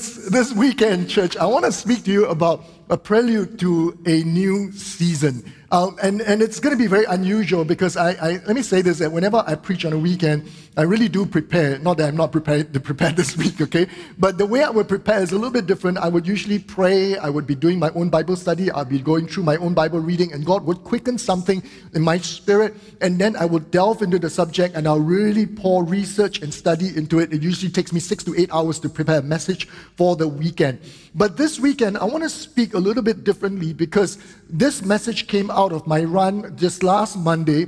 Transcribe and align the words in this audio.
this, 0.00 0.16
this 0.30 0.52
weekend, 0.52 1.10
church, 1.10 1.36
I 1.36 1.44
want 1.44 1.66
to 1.66 1.72
speak 1.72 2.04
to 2.04 2.10
you 2.10 2.26
about 2.26 2.64
a 2.88 2.96
prelude 2.96 3.58
to 3.60 3.98
a 4.06 4.22
new 4.22 4.72
season. 4.72 5.44
Um, 5.72 5.96
and, 6.02 6.20
and 6.22 6.42
it's 6.42 6.58
going 6.58 6.76
to 6.76 6.78
be 6.78 6.88
very 6.88 7.04
unusual 7.04 7.64
because 7.64 7.96
I, 7.96 8.10
I, 8.14 8.30
let 8.44 8.56
me 8.56 8.62
say 8.62 8.82
this 8.82 8.98
that 8.98 9.12
whenever 9.12 9.44
I 9.46 9.54
preach 9.54 9.84
on 9.84 9.92
a 9.92 9.98
weekend, 9.98 10.50
I 10.76 10.82
really 10.82 11.08
do 11.08 11.24
prepare. 11.24 11.78
Not 11.78 11.98
that 11.98 12.08
I'm 12.08 12.16
not 12.16 12.32
prepared 12.32 12.74
to 12.74 12.80
prepare 12.80 13.12
this 13.20 13.36
week, 13.36 13.60
okay? 13.60 13.86
But 14.18 14.36
the 14.36 14.46
way 14.46 14.64
I 14.64 14.70
would 14.70 14.88
prepare 14.88 15.22
is 15.22 15.30
a 15.30 15.36
little 15.36 15.52
bit 15.52 15.66
different. 15.66 15.98
I 15.98 16.08
would 16.08 16.26
usually 16.26 16.58
pray, 16.58 17.16
I 17.18 17.30
would 17.30 17.46
be 17.46 17.54
doing 17.54 17.78
my 17.78 17.90
own 17.90 18.08
Bible 18.08 18.34
study, 18.34 18.68
I'll 18.72 18.84
be 18.84 18.98
going 18.98 19.28
through 19.28 19.44
my 19.44 19.56
own 19.58 19.74
Bible 19.74 20.00
reading, 20.00 20.32
and 20.32 20.44
God 20.44 20.64
would 20.66 20.82
quicken 20.82 21.18
something 21.18 21.62
in 21.94 22.02
my 22.02 22.18
spirit, 22.18 22.74
and 23.00 23.20
then 23.20 23.36
I 23.36 23.44
would 23.44 23.70
delve 23.70 24.02
into 24.02 24.18
the 24.18 24.30
subject 24.30 24.74
and 24.74 24.88
I'll 24.88 24.98
really 24.98 25.46
pour 25.46 25.84
research 25.84 26.42
and 26.42 26.52
study 26.52 26.96
into 26.96 27.20
it. 27.20 27.32
It 27.32 27.42
usually 27.42 27.70
takes 27.70 27.92
me 27.92 28.00
six 28.00 28.24
to 28.24 28.34
eight 28.36 28.52
hours 28.52 28.80
to 28.80 28.88
prepare 28.88 29.20
a 29.20 29.22
message 29.22 29.68
for 29.96 30.16
the 30.16 30.26
weekend. 30.26 30.80
But 31.14 31.36
this 31.36 31.58
weekend, 31.58 31.98
I 31.98 32.04
want 32.04 32.22
to 32.22 32.30
speak 32.30 32.74
a 32.74 32.78
little 32.78 33.02
bit 33.02 33.24
differently 33.24 33.72
because 33.72 34.18
this 34.48 34.84
message 34.84 35.26
came 35.26 35.50
of 35.68 35.86
my 35.86 36.02
run 36.04 36.56
just 36.56 36.82
last 36.82 37.16
Monday 37.16 37.66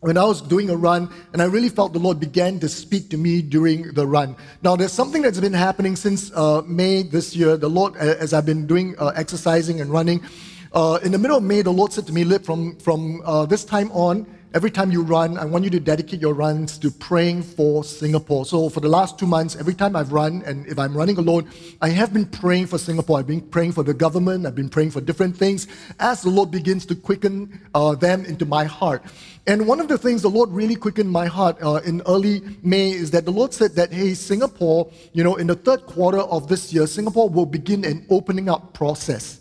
when 0.00 0.16
I 0.16 0.24
was 0.24 0.40
doing 0.40 0.70
a 0.70 0.76
run, 0.76 1.10
and 1.32 1.42
I 1.42 1.46
really 1.46 1.68
felt 1.68 1.92
the 1.92 1.98
Lord 1.98 2.20
began 2.20 2.60
to 2.60 2.68
speak 2.68 3.10
to 3.10 3.16
me 3.16 3.42
during 3.42 3.92
the 3.94 4.06
run. 4.06 4.36
Now, 4.62 4.76
there's 4.76 4.92
something 4.92 5.22
that's 5.22 5.40
been 5.40 5.52
happening 5.52 5.96
since 5.96 6.30
uh, 6.32 6.62
May 6.66 7.02
this 7.02 7.34
year. 7.34 7.56
The 7.56 7.68
Lord, 7.68 7.96
as 7.96 8.32
I've 8.32 8.46
been 8.46 8.66
doing 8.66 8.94
uh, 8.98 9.12
exercising 9.16 9.80
and 9.80 9.90
running, 9.90 10.22
uh, 10.72 11.00
in 11.02 11.10
the 11.10 11.18
middle 11.18 11.38
of 11.38 11.42
May, 11.42 11.62
the 11.62 11.72
Lord 11.72 11.92
said 11.92 12.06
to 12.06 12.12
me, 12.12 12.22
Lip, 12.22 12.44
from, 12.44 12.76
from 12.76 13.22
uh, 13.24 13.46
this 13.46 13.64
time 13.64 13.90
on, 13.92 14.26
every 14.54 14.70
time 14.70 14.90
you 14.90 15.02
run, 15.02 15.36
I 15.38 15.44
want 15.44 15.64
you 15.64 15.70
to 15.70 15.80
dedicate 15.80 16.20
your 16.20 16.34
runs 16.34 16.78
to 16.78 16.90
praying 16.90 17.42
for 17.42 17.84
Singapore. 17.84 18.44
So 18.46 18.68
for 18.68 18.80
the 18.80 18.88
last 18.88 19.18
two 19.18 19.26
months, 19.26 19.56
every 19.56 19.74
time 19.74 19.96
I've 19.96 20.12
run, 20.12 20.42
and 20.46 20.66
if 20.66 20.78
I'm 20.78 20.96
running 20.96 21.18
alone, 21.18 21.50
I 21.82 21.88
have 21.90 22.12
been 22.12 22.26
praying 22.26 22.66
for 22.66 22.78
Singapore. 22.78 23.18
I've 23.18 23.26
been 23.26 23.40
praying 23.40 23.72
for 23.72 23.82
the 23.82 23.94
government. 23.94 24.46
I've 24.46 24.54
been 24.54 24.68
praying 24.68 24.90
for 24.92 25.00
different 25.00 25.36
things 25.36 25.66
as 26.00 26.22
the 26.22 26.30
Lord 26.30 26.50
begins 26.50 26.86
to 26.86 26.94
quicken 26.94 27.60
uh, 27.74 27.94
them 27.94 28.24
into 28.24 28.44
my 28.44 28.64
heart. 28.64 29.02
And 29.46 29.68
one 29.68 29.80
of 29.80 29.88
the 29.88 29.98
things 29.98 30.22
the 30.22 30.30
Lord 30.30 30.50
really 30.50 30.74
quickened 30.74 31.10
my 31.10 31.26
heart 31.26 31.56
uh, 31.62 31.80
in 31.84 32.02
early 32.06 32.42
May 32.62 32.90
is 32.90 33.10
that 33.12 33.24
the 33.24 33.32
Lord 33.32 33.54
said 33.54 33.74
that, 33.76 33.92
hey, 33.92 34.14
Singapore, 34.14 34.90
you 35.12 35.22
know, 35.22 35.36
in 35.36 35.46
the 35.46 35.54
third 35.54 35.86
quarter 35.86 36.18
of 36.18 36.48
this 36.48 36.72
year, 36.72 36.86
Singapore 36.86 37.28
will 37.28 37.46
begin 37.46 37.84
an 37.84 38.06
opening 38.10 38.48
up 38.48 38.74
process 38.74 39.40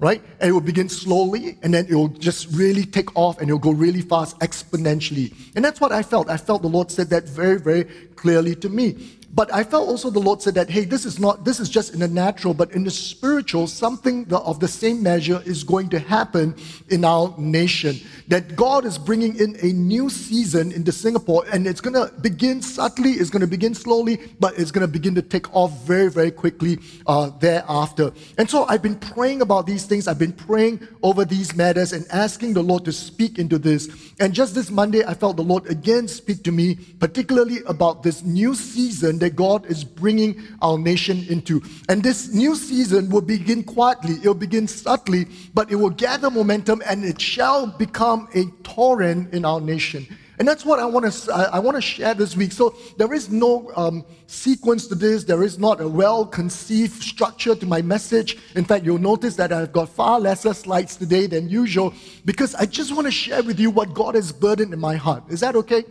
right? 0.00 0.22
And 0.40 0.48
it 0.48 0.52
will 0.52 0.60
begin 0.60 0.88
slowly 0.88 1.58
and 1.62 1.72
then 1.72 1.86
it 1.88 1.94
will 1.94 2.08
just 2.08 2.48
really 2.56 2.84
take 2.84 3.14
off 3.14 3.40
and 3.40 3.48
it 3.48 3.52
will 3.52 3.60
go 3.60 3.70
really 3.70 4.00
fast 4.00 4.38
exponentially. 4.40 5.32
And 5.54 5.64
that's 5.64 5.80
what 5.80 5.92
I 5.92 6.02
felt. 6.02 6.28
I 6.30 6.38
felt 6.38 6.62
the 6.62 6.68
Lord 6.68 6.90
said 6.90 7.10
that 7.10 7.28
very, 7.28 7.60
very 7.60 7.84
clearly 8.16 8.54
to 8.56 8.68
me. 8.68 9.18
But 9.32 9.52
I 9.54 9.62
felt 9.62 9.88
also 9.88 10.10
the 10.10 10.18
Lord 10.18 10.42
said 10.42 10.54
that, 10.54 10.68
hey, 10.68 10.84
this 10.84 11.04
is 11.04 11.20
not, 11.20 11.44
this 11.44 11.60
is 11.60 11.68
just 11.68 11.94
in 11.94 12.00
the 12.00 12.08
natural, 12.08 12.52
but 12.52 12.72
in 12.72 12.82
the 12.82 12.90
spiritual, 12.90 13.68
something 13.68 14.26
of 14.32 14.58
the 14.58 14.66
same 14.66 15.02
measure 15.02 15.40
is 15.44 15.62
going 15.62 15.88
to 15.90 16.00
happen 16.00 16.56
in 16.88 17.04
our 17.04 17.32
nation. 17.38 18.00
That 18.26 18.56
God 18.56 18.84
is 18.84 18.98
bringing 18.98 19.38
in 19.38 19.56
a 19.62 19.72
new 19.72 20.10
season 20.10 20.72
into 20.72 20.90
Singapore, 20.90 21.44
and 21.52 21.66
it's 21.66 21.80
going 21.80 21.94
to 21.94 22.12
begin 22.20 22.60
subtly, 22.60 23.12
it's 23.12 23.30
going 23.30 23.40
to 23.40 23.46
begin 23.46 23.72
slowly, 23.72 24.18
but 24.40 24.58
it's 24.58 24.72
going 24.72 24.86
to 24.86 24.92
begin 24.92 25.14
to 25.14 25.22
take 25.22 25.54
off 25.54 25.80
very, 25.84 26.10
very 26.10 26.32
quickly 26.32 26.80
uh, 27.06 27.30
thereafter. 27.38 28.12
And 28.36 28.50
so 28.50 28.64
I've 28.64 28.82
been 28.82 28.98
praying 28.98 29.42
about 29.42 29.64
these 29.64 29.84
things. 29.86 30.08
I've 30.08 30.18
been 30.18 30.32
praying 30.32 30.86
over 31.04 31.24
these 31.24 31.54
matters 31.54 31.92
and 31.92 32.04
asking 32.10 32.54
the 32.54 32.62
Lord 32.62 32.84
to 32.84 32.92
speak 32.92 33.38
into 33.38 33.58
this. 33.58 33.88
And 34.18 34.34
just 34.34 34.56
this 34.56 34.70
Monday, 34.70 35.04
I 35.04 35.14
felt 35.14 35.36
the 35.36 35.44
Lord 35.44 35.66
again 35.70 36.08
speak 36.08 36.42
to 36.44 36.52
me, 36.52 36.74
particularly 36.98 37.58
about 37.68 38.02
this 38.02 38.24
new 38.24 38.56
season 38.56 39.19
that 39.20 39.36
God 39.36 39.66
is 39.66 39.84
bringing 39.84 40.42
our 40.60 40.78
nation 40.78 41.24
into. 41.28 41.62
And 41.88 42.02
this 42.02 42.32
new 42.32 42.54
season 42.54 43.08
will 43.10 43.20
begin 43.20 43.62
quietly, 43.62 44.14
it 44.14 44.26
will 44.26 44.34
begin 44.34 44.66
subtly, 44.66 45.26
but 45.54 45.70
it 45.70 45.76
will 45.76 45.90
gather 45.90 46.30
momentum 46.30 46.82
and 46.86 47.04
it 47.04 47.20
shall 47.20 47.66
become 47.66 48.28
a 48.34 48.44
torrent 48.62 49.32
in 49.32 49.44
our 49.44 49.60
nation. 49.60 50.06
And 50.40 50.48
that's 50.48 50.64
what 50.64 50.80
I 50.80 50.86
want 50.86 51.12
to 51.12 51.34
I 51.52 51.58
want 51.58 51.76
to 51.76 51.82
share 51.82 52.14
this 52.14 52.34
week. 52.34 52.52
So 52.52 52.74
there 52.96 53.12
is 53.12 53.28
no 53.28 53.70
um, 53.76 54.06
sequence 54.26 54.86
to 54.86 54.94
this. 54.94 55.22
There 55.24 55.42
is 55.42 55.58
not 55.58 55.82
a 55.82 55.86
well-conceived 55.86 57.02
structure 57.02 57.54
to 57.54 57.66
my 57.66 57.82
message. 57.82 58.38
In 58.54 58.64
fact, 58.64 58.86
you'll 58.86 58.96
notice 58.96 59.36
that 59.36 59.52
I've 59.52 59.70
got 59.70 59.90
far 59.90 60.18
lesser 60.18 60.54
slides 60.54 60.96
today 60.96 61.26
than 61.26 61.50
usual 61.50 61.92
because 62.24 62.54
I 62.54 62.64
just 62.64 62.90
want 62.94 63.06
to 63.06 63.10
share 63.10 63.42
with 63.42 63.60
you 63.60 63.68
what 63.68 63.92
God 63.92 64.14
has 64.14 64.32
burdened 64.32 64.72
in 64.72 64.80
my 64.80 64.96
heart. 64.96 65.24
Is 65.28 65.40
that 65.40 65.56
okay? 65.56 65.84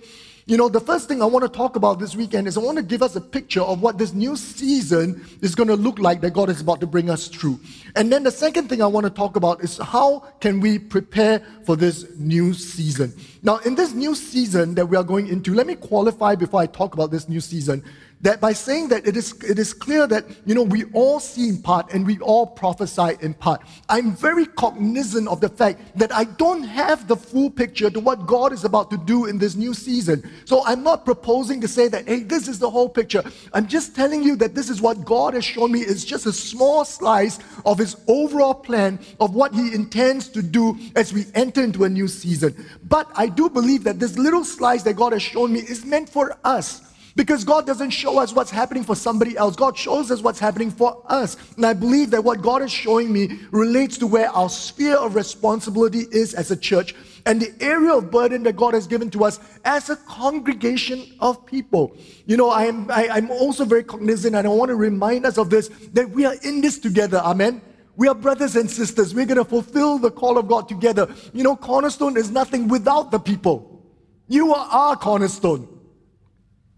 You 0.49 0.57
know, 0.57 0.67
the 0.67 0.79
first 0.79 1.07
thing 1.07 1.21
I 1.21 1.25
want 1.25 1.43
to 1.43 1.49
talk 1.49 1.75
about 1.75 1.99
this 1.99 2.15
weekend 2.15 2.47
is 2.47 2.57
I 2.57 2.61
want 2.61 2.77
to 2.77 2.83
give 2.83 3.03
us 3.03 3.15
a 3.15 3.21
picture 3.21 3.61
of 3.61 3.83
what 3.83 3.99
this 3.99 4.13
new 4.13 4.35
season 4.35 5.23
is 5.41 5.53
going 5.53 5.69
to 5.69 5.75
look 5.75 5.99
like 5.99 6.21
that 6.21 6.31
God 6.31 6.49
is 6.49 6.59
about 6.59 6.79
to 6.79 6.87
bring 6.87 7.11
us 7.11 7.27
through. 7.27 7.59
And 7.95 8.11
then 8.11 8.23
the 8.23 8.31
second 8.31 8.67
thing 8.67 8.81
I 8.81 8.87
want 8.87 9.03
to 9.03 9.11
talk 9.11 9.35
about 9.35 9.63
is 9.63 9.77
how 9.77 10.21
can 10.41 10.59
we 10.59 10.79
prepare 10.79 11.43
for 11.67 11.75
this 11.75 12.07
new 12.17 12.55
season. 12.55 13.13
Now, 13.43 13.57
in 13.59 13.75
this 13.75 13.93
new 13.93 14.15
season 14.15 14.73
that 14.73 14.87
we 14.87 14.97
are 14.97 15.03
going 15.03 15.27
into, 15.27 15.53
let 15.53 15.67
me 15.67 15.75
qualify 15.75 16.33
before 16.33 16.61
I 16.61 16.65
talk 16.65 16.95
about 16.95 17.11
this 17.11 17.29
new 17.29 17.41
season 17.41 17.83
that 18.21 18.41
by 18.41 18.51
saying 18.51 18.89
that 18.89 19.07
it 19.07 19.15
is, 19.15 19.33
it 19.43 19.57
is 19.57 19.73
clear 19.73 20.05
that, 20.07 20.25
you 20.45 20.53
know, 20.53 20.63
we 20.63 20.83
all 20.93 21.19
see 21.19 21.49
in 21.49 21.61
part 21.61 21.93
and 21.93 22.05
we 22.05 22.19
all 22.19 22.45
prophesy 22.45 23.17
in 23.21 23.33
part. 23.33 23.61
I'm 23.87 24.11
very 24.11 24.45
cognizant 24.45 25.27
of 25.27 25.39
the 25.39 25.47
fact 25.47 25.79
that 25.97 26.13
I 26.13 26.25
don't 26.25 26.63
have 26.63 27.07
the 27.07 27.15
full 27.15 27.49
picture 27.49 27.89
to 27.89 27.99
what 27.99 28.27
God 28.27 28.51
is 28.51 28.65
about 28.65 28.89
to 28.91 28.97
do 28.97 29.25
in 29.25 29.37
this 29.37 29.55
new 29.55 29.73
season. 29.73 30.29
So 30.45 30.65
I'm 30.65 30.83
not 30.83 31.05
proposing 31.05 31.61
to 31.61 31.67
say 31.67 31.87
that, 31.87 32.07
hey, 32.07 32.23
this 32.23 32.47
is 32.47 32.59
the 32.59 32.69
whole 32.69 32.89
picture. 32.89 33.23
I'm 33.53 33.67
just 33.67 33.95
telling 33.95 34.21
you 34.21 34.35
that 34.37 34.53
this 34.53 34.69
is 34.69 34.81
what 34.81 35.05
God 35.05 35.33
has 35.33 35.45
shown 35.45 35.71
me 35.71 35.79
is 35.79 36.03
just 36.03 36.25
a 36.25 36.33
small 36.33 36.83
slice 36.83 37.39
of 37.65 37.77
his 37.77 37.95
overall 38.07 38.53
plan 38.53 38.99
of 39.21 39.33
what 39.33 39.53
he 39.53 39.73
intends 39.73 40.27
to 40.29 40.41
do 40.41 40.77
as 40.95 41.13
we 41.13 41.25
enter 41.35 41.63
into 41.63 41.85
a 41.85 41.89
new 41.89 42.07
season. 42.07 42.65
But 42.83 43.09
I 43.15 43.27
do 43.27 43.49
believe 43.49 43.85
that 43.85 43.99
this 43.99 44.17
little 44.17 44.43
slice 44.43 44.83
that 44.83 44.95
God 44.95 45.13
has 45.13 45.21
shown 45.21 45.53
me 45.53 45.59
is 45.59 45.85
meant 45.85 46.09
for 46.09 46.37
us. 46.43 46.88
Because 47.15 47.43
God 47.43 47.65
doesn't 47.65 47.89
show 47.89 48.19
us 48.19 48.33
what's 48.33 48.51
happening 48.51 48.83
for 48.83 48.95
somebody 48.95 49.35
else. 49.37 49.55
God 49.55 49.77
shows 49.77 50.11
us 50.11 50.21
what's 50.21 50.39
happening 50.39 50.71
for 50.71 51.03
us. 51.07 51.37
And 51.55 51.65
I 51.65 51.73
believe 51.73 52.11
that 52.11 52.23
what 52.23 52.41
God 52.41 52.61
is 52.61 52.71
showing 52.71 53.11
me 53.11 53.39
relates 53.51 53.97
to 53.99 54.07
where 54.07 54.29
our 54.29 54.49
sphere 54.49 54.95
of 54.95 55.15
responsibility 55.15 56.05
is 56.11 56.33
as 56.33 56.51
a 56.51 56.55
church 56.55 56.95
and 57.25 57.41
the 57.41 57.53
area 57.61 57.93
of 57.93 58.11
burden 58.11 58.43
that 58.43 58.55
God 58.55 58.73
has 58.73 58.87
given 58.87 59.09
to 59.11 59.23
us 59.23 59.39
as 59.65 59.89
a 59.89 59.95
congregation 59.95 61.15
of 61.19 61.45
people. 61.45 61.95
You 62.25 62.37
know, 62.37 62.49
I 62.49 62.65
am, 62.65 62.89
I, 62.91 63.09
I'm 63.09 63.31
also 63.31 63.65
very 63.65 63.83
cognizant 63.83 64.35
and 64.35 64.47
I 64.47 64.49
want 64.49 64.69
to 64.69 64.75
remind 64.75 65.25
us 65.25 65.37
of 65.37 65.49
this 65.49 65.69
that 65.93 66.09
we 66.09 66.25
are 66.25 66.35
in 66.43 66.61
this 66.61 66.79
together. 66.79 67.17
Amen. 67.17 67.61
We 67.95 68.07
are 68.07 68.15
brothers 68.15 68.55
and 68.55 68.69
sisters. 68.69 69.13
We're 69.13 69.25
going 69.25 69.37
to 69.37 69.45
fulfill 69.45 69.97
the 69.97 70.11
call 70.11 70.37
of 70.37 70.47
God 70.47 70.69
together. 70.69 71.13
You 71.33 71.43
know, 71.43 71.55
Cornerstone 71.55 72.15
is 72.15 72.31
nothing 72.31 72.67
without 72.67 73.11
the 73.11 73.19
people. 73.19 73.83
You 74.27 74.53
are 74.53 74.67
our 74.71 74.95
cornerstone. 74.95 75.78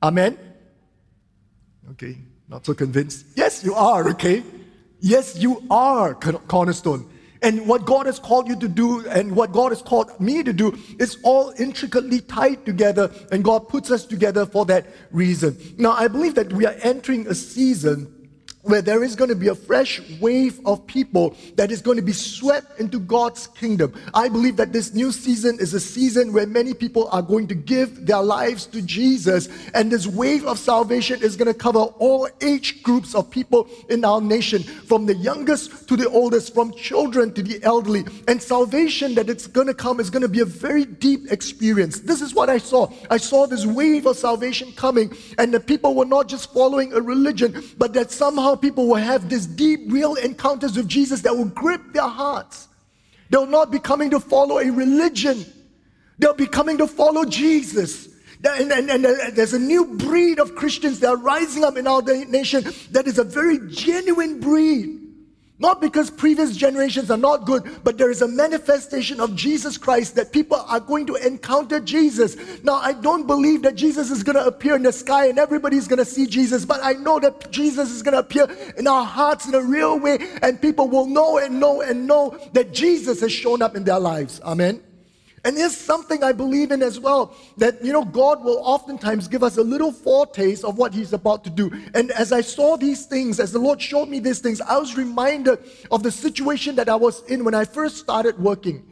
Amen? 0.03 0.37
Okay, 1.91 2.17
not 2.47 2.65
so 2.65 2.73
convinced. 2.73 3.25
Yes, 3.35 3.63
you 3.63 3.75
are, 3.75 4.09
okay? 4.09 4.43
Yes, 4.99 5.37
you 5.37 5.63
are 5.69 6.13
cornerstone. 6.15 7.09
And 7.43 7.67
what 7.67 7.85
God 7.85 8.05
has 8.05 8.19
called 8.19 8.47
you 8.47 8.55
to 8.59 8.67
do 8.67 9.07
and 9.07 9.35
what 9.35 9.51
God 9.51 9.71
has 9.71 9.81
called 9.81 10.19
me 10.19 10.43
to 10.43 10.53
do 10.53 10.77
is 10.99 11.17
all 11.23 11.51
intricately 11.57 12.21
tied 12.21 12.65
together, 12.65 13.11
and 13.31 13.43
God 13.43 13.67
puts 13.67 13.89
us 13.89 14.05
together 14.05 14.45
for 14.45 14.63
that 14.67 14.85
reason. 15.11 15.57
Now, 15.77 15.93
I 15.93 16.07
believe 16.07 16.35
that 16.35 16.53
we 16.53 16.67
are 16.67 16.75
entering 16.81 17.27
a 17.27 17.33
season 17.33 18.20
where 18.63 18.81
there 18.81 19.03
is 19.03 19.15
going 19.15 19.29
to 19.29 19.35
be 19.35 19.47
a 19.47 19.55
fresh 19.55 20.01
wave 20.19 20.59
of 20.65 20.85
people 20.85 21.35
that 21.55 21.71
is 21.71 21.81
going 21.81 21.97
to 21.97 22.03
be 22.03 22.13
swept 22.13 22.79
into 22.79 22.99
God's 22.99 23.47
kingdom. 23.47 23.93
I 24.13 24.29
believe 24.29 24.55
that 24.57 24.71
this 24.73 24.93
new 24.93 25.11
season 25.11 25.57
is 25.59 25.73
a 25.73 25.79
season 25.79 26.31
where 26.33 26.45
many 26.45 26.73
people 26.73 27.07
are 27.11 27.21
going 27.21 27.47
to 27.47 27.55
give 27.55 28.05
their 28.05 28.21
lives 28.21 28.65
to 28.67 28.81
Jesus, 28.81 29.49
and 29.73 29.91
this 29.91 30.05
wave 30.07 30.45
of 30.45 30.59
salvation 30.59 31.21
is 31.21 31.35
going 31.35 31.47
to 31.51 31.57
cover 31.57 31.79
all 31.79 32.27
age 32.41 32.83
groups 32.83 33.15
of 33.15 33.29
people 33.29 33.67
in 33.89 34.05
our 34.05 34.21
nation, 34.21 34.63
from 34.63 35.05
the 35.05 35.15
youngest 35.15 35.87
to 35.87 35.97
the 35.97 36.09
oldest, 36.09 36.53
from 36.53 36.71
children 36.73 37.33
to 37.33 37.41
the 37.41 37.63
elderly. 37.63 38.03
And 38.27 38.41
salvation 38.41 39.15
that 39.15 39.29
it's 39.29 39.47
going 39.47 39.67
to 39.67 39.73
come 39.73 39.99
is 39.99 40.09
going 40.09 40.21
to 40.21 40.29
be 40.29 40.41
a 40.41 40.45
very 40.45 40.85
deep 40.85 41.31
experience. 41.31 41.99
This 42.01 42.21
is 42.21 42.33
what 42.33 42.49
I 42.49 42.57
saw. 42.57 42.91
I 43.09 43.17
saw 43.17 43.47
this 43.47 43.65
wave 43.65 44.05
of 44.05 44.17
salvation 44.17 44.71
coming, 44.73 45.15
and 45.37 45.53
the 45.53 45.59
people 45.59 45.95
were 45.95 46.05
not 46.05 46.27
just 46.27 46.53
following 46.53 46.93
a 46.93 47.01
religion, 47.01 47.63
but 47.77 47.93
that 47.93 48.11
somehow 48.11 48.50
how 48.51 48.55
people 48.57 48.87
will 48.87 48.95
have 48.95 49.29
these 49.29 49.47
deep, 49.47 49.79
real 49.87 50.15
encounters 50.15 50.75
with 50.75 50.87
Jesus 50.87 51.21
that 51.21 51.35
will 51.35 51.45
grip 51.45 51.81
their 51.93 52.07
hearts. 52.07 52.67
They'll 53.29 53.47
not 53.47 53.71
be 53.71 53.79
coming 53.79 54.09
to 54.09 54.19
follow 54.19 54.59
a 54.59 54.69
religion, 54.69 55.45
they'll 56.19 56.33
be 56.33 56.47
coming 56.47 56.77
to 56.79 56.87
follow 56.87 57.25
Jesus. 57.25 58.09
And, 58.43 58.71
and, 58.71 58.89
and, 58.89 59.05
there's 59.37 59.53
a 59.53 59.59
new 59.59 59.85
breed 59.85 60.39
of 60.39 60.55
Christians 60.55 60.99
that 61.01 61.09
are 61.09 61.17
rising 61.17 61.63
up 61.63 61.77
in 61.77 61.85
our 61.85 62.01
nation 62.01 62.63
that 62.89 63.05
is 63.05 63.19
a 63.19 63.23
very 63.23 63.59
genuine 63.69 64.39
breed. 64.39 65.00
Not 65.61 65.79
because 65.79 66.09
previous 66.09 66.57
generations 66.57 67.11
are 67.11 67.17
not 67.17 67.45
good, 67.45 67.83
but 67.83 67.99
there 67.99 68.09
is 68.09 68.23
a 68.23 68.27
manifestation 68.27 69.19
of 69.19 69.35
Jesus 69.35 69.77
Christ 69.77 70.15
that 70.15 70.31
people 70.31 70.57
are 70.57 70.79
going 70.79 71.05
to 71.05 71.15
encounter 71.15 71.79
Jesus. 71.79 72.35
Now, 72.63 72.77
I 72.77 72.93
don't 72.93 73.27
believe 73.27 73.61
that 73.61 73.75
Jesus 73.75 74.09
is 74.09 74.23
going 74.23 74.37
to 74.37 74.45
appear 74.45 74.75
in 74.75 74.81
the 74.81 74.91
sky 74.91 75.27
and 75.27 75.37
everybody's 75.37 75.87
going 75.87 75.99
to 75.99 76.05
see 76.05 76.25
Jesus, 76.25 76.65
but 76.65 76.79
I 76.83 76.93
know 76.93 77.19
that 77.19 77.51
Jesus 77.51 77.91
is 77.91 78.01
going 78.01 78.13
to 78.13 78.21
appear 78.21 78.47
in 78.75 78.87
our 78.87 79.05
hearts 79.05 79.47
in 79.47 79.53
a 79.53 79.61
real 79.61 79.99
way, 79.99 80.17
and 80.41 80.59
people 80.59 80.89
will 80.89 81.05
know 81.05 81.37
and 81.37 81.59
know 81.59 81.81
and 81.81 82.07
know 82.07 82.35
that 82.53 82.73
Jesus 82.73 83.21
has 83.21 83.31
shown 83.31 83.61
up 83.61 83.75
in 83.75 83.83
their 83.83 83.99
lives. 83.99 84.41
Amen. 84.43 84.81
And 85.43 85.57
there's 85.57 85.75
something 85.75 86.23
I 86.23 86.33
believe 86.33 86.71
in 86.71 86.83
as 86.83 86.99
well 86.99 87.35
that, 87.57 87.83
you 87.83 87.91
know, 87.91 88.05
God 88.05 88.43
will 88.43 88.59
oftentimes 88.63 89.27
give 89.27 89.41
us 89.41 89.57
a 89.57 89.63
little 89.63 89.91
foretaste 89.91 90.63
of 90.63 90.77
what 90.77 90.93
He's 90.93 91.13
about 91.13 91.43
to 91.45 91.49
do. 91.49 91.71
And 91.95 92.11
as 92.11 92.31
I 92.31 92.41
saw 92.41 92.77
these 92.77 93.07
things, 93.07 93.39
as 93.39 93.51
the 93.51 93.57
Lord 93.57 93.81
showed 93.81 94.07
me 94.07 94.19
these 94.19 94.39
things, 94.39 94.61
I 94.61 94.77
was 94.77 94.95
reminded 94.95 95.57
of 95.89 96.03
the 96.03 96.11
situation 96.11 96.75
that 96.75 96.89
I 96.89 96.95
was 96.95 97.23
in 97.23 97.43
when 97.43 97.55
I 97.55 97.65
first 97.65 97.97
started 97.97 98.37
working. 98.37 98.85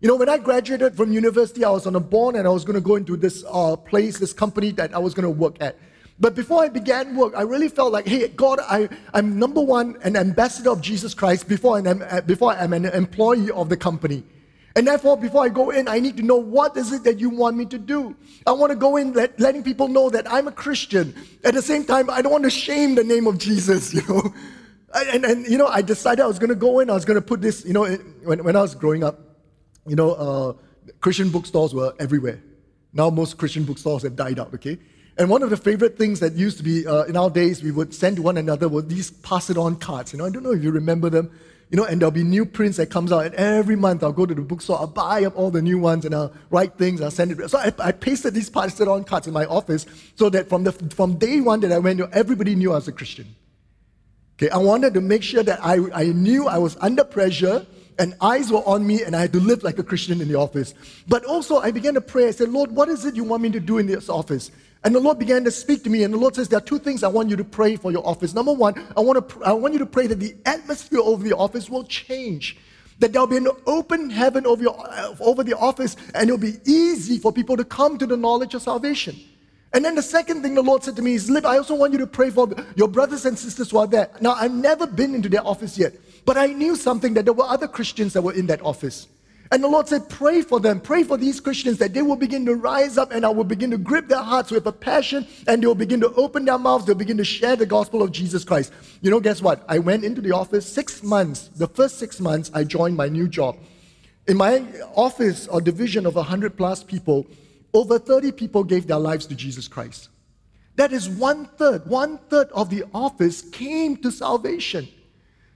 You 0.00 0.08
know, 0.08 0.16
when 0.16 0.28
I 0.28 0.38
graduated 0.38 0.96
from 0.96 1.12
university, 1.12 1.64
I 1.64 1.70
was 1.70 1.86
on 1.86 1.96
a 1.96 2.00
bond 2.00 2.36
and 2.36 2.46
I 2.46 2.50
was 2.50 2.64
going 2.64 2.74
to 2.74 2.80
go 2.80 2.94
into 2.94 3.16
this 3.16 3.42
uh, 3.50 3.74
place, 3.74 4.18
this 4.18 4.32
company 4.32 4.70
that 4.72 4.94
I 4.94 4.98
was 4.98 5.12
going 5.12 5.24
to 5.24 5.30
work 5.30 5.56
at. 5.60 5.76
But 6.20 6.34
before 6.34 6.62
I 6.62 6.68
began 6.68 7.16
work, 7.16 7.34
I 7.36 7.42
really 7.42 7.68
felt 7.68 7.92
like, 7.92 8.06
hey, 8.06 8.28
God, 8.28 8.60
I, 8.62 8.88
I'm 9.12 9.38
number 9.38 9.60
one, 9.60 9.98
an 10.02 10.16
ambassador 10.16 10.70
of 10.70 10.80
Jesus 10.80 11.14
Christ 11.14 11.48
before, 11.48 11.78
I'm, 11.78 12.02
before 12.26 12.52
I'm 12.52 12.72
an 12.72 12.86
employee 12.86 13.50
of 13.50 13.68
the 13.68 13.76
company. 13.76 14.22
And 14.76 14.86
therefore, 14.86 15.16
before 15.16 15.42
I 15.42 15.48
go 15.48 15.70
in, 15.70 15.88
I 15.88 16.00
need 16.00 16.18
to 16.18 16.22
know 16.22 16.36
what 16.36 16.76
is 16.76 16.92
it 16.92 17.02
that 17.04 17.18
you 17.18 17.30
want 17.30 17.56
me 17.56 17.64
to 17.64 17.78
do. 17.78 18.14
I 18.46 18.52
want 18.52 18.70
to 18.72 18.76
go 18.76 18.98
in 18.98 19.14
let, 19.14 19.40
letting 19.40 19.62
people 19.62 19.88
know 19.88 20.10
that 20.10 20.30
I'm 20.30 20.46
a 20.48 20.52
Christian. 20.52 21.14
At 21.44 21.54
the 21.54 21.62
same 21.62 21.86
time, 21.86 22.10
I 22.10 22.20
don't 22.20 22.30
want 22.30 22.44
to 22.44 22.50
shame 22.50 22.94
the 22.94 23.02
name 23.02 23.26
of 23.26 23.38
Jesus, 23.38 23.94
you 23.94 24.02
know. 24.06 24.34
And, 24.94 25.24
and 25.24 25.46
you 25.46 25.56
know, 25.56 25.66
I 25.66 25.80
decided 25.80 26.22
I 26.22 26.26
was 26.26 26.38
going 26.38 26.50
to 26.50 26.54
go 26.54 26.80
in, 26.80 26.90
I 26.90 26.92
was 26.92 27.06
going 27.06 27.16
to 27.16 27.26
put 27.26 27.40
this, 27.40 27.64
you 27.64 27.72
know, 27.72 27.86
when, 28.22 28.44
when 28.44 28.54
I 28.54 28.60
was 28.60 28.74
growing 28.74 29.02
up, 29.02 29.18
you 29.86 29.96
know, 29.96 30.12
uh, 30.12 30.52
Christian 31.00 31.30
bookstores 31.30 31.74
were 31.74 31.94
everywhere. 31.98 32.42
Now 32.92 33.08
most 33.08 33.38
Christian 33.38 33.64
bookstores 33.64 34.02
have 34.02 34.14
died 34.14 34.38
out, 34.38 34.52
okay? 34.54 34.78
And 35.16 35.30
one 35.30 35.42
of 35.42 35.48
the 35.48 35.56
favorite 35.56 35.96
things 35.96 36.20
that 36.20 36.34
used 36.34 36.58
to 36.58 36.62
be 36.62 36.86
uh, 36.86 37.04
in 37.04 37.16
our 37.16 37.30
days, 37.30 37.62
we 37.62 37.70
would 37.70 37.94
send 37.94 38.16
to 38.16 38.22
one 38.22 38.36
another 38.36 38.68
were 38.68 38.82
these 38.82 39.10
pass 39.10 39.48
it 39.48 39.56
on 39.56 39.76
cards. 39.76 40.12
You 40.12 40.18
know, 40.18 40.26
I 40.26 40.30
don't 40.30 40.42
know 40.42 40.52
if 40.52 40.62
you 40.62 40.70
remember 40.70 41.08
them 41.08 41.30
you 41.70 41.76
know, 41.76 41.84
and 41.84 42.00
there'll 42.00 42.12
be 42.12 42.22
new 42.22 42.46
prints 42.46 42.76
that 42.76 42.90
comes 42.90 43.10
out, 43.10 43.26
and 43.26 43.34
every 43.34 43.76
month 43.76 44.04
I'll 44.04 44.12
go 44.12 44.26
to 44.26 44.34
the 44.34 44.40
bookstore, 44.40 44.78
I'll 44.78 44.86
buy 44.86 45.24
up 45.24 45.36
all 45.36 45.50
the 45.50 45.62
new 45.62 45.78
ones, 45.78 46.04
and 46.04 46.14
I'll 46.14 46.32
write 46.50 46.78
things, 46.78 47.00
I'll 47.00 47.10
send 47.10 47.32
it. 47.32 47.48
So 47.50 47.58
I, 47.58 47.72
I 47.78 47.92
pasted 47.92 48.34
these 48.34 48.48
pasted 48.48 48.88
on 48.88 49.04
cards 49.04 49.26
in 49.26 49.32
my 49.32 49.46
office 49.46 49.86
so 50.14 50.28
that 50.30 50.48
from 50.48 50.64
the 50.64 50.72
from 50.72 51.18
day 51.18 51.40
one 51.40 51.60
that 51.60 51.72
I 51.72 51.78
went, 51.78 52.00
everybody 52.12 52.54
knew 52.54 52.72
I 52.72 52.76
was 52.76 52.88
a 52.88 52.92
Christian. 52.92 53.34
Okay, 54.38 54.50
I 54.50 54.58
wanted 54.58 54.92
to 54.94 55.00
make 55.00 55.22
sure 55.22 55.42
that 55.42 55.64
I, 55.64 55.78
I 55.94 56.04
knew 56.06 56.46
I 56.46 56.58
was 56.58 56.76
under 56.80 57.04
pressure 57.04 57.64
and 57.98 58.14
eyes 58.20 58.52
were 58.52 58.58
on 58.68 58.86
me 58.86 59.02
and 59.02 59.16
I 59.16 59.22
had 59.22 59.32
to 59.32 59.40
live 59.40 59.62
like 59.62 59.78
a 59.78 59.82
Christian 59.82 60.20
in 60.20 60.28
the 60.28 60.34
office. 60.34 60.74
But 61.08 61.24
also 61.24 61.58
I 61.58 61.70
began 61.70 61.94
to 61.94 62.02
pray. 62.02 62.28
I 62.28 62.32
said, 62.32 62.50
Lord, 62.50 62.70
what 62.70 62.90
is 62.90 63.06
it 63.06 63.16
you 63.16 63.24
want 63.24 63.42
me 63.42 63.50
to 63.50 63.60
do 63.60 63.78
in 63.78 63.86
this 63.86 64.10
office? 64.10 64.50
And 64.86 64.94
the 64.94 65.00
Lord 65.00 65.18
began 65.18 65.42
to 65.42 65.50
speak 65.50 65.82
to 65.82 65.90
me, 65.90 66.04
and 66.04 66.14
the 66.14 66.18
Lord 66.18 66.36
says, 66.36 66.48
There 66.48 66.58
are 66.58 66.62
two 66.62 66.78
things 66.78 67.02
I 67.02 67.08
want 67.08 67.28
you 67.28 67.34
to 67.34 67.42
pray 67.42 67.74
for 67.74 67.90
your 67.90 68.06
office. 68.06 68.32
Number 68.32 68.52
one, 68.52 68.72
I 68.96 69.00
want, 69.00 69.28
to, 69.28 69.42
I 69.42 69.52
want 69.52 69.72
you 69.74 69.80
to 69.80 69.86
pray 69.86 70.06
that 70.06 70.20
the 70.20 70.36
atmosphere 70.46 71.00
over 71.00 71.24
the 71.24 71.36
office 71.36 71.68
will 71.68 71.82
change. 71.82 72.56
That 73.00 73.12
there'll 73.12 73.26
be 73.26 73.36
an 73.36 73.48
open 73.66 74.10
heaven 74.10 74.46
over, 74.46 74.62
your, 74.62 74.76
uh, 74.78 75.16
over 75.18 75.42
the 75.42 75.58
office, 75.58 75.96
and 76.14 76.30
it'll 76.30 76.38
be 76.38 76.58
easy 76.64 77.18
for 77.18 77.32
people 77.32 77.56
to 77.56 77.64
come 77.64 77.98
to 77.98 78.06
the 78.06 78.16
knowledge 78.16 78.54
of 78.54 78.62
salvation. 78.62 79.18
And 79.72 79.84
then 79.84 79.96
the 79.96 80.02
second 80.02 80.42
thing 80.42 80.54
the 80.54 80.62
Lord 80.62 80.84
said 80.84 80.94
to 80.94 81.02
me 81.02 81.14
is, 81.14 81.28
I 81.34 81.56
also 81.56 81.74
want 81.74 81.92
you 81.92 81.98
to 81.98 82.06
pray 82.06 82.30
for 82.30 82.48
your 82.76 82.86
brothers 82.86 83.26
and 83.26 83.36
sisters 83.36 83.72
who 83.72 83.78
are 83.78 83.88
there. 83.88 84.08
Now, 84.20 84.34
I've 84.34 84.54
never 84.54 84.86
been 84.86 85.16
into 85.16 85.28
their 85.28 85.44
office 85.44 85.76
yet, 85.76 85.94
but 86.24 86.36
I 86.38 86.46
knew 86.46 86.76
something 86.76 87.12
that 87.14 87.24
there 87.24 87.34
were 87.34 87.44
other 87.44 87.66
Christians 87.66 88.12
that 88.12 88.22
were 88.22 88.34
in 88.34 88.46
that 88.46 88.62
office. 88.62 89.08
And 89.52 89.62
the 89.62 89.68
Lord 89.68 89.86
said, 89.88 90.08
Pray 90.08 90.42
for 90.42 90.58
them, 90.58 90.80
pray 90.80 91.02
for 91.02 91.16
these 91.16 91.40
Christians 91.40 91.78
that 91.78 91.94
they 91.94 92.02
will 92.02 92.16
begin 92.16 92.44
to 92.46 92.54
rise 92.54 92.98
up 92.98 93.12
and 93.12 93.24
I 93.24 93.28
will 93.28 93.44
begin 93.44 93.70
to 93.70 93.78
grip 93.78 94.08
their 94.08 94.22
hearts 94.22 94.50
with 94.50 94.66
a 94.66 94.72
passion 94.72 95.26
and 95.46 95.62
they 95.62 95.66
will 95.66 95.74
begin 95.74 96.00
to 96.00 96.12
open 96.14 96.44
their 96.44 96.58
mouths, 96.58 96.84
they'll 96.84 96.96
begin 96.96 97.16
to 97.18 97.24
share 97.24 97.54
the 97.54 97.66
gospel 97.66 98.02
of 98.02 98.12
Jesus 98.12 98.44
Christ. 98.44 98.72
You 99.02 99.10
know, 99.10 99.20
guess 99.20 99.40
what? 99.40 99.64
I 99.68 99.78
went 99.78 100.04
into 100.04 100.20
the 100.20 100.32
office 100.32 100.70
six 100.70 101.02
months, 101.02 101.48
the 101.48 101.68
first 101.68 101.98
six 101.98 102.20
months, 102.20 102.50
I 102.54 102.64
joined 102.64 102.96
my 102.96 103.08
new 103.08 103.28
job. 103.28 103.56
In 104.26 104.36
my 104.36 104.64
office 104.94 105.46
or 105.46 105.60
division 105.60 106.06
of 106.06 106.16
100 106.16 106.56
plus 106.56 106.82
people, 106.82 107.26
over 107.72 107.98
30 107.98 108.32
people 108.32 108.64
gave 108.64 108.86
their 108.86 108.98
lives 108.98 109.26
to 109.26 109.34
Jesus 109.36 109.68
Christ. 109.68 110.08
That 110.74 110.92
is 110.92 111.08
one 111.08 111.46
third, 111.56 111.86
one 111.86 112.18
third 112.28 112.48
of 112.48 112.68
the 112.68 112.84
office 112.92 113.42
came 113.42 113.96
to 113.98 114.10
salvation. 114.10 114.88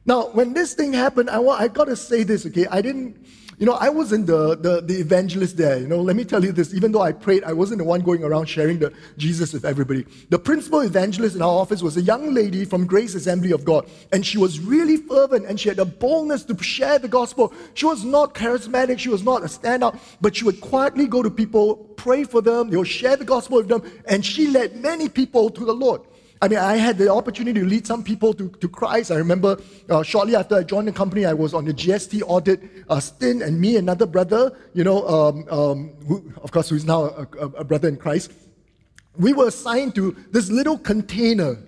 Now, 0.07 0.29
when 0.29 0.55
this 0.55 0.75
thing 0.75 0.93
happened, 0.93 1.29
I, 1.29 1.43
I 1.43 1.69
got 1.69 1.85
to 1.85 1.97
say 1.97 2.23
this, 2.23 2.47
okay? 2.47 2.67
I 2.71 2.81
didn't 2.81 3.27
you 3.61 3.67
know, 3.67 3.75
I 3.75 3.91
wasn't 3.91 4.27
the, 4.27 4.57
the, 4.57 4.81
the 4.81 4.95
evangelist 4.95 5.59
there. 5.59 5.79
You 5.79 5.87
know, 5.87 6.01
let 6.01 6.17
me 6.17 6.25
tell 6.25 6.43
you 6.43 6.51
this. 6.51 6.73
Even 6.73 6.93
though 6.93 7.03
I 7.03 7.13
prayed, 7.13 7.45
I 7.45 7.53
wasn't 7.53 7.77
the 7.77 7.85
one 7.85 8.01
going 8.01 8.25
around 8.25 8.47
sharing 8.47 8.79
the 8.79 8.91
Jesus 9.19 9.53
with 9.53 9.67
everybody. 9.67 10.07
The 10.31 10.39
principal 10.39 10.81
evangelist 10.81 11.37
in 11.37 11.43
our 11.43 11.61
office 11.61 11.83
was 11.83 11.99
a 11.99 12.01
young 12.01 12.33
lady 12.33 12.65
from 12.65 12.87
Grace 12.87 13.15
Assembly 13.15 13.53
of 13.53 13.67
God. 13.67 13.87
And 14.13 14.25
she 14.25 14.39
was 14.39 14.61
really 14.61 14.97
fervent 14.97 15.45
and 15.45 15.61
she 15.61 15.69
had 15.69 15.79
a 15.79 15.85
boldness 15.85 16.45
to 16.45 16.57
share 16.63 16.99
the 16.99 17.09
gospel. 17.09 17.53
She 17.75 17.85
was 17.85 18.03
not 18.03 18.33
charismatic. 18.33 18.99
She 18.99 19.11
was 19.11 19.23
not 19.23 19.43
a 19.43 19.47
standout, 19.47 20.01
but 20.23 20.35
she 20.35 20.45
would 20.47 20.63
quietly 20.63 21.07
go 21.07 21.23
to 21.23 21.31
people, 21.31 21.77
pray 21.97 22.25
for 22.25 22.41
them. 22.41 22.71
They 22.71 22.79
would 22.79 22.89
share 22.89 23.17
the 23.17 23.27
gospel 23.27 23.59
with 23.59 23.69
them. 23.69 23.83
And 24.07 24.25
she 24.25 24.47
led 24.47 24.77
many 24.77 25.11
people 25.11 25.51
to 25.51 25.67
the 25.67 25.75
Lord. 25.75 26.01
I 26.43 26.49
mean, 26.49 26.59
I 26.59 26.77
had 26.77 26.97
the 26.97 27.13
opportunity 27.13 27.61
to 27.61 27.67
lead 27.67 27.87
some 27.87 28.03
people 28.03 28.33
to, 28.35 28.49
to 28.49 28.69
Christ. 28.69 29.11
I 29.11 29.17
remember 29.17 29.59
uh, 29.91 30.03
shortly 30.03 30.35
after 30.35 30.57
I 30.57 30.63
joined 30.63 30.89
the 30.89 30.93
company, 30.93 31.27
I 31.27 31.35
was 31.35 31.53
on 31.53 31.67
the 31.67 31.75
GST 31.75 32.23
audit 32.27 32.63
uh, 32.89 32.99
stint, 32.99 33.43
and 33.43 33.61
me, 33.61 33.77
another 33.77 34.07
brother, 34.07 34.57
you 34.73 34.83
know, 34.83 35.07
um, 35.07 35.47
um, 35.51 35.91
who, 36.07 36.33
of 36.43 36.51
course, 36.51 36.71
who's 36.71 36.87
now 36.87 37.05
a, 37.05 37.47
a 37.59 37.65
brother 37.65 37.89
in 37.89 37.99
Christ, 37.99 38.33
we 39.19 39.35
were 39.35 39.49
assigned 39.49 39.95
to 39.97 40.17
this 40.31 40.51
little 40.51 40.79
container. 40.79 41.59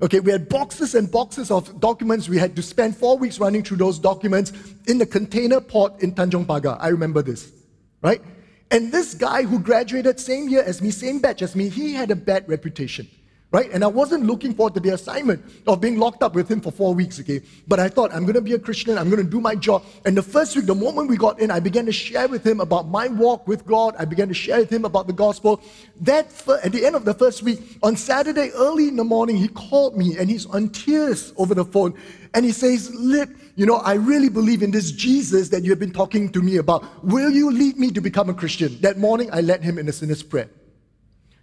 Okay, 0.00 0.20
we 0.20 0.32
had 0.32 0.48
boxes 0.48 0.94
and 0.94 1.10
boxes 1.10 1.50
of 1.50 1.78
documents. 1.80 2.26
We 2.26 2.38
had 2.38 2.56
to 2.56 2.62
spend 2.62 2.96
four 2.96 3.18
weeks 3.18 3.38
running 3.38 3.62
through 3.62 3.78
those 3.78 3.98
documents 3.98 4.52
in 4.86 4.96
the 4.96 5.06
container 5.06 5.60
port 5.60 6.00
in 6.02 6.14
Tanjong 6.14 6.46
Pagar. 6.46 6.78
I 6.80 6.88
remember 6.88 7.20
this, 7.20 7.52
right? 8.00 8.22
And 8.70 8.90
this 8.90 9.12
guy 9.12 9.42
who 9.42 9.58
graduated 9.58 10.18
same 10.20 10.48
year 10.48 10.62
as 10.62 10.80
me, 10.80 10.90
same 10.90 11.18
batch 11.18 11.42
as 11.42 11.54
me, 11.54 11.68
he 11.68 11.92
had 11.92 12.10
a 12.10 12.16
bad 12.16 12.48
reputation 12.48 13.08
right? 13.56 13.70
And 13.72 13.82
I 13.82 13.86
wasn't 13.86 14.26
looking 14.26 14.52
forward 14.54 14.74
to 14.74 14.80
the 14.80 14.90
assignment 14.90 15.42
of 15.66 15.80
being 15.80 15.98
locked 15.98 16.22
up 16.22 16.34
with 16.34 16.46
him 16.50 16.60
for 16.60 16.70
four 16.70 16.92
weeks, 16.92 17.18
okay? 17.20 17.40
But 17.66 17.80
I 17.80 17.88
thought, 17.88 18.12
I'm 18.12 18.24
going 18.24 18.34
to 18.34 18.42
be 18.42 18.52
a 18.52 18.58
Christian, 18.58 18.98
I'm 18.98 19.08
going 19.08 19.24
to 19.24 19.30
do 19.30 19.40
my 19.40 19.54
job. 19.54 19.82
And 20.04 20.14
the 20.14 20.22
first 20.22 20.54
week, 20.54 20.66
the 20.66 20.74
moment 20.74 21.08
we 21.08 21.16
got 21.16 21.40
in, 21.40 21.50
I 21.50 21.58
began 21.58 21.86
to 21.86 21.92
share 21.92 22.28
with 22.28 22.46
him 22.46 22.60
about 22.60 22.86
my 22.88 23.08
walk 23.08 23.48
with 23.48 23.64
God. 23.64 23.96
I 23.98 24.04
began 24.04 24.28
to 24.28 24.34
share 24.34 24.58
with 24.58 24.70
him 24.70 24.84
about 24.84 25.06
the 25.06 25.14
gospel. 25.14 25.62
That, 26.02 26.26
at 26.62 26.72
the 26.72 26.84
end 26.84 26.96
of 26.96 27.06
the 27.06 27.14
first 27.14 27.42
week, 27.42 27.78
on 27.82 27.96
Saturday, 27.96 28.50
early 28.54 28.88
in 28.88 28.96
the 28.96 29.04
morning, 29.04 29.36
he 29.36 29.48
called 29.48 29.96
me 29.96 30.18
and 30.18 30.28
he's 30.28 30.44
on 30.44 30.68
tears 30.68 31.32
over 31.38 31.54
the 31.54 31.64
phone. 31.64 31.94
And 32.34 32.44
he 32.44 32.52
says, 32.52 32.94
Lip, 32.94 33.30
you 33.54 33.64
know, 33.64 33.76
I 33.76 33.94
really 33.94 34.28
believe 34.28 34.62
in 34.62 34.70
this 34.70 34.92
Jesus 34.92 35.48
that 35.48 35.64
you 35.64 35.70
have 35.70 35.80
been 35.80 35.94
talking 35.94 36.30
to 36.32 36.42
me 36.42 36.58
about. 36.58 36.84
Will 37.02 37.30
you 37.30 37.50
lead 37.50 37.78
me 37.78 37.90
to 37.92 38.02
become 38.02 38.28
a 38.28 38.34
Christian? 38.34 38.78
That 38.82 38.98
morning, 38.98 39.30
I 39.32 39.40
led 39.40 39.62
him 39.62 39.78
in 39.78 39.88
a 39.88 39.92
sinner's 39.92 40.22
prayer. 40.22 40.50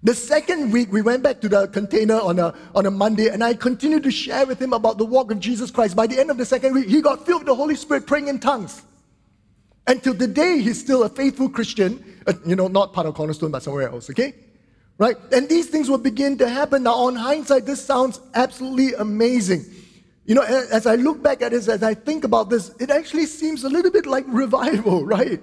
The 0.04 0.14
second 0.14 0.72
week, 0.72 0.92
we 0.92 1.02
went 1.02 1.24
back 1.24 1.40
to 1.42 1.50
the 1.50 1.68
container 1.68 2.20
on 2.20 2.38
a, 2.38 2.54
on 2.76 2.86
a 2.86 2.92
Monday, 2.92 3.30
and 3.30 3.42
I 3.42 3.54
continued 3.54 4.04
to 4.04 4.12
share 4.12 4.46
with 4.46 4.62
him 4.62 4.74
about 4.74 4.98
the 4.98 5.06
walk 5.06 5.32
of 5.32 5.40
Jesus 5.40 5.72
Christ. 5.72 5.96
By 5.96 6.08
the 6.08 6.20
end 6.20 6.30
of 6.30 6.38
the 6.38 6.46
second 6.46 6.74
week, 6.74 6.90
he 6.90 7.02
got 7.02 7.26
filled 7.26 7.44
with 7.44 7.48
the 7.48 7.56
Holy 7.56 7.76
Spirit 7.76 8.06
praying 8.06 8.28
in 8.28 8.40
tongues. 8.40 8.82
Until 9.88 10.14
today, 10.14 10.60
he's 10.60 10.78
still 10.78 11.04
a 11.04 11.10
faithful 11.10 11.48
Christian, 11.48 12.04
uh, 12.28 12.34
you 12.46 12.58
know, 12.58 12.68
not 12.68 12.92
part 12.92 13.08
of 13.08 13.16
Cornerstone, 13.16 13.52
but 13.52 13.64
somewhere 13.64 13.88
else, 13.88 14.10
okay? 14.10 14.36
Right? 14.98 15.16
And 15.32 15.48
these 15.48 15.70
things 15.70 15.90
will 15.90 15.98
begin 15.98 16.38
to 16.40 16.50
happen. 16.50 16.84
Now, 16.84 16.96
on 16.96 17.16
hindsight, 17.16 17.66
this 17.66 17.84
sounds 17.84 18.20
absolutely 18.34 18.94
amazing. 18.96 19.66
You 20.26 20.36
know, 20.36 20.44
as 20.44 20.86
I 20.86 20.96
look 20.96 21.24
back 21.24 21.42
at 21.42 21.52
this, 21.52 21.70
as 21.70 21.82
I 21.82 21.94
think 21.94 22.26
about 22.26 22.50
this, 22.50 22.76
it 22.78 22.90
actually 22.90 23.26
seems 23.26 23.64
a 23.64 23.70
little 23.70 23.92
bit 23.92 24.06
like 24.06 24.26
revival, 24.28 25.06
right? 25.18 25.42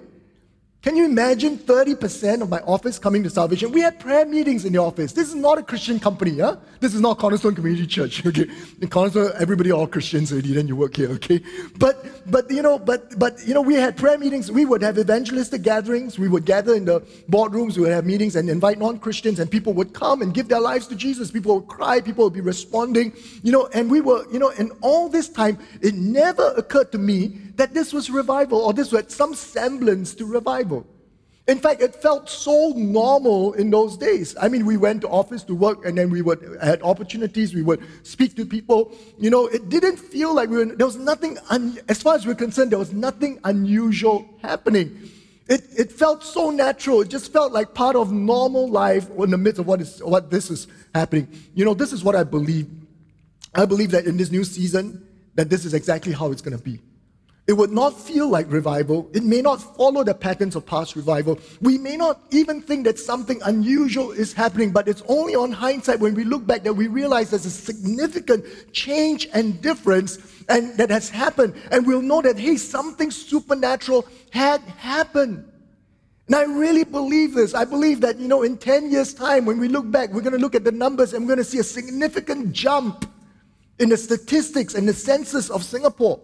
Can 0.82 0.96
you 0.96 1.04
imagine 1.04 1.58
30% 1.58 2.40
of 2.40 2.48
my 2.48 2.60
office 2.60 2.98
coming 2.98 3.22
to 3.24 3.28
salvation? 3.28 3.70
We 3.70 3.82
had 3.82 4.00
prayer 4.00 4.24
meetings 4.24 4.64
in 4.64 4.72
the 4.72 4.78
office. 4.78 5.12
This 5.12 5.28
is 5.28 5.34
not 5.34 5.58
a 5.58 5.62
Christian 5.62 6.00
company, 6.00 6.38
huh? 6.38 6.56
This 6.80 6.94
is 6.94 7.02
not 7.02 7.18
Cornerstone 7.18 7.54
Community 7.54 7.86
Church, 7.86 8.24
okay? 8.26 8.46
In 8.80 8.88
Cornerstone, 8.88 9.32
everybody 9.38 9.70
all 9.72 9.86
Christians 9.86 10.32
already, 10.32 10.54
then 10.54 10.66
you 10.66 10.76
work 10.76 10.96
here, 10.96 11.10
okay? 11.10 11.42
But, 11.78 12.02
but, 12.30 12.50
you 12.50 12.62
know, 12.62 12.78
but, 12.78 13.18
but, 13.18 13.46
you 13.46 13.52
know, 13.52 13.60
we 13.60 13.74
had 13.74 13.98
prayer 13.98 14.16
meetings. 14.16 14.50
We 14.50 14.64
would 14.64 14.80
have 14.80 14.96
evangelistic 14.96 15.60
gatherings. 15.60 16.18
We 16.18 16.28
would 16.28 16.46
gather 16.46 16.74
in 16.74 16.86
the 16.86 17.02
boardrooms. 17.28 17.76
We 17.76 17.82
would 17.82 17.92
have 17.92 18.06
meetings 18.06 18.34
and 18.34 18.48
invite 18.48 18.78
non-Christians 18.78 19.38
and 19.38 19.50
people 19.50 19.74
would 19.74 19.92
come 19.92 20.22
and 20.22 20.32
give 20.32 20.48
their 20.48 20.60
lives 20.60 20.86
to 20.86 20.96
Jesus. 20.96 21.30
People 21.30 21.56
would 21.56 21.68
cry. 21.68 22.00
People 22.00 22.24
would 22.24 22.32
be 22.32 22.40
responding, 22.40 23.12
you 23.42 23.52
know, 23.52 23.68
and 23.74 23.90
we 23.90 24.00
were, 24.00 24.24
you 24.32 24.38
know, 24.38 24.50
and 24.58 24.72
all 24.80 25.10
this 25.10 25.28
time, 25.28 25.58
it 25.82 25.94
never 25.94 26.54
occurred 26.56 26.90
to 26.92 26.98
me 26.98 27.36
that 27.60 27.74
this 27.74 27.92
was 27.92 28.08
revival 28.08 28.58
or 28.58 28.72
this 28.72 28.90
was 28.90 29.04
some 29.14 29.34
semblance 29.34 30.14
to 30.14 30.24
revival. 30.24 30.79
In 31.50 31.58
fact, 31.58 31.82
it 31.82 31.96
felt 31.96 32.30
so 32.30 32.72
normal 32.76 33.54
in 33.54 33.70
those 33.70 33.96
days. 33.96 34.36
I 34.40 34.48
mean, 34.48 34.64
we 34.64 34.76
went 34.76 35.00
to 35.00 35.08
office 35.08 35.42
to 35.44 35.54
work 35.56 35.84
and 35.84 35.98
then 35.98 36.08
we 36.08 36.22
would 36.22 36.58
had 36.62 36.80
opportunities, 36.82 37.52
we 37.52 37.62
would 37.62 37.82
speak 38.06 38.36
to 38.36 38.46
people. 38.46 38.92
You 39.18 39.30
know, 39.30 39.48
it 39.48 39.68
didn't 39.68 39.96
feel 39.96 40.32
like 40.32 40.48
we 40.48 40.58
were, 40.58 40.66
there 40.66 40.86
was 40.86 40.94
nothing, 40.94 41.38
un, 41.48 41.76
as 41.88 42.00
far 42.00 42.14
as 42.14 42.24
we're 42.24 42.36
concerned, 42.36 42.70
there 42.70 42.78
was 42.78 42.92
nothing 42.92 43.40
unusual 43.42 44.28
happening. 44.42 45.10
It, 45.48 45.64
it 45.76 45.90
felt 45.90 46.22
so 46.22 46.50
natural. 46.50 47.00
It 47.00 47.08
just 47.08 47.32
felt 47.32 47.52
like 47.52 47.74
part 47.74 47.96
of 47.96 48.12
normal 48.12 48.68
life 48.68 49.10
in 49.10 49.30
the 49.30 49.38
midst 49.38 49.58
of 49.58 49.66
what, 49.66 49.80
is, 49.80 50.00
what 50.04 50.30
this 50.30 50.52
is 50.52 50.68
happening. 50.94 51.26
You 51.56 51.64
know, 51.64 51.74
this 51.74 51.92
is 51.92 52.04
what 52.04 52.14
I 52.14 52.22
believe. 52.22 52.70
I 53.56 53.64
believe 53.64 53.90
that 53.90 54.04
in 54.04 54.16
this 54.16 54.30
new 54.30 54.44
season, 54.44 55.04
that 55.34 55.50
this 55.50 55.64
is 55.64 55.74
exactly 55.74 56.12
how 56.12 56.30
it's 56.30 56.42
going 56.42 56.56
to 56.56 56.62
be. 56.62 56.78
It 57.46 57.54
would 57.54 57.72
not 57.72 57.98
feel 57.98 58.28
like 58.28 58.50
revival. 58.52 59.10
It 59.12 59.24
may 59.24 59.42
not 59.42 59.56
follow 59.76 60.04
the 60.04 60.14
patterns 60.14 60.54
of 60.54 60.66
past 60.66 60.94
revival. 60.94 61.38
We 61.60 61.78
may 61.78 61.96
not 61.96 62.20
even 62.30 62.60
think 62.60 62.84
that 62.84 62.98
something 62.98 63.40
unusual 63.44 64.12
is 64.12 64.32
happening, 64.32 64.70
but 64.70 64.86
it's 64.86 65.02
only 65.08 65.34
on 65.34 65.50
hindsight 65.50 65.98
when 65.98 66.14
we 66.14 66.22
look 66.22 66.46
back 66.46 66.62
that 66.62 66.74
we 66.74 66.86
realize 66.86 67.30
there's 67.30 67.46
a 67.46 67.50
significant 67.50 68.44
change 68.72 69.26
and 69.32 69.60
difference 69.60 70.18
and 70.48 70.76
that 70.76 70.90
has 70.90 71.08
happened. 71.08 71.54
And 71.70 71.86
we'll 71.86 72.02
know 72.02 72.22
that, 72.22 72.38
hey, 72.38 72.56
something 72.56 73.10
supernatural 73.10 74.06
had 74.30 74.60
happened. 74.60 75.44
And 76.26 76.36
I 76.36 76.44
really 76.44 76.84
believe 76.84 77.34
this. 77.34 77.54
I 77.54 77.64
believe 77.64 78.00
that, 78.02 78.18
you 78.18 78.28
know, 78.28 78.44
in 78.44 78.58
10 78.58 78.92
years' 78.92 79.12
time, 79.12 79.44
when 79.44 79.58
we 79.58 79.66
look 79.66 79.90
back, 79.90 80.12
we're 80.12 80.20
going 80.20 80.34
to 80.34 80.38
look 80.38 80.54
at 80.54 80.62
the 80.62 80.70
numbers 80.70 81.12
and 81.12 81.24
we're 81.24 81.34
going 81.34 81.44
to 81.44 81.50
see 81.50 81.58
a 81.58 81.64
significant 81.64 82.52
jump 82.52 83.10
in 83.80 83.88
the 83.88 83.96
statistics 83.96 84.74
and 84.74 84.88
the 84.88 84.92
census 84.92 85.50
of 85.50 85.64
Singapore. 85.64 86.20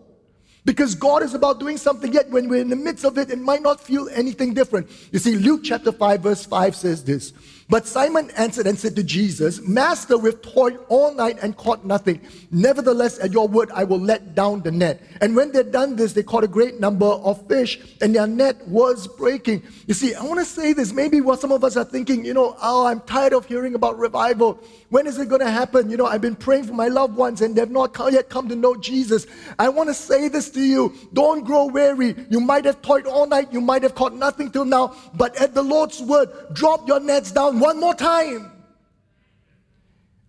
Because 0.67 0.97
God 0.97 1.23
is 1.23 1.33
about 1.33 1.61
doing 1.61 1.79
something, 1.79 2.13
yet 2.13 2.29
when 2.29 2.49
we're 2.49 2.61
in 2.61 2.69
the 2.69 2.77
midst 2.77 3.05
of 3.05 3.17
it, 3.19 3.31
it 3.31 3.39
might 3.39 3.63
not 3.63 3.81
feel 3.81 4.09
anything 4.13 4.53
different. 4.53 4.91
You 5.13 5.21
see, 5.21 5.37
Luke 5.37 5.61
chapter 5.63 5.93
5, 5.93 6.21
verse 6.21 6.45
5 6.45 6.75
says 6.75 7.05
this 7.05 7.33
but 7.69 7.85
Simon 7.85 8.31
answered 8.37 8.69
and 8.69 8.79
said 8.79 8.95
to 8.95 9.03
Jesus, 9.03 9.61
Master, 9.61 10.17
we've 10.17 10.41
toiled 10.41 10.85
all 10.89 11.13
night 11.13 11.39
and 11.43 11.57
caught 11.57 11.85
nothing. 11.85 12.21
Nevertheless, 12.53 13.19
at 13.19 13.33
your 13.33 13.49
word, 13.49 13.73
I 13.75 13.83
will 13.83 13.99
let 13.99 14.37
down 14.37 14.63
the 14.63 14.71
net. 14.71 15.03
And 15.21 15.35
when 15.35 15.51
they'd 15.51 15.73
done 15.73 15.97
this, 15.97 16.13
they 16.13 16.23
caught 16.23 16.45
a 16.45 16.49
great 16.49 16.79
number 16.79 17.07
of 17.07 17.45
fish, 17.49 17.81
and 18.01 18.15
their 18.15 18.29
net 18.29 18.67
was 18.69 19.09
breaking. 19.09 19.65
You 19.89 19.95
see, 19.95 20.15
I 20.15 20.23
want 20.23 20.39
to 20.39 20.45
say 20.45 20.75
this. 20.75 20.93
Maybe 20.93 21.21
what 21.21 21.41
some 21.41 21.51
of 21.51 21.65
us 21.65 21.77
are 21.77 21.85
thinking, 21.85 22.25
you 22.25 22.35
know, 22.35 22.57
oh, 22.63 22.87
I'm 22.87 23.01
tired 23.01 23.33
of 23.33 23.47
hearing 23.47 23.75
about 23.75 23.99
revival. 23.99 24.63
When 24.91 25.09
is 25.09 25.19
it 25.19 25.29
going 25.29 25.41
to 25.41 25.51
happen? 25.51 25.91
You 25.91 25.97
know, 25.97 26.07
I've 26.07 26.21
been 26.21 26.37
praying 26.37 26.65
for 26.65 26.75
my 26.75 26.87
loved 26.87 27.17
ones, 27.17 27.41
and 27.41 27.57
they've 27.57 27.69
not 27.69 27.99
yet 28.13 28.29
come 28.29 28.49
to 28.49 28.55
know 28.55 28.77
Jesus. 28.77 29.27
I 29.59 29.71
want 29.71 29.89
to 29.89 29.95
say 29.95 30.29
this 30.29 30.51
to 30.51 30.61
you. 30.61 30.95
Don't 31.13 31.45
grow 31.45 31.67
weary. 31.67 32.15
You 32.31 32.39
might 32.39 32.65
have 32.65 32.81
toiled 32.81 33.07
all 33.07 33.27
night, 33.27 33.53
you 33.53 33.61
might 33.61 33.83
have 33.83 33.97
caught 33.97 34.15
nothing 34.15 34.53
till 34.53 34.65
now, 34.65 34.95
but 35.15 35.35
at 35.41 35.53
the 35.53 35.63
Lord's 35.63 36.01
word, 36.01 36.29
drop 36.53 36.87
your 36.87 37.01
nets 37.01 37.33
down 37.33 37.56
one 37.61 37.81
more 37.81 37.95
time. 37.95 38.53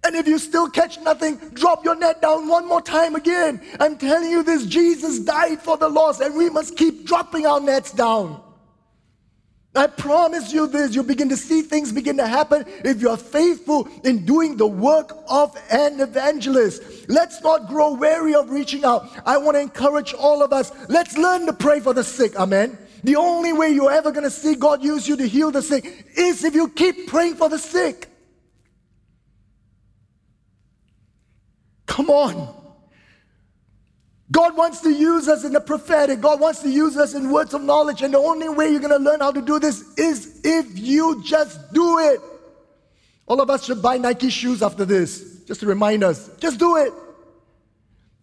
And 0.04 0.16
if 0.16 0.28
you 0.28 0.38
still 0.40 0.70
catch 0.70 1.00
nothing, 1.00 1.38
drop 1.54 1.84
your 1.84 1.96
net 1.96 2.22
down 2.22 2.48
one 2.48 2.68
more 2.68 2.82
time 2.82 3.16
again. 3.16 3.62
I'm 3.80 3.98
telling 3.98 4.32
you 4.32 4.44
this 4.44 4.66
Jesus 4.66 5.20
died 5.20 5.62
for 5.62 5.78
the 5.78 5.90
lost, 5.90 6.22
and 6.22 6.36
we 6.36 6.50
must 6.50 6.78
keep 6.78 7.06
dropping 7.06 7.46
our 7.46 7.60
nets 7.60 7.92
down. 7.92 8.42
I 9.76 9.88
promise 9.88 10.52
you 10.52 10.68
this, 10.68 10.96
you 10.96 11.04
begin 11.04 11.30
to 11.30 11.38
see 11.38 11.62
things 11.62 11.92
begin 11.92 12.18
to 12.18 12.26
happen 12.26 12.66
if 12.84 13.02
you 13.02 13.10
are 13.10 13.18
faithful 13.18 13.88
in 14.04 14.26
doing 14.26 14.58
the 14.58 14.66
work 14.66 15.16
of 15.30 15.56
an 15.70 16.00
evangelist. 16.00 17.08
Let's 17.10 17.42
not 17.42 17.68
grow 17.68 17.94
weary 17.94 18.34
of 18.34 18.50
reaching 18.50 18.84
out. 18.86 19.08
I 19.26 19.38
want 19.38 19.56
to 19.56 19.62
encourage 19.62 20.14
all 20.14 20.42
of 20.42 20.52
us. 20.52 20.72
Let's 20.90 21.18
learn 21.18 21.46
to 21.46 21.54
pray 21.54 21.80
for 21.80 21.94
the 21.94 22.04
sick. 22.04 22.36
Amen. 22.38 22.78
The 23.04 23.16
only 23.16 23.54
way 23.54 23.70
you're 23.70 23.92
ever 23.92 24.12
going 24.12 24.24
to 24.24 24.32
see 24.32 24.56
God 24.56 24.84
use 24.84 25.08
you 25.08 25.16
to 25.18 25.28
heal 25.28 25.52
the 25.52 25.62
sick 25.62 26.08
is 26.16 26.44
if 26.44 26.56
you 26.56 26.70
keep 26.70 27.08
praying 27.08 27.36
for 27.36 27.50
the 27.50 27.60
sick. 27.60 28.10
Come 31.86 32.10
on. 32.10 32.56
God 34.30 34.58
wants 34.58 34.82
to 34.82 34.92
use 34.92 35.28
us 35.28 35.46
in 35.46 35.54
the 35.54 35.62
prophetic. 35.62 36.20
God 36.20 36.40
wants 36.40 36.62
to 36.62 36.70
use 36.70 36.98
us 36.98 37.14
in 37.14 37.32
words 37.32 37.54
of 37.54 37.64
knowledge. 37.64 38.02
And 38.02 38.14
the 38.14 38.20
only 38.20 38.50
way 38.50 38.70
you're 38.70 38.82
going 38.82 38.92
to 38.92 38.98
learn 38.98 39.22
how 39.22 39.32
to 39.32 39.42
do 39.42 39.58
this 39.58 39.84
is 39.98 40.42
if 40.44 40.78
you 40.78 41.24
just 41.24 41.74
do 41.74 42.00
it. 42.00 42.20
All 43.26 43.42
of 43.42 43.50
us 43.50 43.66
should 43.66 43.82
buy 43.82 43.98
Nike 43.98 44.30
shoes 44.30 44.62
after 44.62 44.86
this, 44.86 45.44
just 45.46 45.60
to 45.62 45.66
remind 45.66 46.04
us. 46.04 46.30
Just 46.40 46.60
do 46.60 46.78
it. 46.78 46.94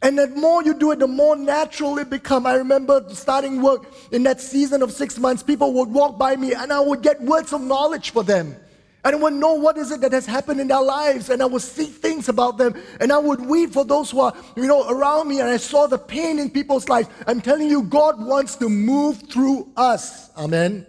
And 0.04 0.18
the 0.18 0.28
more 0.28 0.62
you 0.62 0.74
do 0.74 0.90
it, 0.90 0.98
the 0.98 1.06
more 1.06 1.34
natural 1.34 1.98
it 1.98 2.10
become. 2.10 2.46
I 2.46 2.56
remember 2.56 3.02
starting 3.14 3.62
work 3.62 3.86
in 4.12 4.22
that 4.24 4.38
season 4.38 4.82
of 4.82 4.92
six 4.92 5.18
months, 5.18 5.42
people 5.42 5.72
would 5.72 5.88
walk 5.88 6.18
by 6.18 6.36
me 6.36 6.52
and 6.52 6.70
I 6.70 6.78
would 6.78 7.00
get 7.00 7.22
words 7.22 7.54
of 7.54 7.62
knowledge 7.62 8.10
for 8.10 8.22
them. 8.22 8.54
And 9.02 9.16
I 9.16 9.18
would 9.18 9.32
know 9.32 9.54
what 9.54 9.78
is 9.78 9.90
it 9.90 10.02
that 10.02 10.12
has 10.12 10.26
happened 10.26 10.60
in 10.60 10.68
their 10.68 10.80
lives, 10.80 11.28
and 11.28 11.42
I 11.42 11.46
would 11.46 11.60
see 11.60 11.84
things 11.84 12.30
about 12.30 12.56
them, 12.56 12.74
and 13.00 13.12
I 13.12 13.18
would 13.18 13.38
weep 13.38 13.70
for 13.70 13.84
those 13.84 14.10
who 14.10 14.20
are, 14.20 14.32
you 14.56 14.66
know, 14.66 14.88
around 14.88 15.28
me, 15.28 15.40
and 15.40 15.48
I 15.50 15.58
saw 15.58 15.86
the 15.86 15.98
pain 15.98 16.38
in 16.38 16.48
people's 16.48 16.88
lives. 16.88 17.10
I'm 17.26 17.42
telling 17.42 17.68
you, 17.68 17.82
God 17.82 18.18
wants 18.18 18.56
to 18.56 18.68
move 18.70 19.22
through 19.30 19.70
us. 19.76 20.30
Amen. 20.38 20.86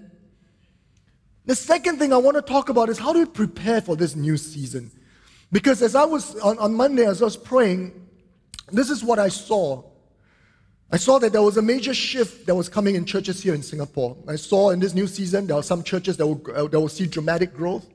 The 1.46 1.56
second 1.56 2.00
thing 2.00 2.14
I 2.14 2.18
want 2.18 2.36
to 2.36 2.42
talk 2.42 2.70
about 2.70 2.88
is 2.88 2.98
how 2.98 3.12
do 3.12 3.20
we 3.20 3.26
prepare 3.26 3.82
for 3.82 3.98
this 3.98 4.16
new 4.16 4.38
season? 4.38 4.92
Because 5.52 5.82
as 5.82 5.94
I 5.94 6.06
was 6.06 6.38
on, 6.38 6.58
on 6.58 6.74
Monday, 6.74 7.06
as 7.06 7.22
I 7.22 7.26
was 7.26 7.36
praying, 7.36 8.05
this 8.72 8.90
is 8.90 9.04
what 9.04 9.20
I 9.20 9.30
saw. 9.30 9.84
I 10.92 10.98
saw 10.98 11.20
that 11.20 11.34
there 11.34 11.42
was 11.42 11.58
a 11.58 11.62
major 11.62 11.94
shift 11.94 12.46
that 12.46 12.56
was 12.56 12.70
coming 12.70 12.96
in 12.96 13.06
churches 13.06 13.42
here 13.42 13.54
in 13.54 13.64
Singapore. 13.64 14.16
I 14.28 14.36
saw 14.36 14.70
in 14.70 14.80
this 14.80 14.94
new 14.94 15.08
season 15.08 15.48
there 15.48 15.58
are 15.58 15.64
some 15.64 15.84
churches 15.84 16.18
that 16.18 16.28
will, 16.28 16.42
uh, 16.56 16.68
that 16.68 16.80
will 16.80 16.90
see 16.90 17.08
dramatic 17.08 17.54
growth. 17.54 17.86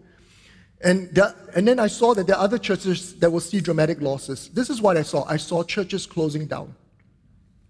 And, 0.83 1.15
there, 1.15 1.35
and 1.55 1.69
then 1.69 1.79
I 1.79 1.87
saw 1.87 2.15
that 2.15 2.27
there 2.27 2.37
are 2.37 2.43
other 2.43 2.59
churches 2.59 3.19
that 3.21 3.31
will 3.31 3.41
see 3.41 3.61
dramatic 3.61 4.01
losses. 4.01 4.49
This 4.49 4.71
is 4.71 4.81
what 4.81 4.97
I 4.97 5.03
saw. 5.03 5.25
I 5.25 5.37
saw 5.37 5.63
churches 5.63 6.07
closing 6.07 6.47
down. 6.47 6.75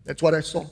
That's 0.05 0.23
what 0.23 0.35
I 0.35 0.41
saw. 0.41 0.67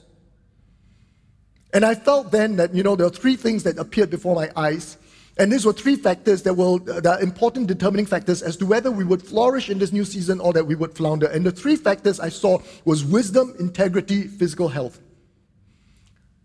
And 1.72 1.84
I 1.84 1.94
felt 1.94 2.30
then 2.30 2.56
that, 2.56 2.74
you 2.74 2.82
know, 2.82 2.96
there 2.96 3.06
are 3.06 3.10
three 3.10 3.36
things 3.36 3.62
that 3.64 3.78
appeared 3.78 4.10
before 4.10 4.34
my 4.34 4.50
eyes. 4.56 4.96
And 5.38 5.52
these 5.52 5.64
were 5.64 5.72
three 5.72 5.94
factors 5.94 6.42
that 6.42 6.54
were 6.54 6.74
uh, 6.90 7.00
the 7.00 7.18
important 7.22 7.68
determining 7.68 8.06
factors 8.06 8.42
as 8.42 8.56
to 8.56 8.66
whether 8.66 8.90
we 8.90 9.04
would 9.04 9.22
flourish 9.22 9.70
in 9.70 9.78
this 9.78 9.92
new 9.92 10.04
season 10.04 10.40
or 10.40 10.52
that 10.52 10.64
we 10.64 10.74
would 10.74 10.96
flounder. 10.96 11.26
And 11.26 11.46
the 11.46 11.52
three 11.52 11.76
factors 11.76 12.18
I 12.18 12.28
saw 12.28 12.58
was 12.84 13.04
wisdom, 13.04 13.54
integrity, 13.60 14.24
physical 14.24 14.68
health. 14.68 14.98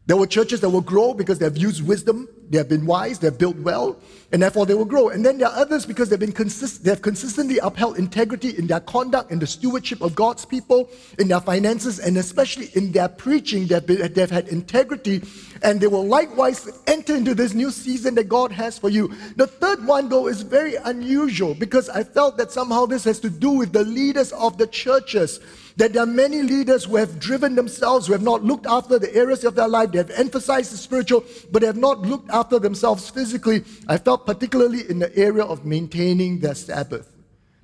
There 0.06 0.18
were 0.18 0.28
churches 0.28 0.62
that 0.62 0.70
will 0.70 0.82
grow 0.82 1.14
because 1.14 1.40
they 1.40 1.46
have 1.46 1.58
used 1.58 1.86
wisdom, 1.88 2.28
they 2.50 2.58
have 2.58 2.70
been 2.70 2.86
wise, 2.86 3.20
they 3.20 3.28
have 3.28 3.38
built 3.38 3.58
well, 3.58 3.98
and 4.32 4.42
therefore 4.42 4.66
they 4.66 4.74
will 4.74 4.86
grow. 4.86 5.10
And 5.10 5.26
then 5.26 5.38
there 5.38 5.48
are 5.48 5.56
others 5.56 5.86
because 5.86 6.10
they've 6.10 6.20
been 6.20 6.32
consist- 6.32 6.84
they 6.84 6.90
have 6.90 7.02
consistently 7.02 7.60
upheld 7.60 7.98
integrity 7.98 8.58
in 8.58 8.68
their 8.68 8.80
conduct, 8.80 9.32
in 9.32 9.40
the 9.40 9.48
stewardship 9.48 10.02
of 10.02 10.16
God's 10.16 10.46
people, 10.46 10.90
in 11.20 11.28
their 11.28 11.40
finances, 11.40 12.00
and 12.00 12.18
especially 12.18 12.70
in 12.74 12.92
their 12.92 13.08
preaching. 13.08 13.68
They've, 13.68 13.86
been, 13.86 14.14
they've 14.14 14.30
had 14.30 14.48
integrity, 14.48 15.24
and 15.62 15.80
they 15.80 15.88
will 15.88 16.06
likewise 16.06 16.70
enter 16.88 17.16
into 17.16 17.34
this 17.34 17.54
new 17.54 17.72
season 17.72 18.16
that 18.16 18.30
God 18.30 18.52
has 18.52 18.78
for 18.78 18.90
you. 18.90 19.14
The 19.36 19.48
third 19.48 19.86
one, 19.86 20.10
though, 20.10 20.28
is 20.28 20.42
very 20.42 20.76
unusual 20.76 21.54
because 21.54 21.90
I 21.90 22.04
felt 22.04 22.38
that 22.38 22.52
somehow 22.52 22.86
this 22.86 23.04
has 23.04 23.20
to 23.22 23.30
do 23.30 23.52
with 23.52 23.72
the 23.72 23.84
leaders 23.84 24.32
of 24.34 24.58
the 24.58 24.68
churches 24.68 25.40
that 25.78 25.94
there 25.94 26.04
are 26.04 26.08
many 26.08 26.42
leaders 26.42 26.86
who 26.86 26.96
have 26.98 27.20
driven 27.20 27.56
themselves, 27.56 28.08
who 28.08 28.14
have 28.14 28.22
not 28.22 28.44
looked 28.44 28.66
after 28.66 29.00
the 29.00 29.14
areas 29.16 29.44
of 29.44 29.56
their 29.56 29.68
life. 29.68 29.92
They 29.92 29.98
have 29.98 30.12
emphasized 30.12 30.72
the 30.72 30.78
spiritual, 30.78 31.24
but 31.52 31.62
they 31.62 31.68
have 31.68 31.78
not 31.78 32.02
looked 32.02 32.30
after 32.30 32.60
themselves 32.60 33.10
physically. 33.10 33.64
I 33.88 33.98
felt 33.98 34.26
particularly 34.26 34.90
in 34.90 35.00
the 35.00 35.16
area 35.18 35.44
of 35.44 35.66
maintaining 35.66 36.40
their 36.40 36.56
Sabbath. 36.56 37.10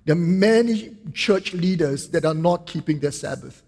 There 0.05 0.15
are 0.15 0.19
many 0.19 0.95
church 1.13 1.53
leaders 1.53 2.09
that 2.09 2.25
are 2.25 2.33
not 2.33 2.65
keeping 2.65 2.99
their 2.99 3.11
Sabbath. 3.11 3.61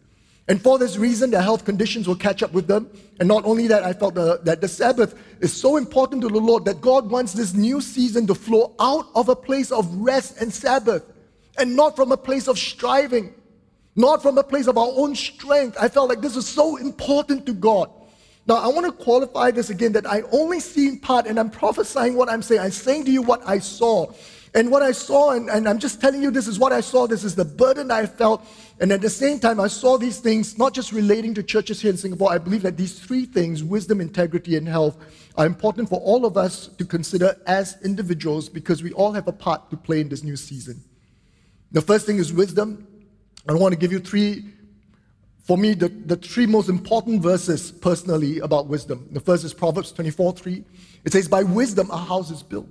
And 0.48 0.62
for 0.62 0.80
this 0.80 0.98
reason, 0.98 1.32
their 1.32 1.42
health 1.42 1.66
conditions 1.66 2.08
will 2.08 2.16
catch 2.16 2.42
up 2.42 2.52
with 2.52 2.68
them. 2.68 2.90
And 3.20 3.28
not 3.28 3.46
only 3.46 3.68
that, 3.68 3.84
I 3.84 3.94
felt 3.94 4.16
the, 4.16 4.40
that 4.44 4.60
the 4.60 4.68
Sabbath 4.68 5.16
is 5.40 5.54
so 5.54 5.78
important 5.78 6.24
to 6.24 6.28
the 6.28 6.40
Lord 6.40 6.66
that 6.66 6.82
God 6.82 7.10
wants 7.10 7.34
this 7.34 7.54
new 7.54 7.80
season 7.80 8.26
to 8.28 8.36
flow 8.36 8.74
out 8.80 9.08
of 9.14 9.30
a 9.30 9.36
place 9.36 9.72
of 9.72 9.94
rest 9.96 10.42
and 10.42 10.52
Sabbath 10.52 11.04
and 11.58 11.76
not 11.76 11.96
from 11.96 12.12
a 12.12 12.18
place 12.18 12.48
of 12.48 12.58
striving 12.58 13.34
not 13.96 14.22
from 14.22 14.38
a 14.38 14.44
place 14.44 14.68
of 14.68 14.78
our 14.78 14.92
own 14.96 15.16
strength. 15.16 15.78
I 15.80 15.90
felt 15.90 16.10
like 16.10 16.22
this 16.22 16.36
was 16.36 16.48
so 16.48 16.78
important 16.78 17.46
to 17.46 17.54
God. 17.54 17.90
Now, 18.48 18.56
I 18.56 18.68
want 18.70 18.86
to 18.86 18.92
qualify 18.92 19.52
this 19.52 19.70
again 19.70 19.92
that 19.94 20.08
I 20.08 20.22
only 20.32 20.60
see 20.60 20.88
in 20.88 21.00
part, 21.00 21.28
and 21.28 21.40
I'm 21.40 21.50
prophesying 21.50 22.16
what 22.16 22.30
I'm 22.30 22.42
saying. 22.42 22.62
I'm 22.62 22.72
saying 22.72 23.06
to 23.06 23.12
you 23.12 23.22
what 23.22 23.42
I 23.48 23.60
saw. 23.60 24.12
And 24.54 24.70
what 24.70 24.82
I 24.82 24.92
saw, 24.92 25.32
and, 25.32 25.50
and 25.50 25.70
I'm 25.70 25.80
just 25.80 26.02
telling 26.02 26.22
you 26.22 26.30
this 26.30 26.48
is 26.48 26.60
what 26.60 26.74
I 26.74 26.82
saw, 26.82 27.08
this 27.08 27.24
is 27.24 27.36
the 27.36 27.46
burden 27.46 27.90
I 27.90 28.06
felt. 28.06 28.46
And 28.82 28.92
at 28.92 29.00
the 29.00 29.10
same 29.10 29.40
time, 29.40 29.62
I 29.62 29.68
saw 29.68 29.98
these 29.98 30.20
things 30.20 30.58
not 30.58 30.74
just 30.74 30.92
relating 30.92 31.34
to 31.36 31.44
churches 31.44 31.80
here 31.80 31.92
in 31.92 31.98
Singapore. 31.98 32.32
I 32.34 32.38
believe 32.38 32.64
that 32.64 32.76
these 32.76 33.00
three 33.00 33.26
things 33.26 33.64
wisdom, 33.64 34.02
integrity, 34.02 34.58
and 34.58 34.68
health 34.68 34.98
are 35.38 35.46
important 35.46 35.88
for 35.88 36.02
all 36.02 36.26
of 36.26 36.36
us 36.36 36.68
to 36.68 36.84
consider 36.84 37.38
as 37.48 37.78
individuals 37.86 38.50
because 38.50 38.84
we 38.84 38.92
all 38.92 39.14
have 39.14 39.28
a 39.30 39.32
part 39.32 39.70
to 39.70 39.78
play 39.78 40.02
in 40.02 40.10
this 40.10 40.24
new 40.24 40.36
season. 40.36 40.84
The 41.72 41.82
first 41.82 42.06
thing 42.06 42.18
is 42.18 42.34
wisdom. 42.34 42.88
I 43.48 43.54
want 43.54 43.74
to 43.74 43.80
give 43.80 43.92
you 43.92 44.00
three 44.00 44.46
for 45.44 45.58
me, 45.58 45.74
the, 45.74 45.90
the 45.90 46.16
three 46.16 46.46
most 46.46 46.70
important 46.70 47.22
verses 47.22 47.72
personally 47.72 48.40
about 48.40 48.68
wisdom. 48.68 49.08
The 49.12 49.20
first 49.20 49.44
is 49.44 49.54
Proverbs 49.54 49.92
24 49.92 50.34
3. 50.34 50.64
It 51.04 51.12
says, 51.12 51.28
By 51.28 51.44
wisdom 51.44 51.90
a 51.90 51.98
house 51.98 52.30
is 52.30 52.44
built. 52.44 52.68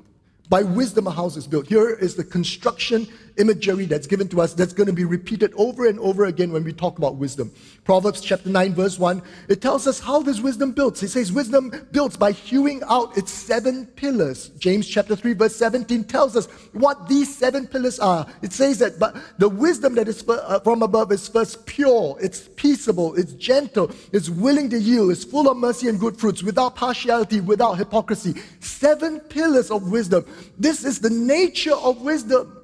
By 0.49 0.63
wisdom 0.63 1.07
a 1.07 1.11
house 1.11 1.37
is 1.37 1.47
built. 1.47 1.67
Here 1.67 1.91
is 1.91 2.15
the 2.15 2.25
construction 2.25 3.09
imagery 3.39 3.85
that's 3.85 4.07
given 4.07 4.29
to 4.29 4.41
us 4.41 4.55
that's 4.55 4.73
going 4.73 4.87
to 4.87 4.93
be 4.93 5.05
repeated 5.05 5.53
over 5.57 5.87
and 5.87 5.99
over 6.01 6.27
again 6.27 6.53
when 6.53 6.65
we 6.65 6.73
talk 6.73 6.99
about 6.99 7.17
wisdom. 7.17 7.51
Proverbs 7.85 8.21
chapter 8.21 8.49
9, 8.49 8.75
verse 8.75 8.99
1, 8.99 9.23
it 9.49 9.61
tells 9.61 9.87
us 9.87 10.01
how 10.01 10.23
this 10.23 10.41
wisdom 10.41 10.73
builds. 10.73 11.03
It 11.03 11.09
says, 11.09 11.33
Wisdom 11.33 11.73
builds 11.93 12.17
by 12.17 12.33
hewing 12.33 12.83
out 12.89 13.17
its 13.17 13.33
seven 13.33 13.87
pillars. 13.87 14.51
James 14.59 14.87
chapter 14.87 15.17
3, 15.17 15.33
verse 15.33 15.57
17 15.57 16.05
tells 16.05 16.37
us 16.37 16.47
what 16.73 17.09
these 17.09 17.35
seven 17.35 17.67
pillars 17.67 17.99
are. 17.99 18.27
It 18.43 18.53
says 18.53 18.79
that 18.79 18.99
but 18.99 19.17
the 19.39 19.49
wisdom 19.49 19.95
that 19.95 20.09
is 20.09 20.23
uh, 20.29 20.61
from 20.61 20.83
above 20.83 21.11
is 21.13 21.27
first 21.27 21.67
pure, 21.67 22.17
it's 22.21 22.49
peaceable, 22.57 23.15
it's 23.15 23.33
gentle, 23.33 23.91
it's 24.13 24.29
willing 24.29 24.69
to 24.71 24.79
yield, 24.79 25.11
it's 25.11 25.25
full 25.25 25.51
of 25.51 25.57
mercy 25.57 25.89
and 25.89 25.99
good 25.99 26.17
fruits, 26.17 26.43
without 26.43 26.77
partiality, 26.77 27.41
without 27.41 27.75
hypocrisy. 27.75 28.35
Seven 28.61 29.21
pillars 29.21 29.71
of 29.71 29.91
wisdom. 29.91 30.25
This 30.59 30.85
is 30.85 31.01
the 31.01 31.11
nature 31.11 31.75
of 31.75 32.03
wisdom. 32.03 32.60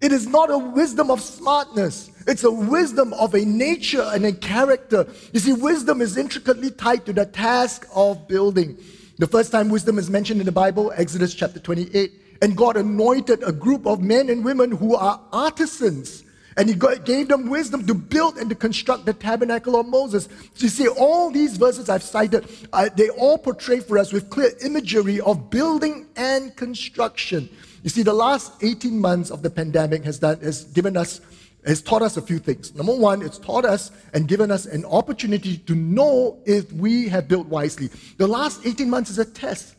It 0.00 0.12
is 0.12 0.26
not 0.26 0.50
a 0.50 0.58
wisdom 0.58 1.10
of 1.10 1.20
smartness. 1.20 2.10
It's 2.26 2.44
a 2.44 2.50
wisdom 2.50 3.12
of 3.14 3.34
a 3.34 3.44
nature 3.44 4.02
and 4.12 4.26
a 4.26 4.32
character. 4.32 5.06
You 5.32 5.40
see, 5.40 5.52
wisdom 5.52 6.00
is 6.02 6.16
intricately 6.16 6.70
tied 6.70 7.06
to 7.06 7.12
the 7.12 7.24
task 7.24 7.86
of 7.94 8.28
building. 8.28 8.76
The 9.18 9.26
first 9.26 9.52
time 9.52 9.70
wisdom 9.70 9.98
is 9.98 10.10
mentioned 10.10 10.40
in 10.40 10.46
the 10.46 10.52
Bible, 10.52 10.92
Exodus 10.94 11.34
chapter 11.34 11.58
28. 11.60 12.12
And 12.42 12.56
God 12.56 12.76
anointed 12.76 13.42
a 13.42 13.52
group 13.52 13.86
of 13.86 14.02
men 14.02 14.28
and 14.28 14.44
women 14.44 14.70
who 14.70 14.94
are 14.94 15.20
artisans. 15.32 16.24
And 16.58 16.68
He 16.68 16.74
gave 16.74 17.28
them 17.28 17.48
wisdom 17.48 17.86
to 17.86 17.94
build 17.94 18.36
and 18.36 18.50
to 18.50 18.56
construct 18.56 19.06
the 19.06 19.14
tabernacle 19.14 19.78
of 19.78 19.86
Moses. 19.86 20.28
You 20.56 20.68
see, 20.68 20.88
all 20.88 21.30
these 21.30 21.56
verses 21.56 21.88
I've 21.88 22.02
cited, 22.02 22.46
uh, 22.72 22.90
they 22.94 23.08
all 23.10 23.38
portray 23.38 23.80
for 23.80 23.96
us 23.98 24.12
with 24.12 24.28
clear 24.28 24.50
imagery 24.62 25.20
of 25.20 25.48
building 25.48 26.06
and 26.16 26.54
construction. 26.56 27.48
You 27.86 27.90
see, 27.90 28.02
the 28.02 28.12
last 28.12 28.64
18 28.64 29.00
months 29.00 29.30
of 29.30 29.42
the 29.42 29.48
pandemic 29.48 30.02
has, 30.02 30.18
done, 30.18 30.40
has 30.40 30.64
given 30.64 30.96
us, 30.96 31.20
has 31.64 31.80
taught 31.80 32.02
us 32.02 32.16
a 32.16 32.20
few 32.20 32.40
things. 32.40 32.74
Number 32.74 32.92
one, 32.92 33.22
it's 33.22 33.38
taught 33.38 33.64
us 33.64 33.92
and 34.12 34.26
given 34.26 34.50
us 34.50 34.66
an 34.66 34.84
opportunity 34.86 35.56
to 35.58 35.74
know 35.76 36.40
if 36.46 36.72
we 36.72 37.08
have 37.08 37.28
built 37.28 37.46
wisely. 37.46 37.90
The 38.16 38.26
last 38.26 38.66
18 38.66 38.90
months 38.90 39.10
is 39.10 39.20
a 39.20 39.24
test. 39.24 39.76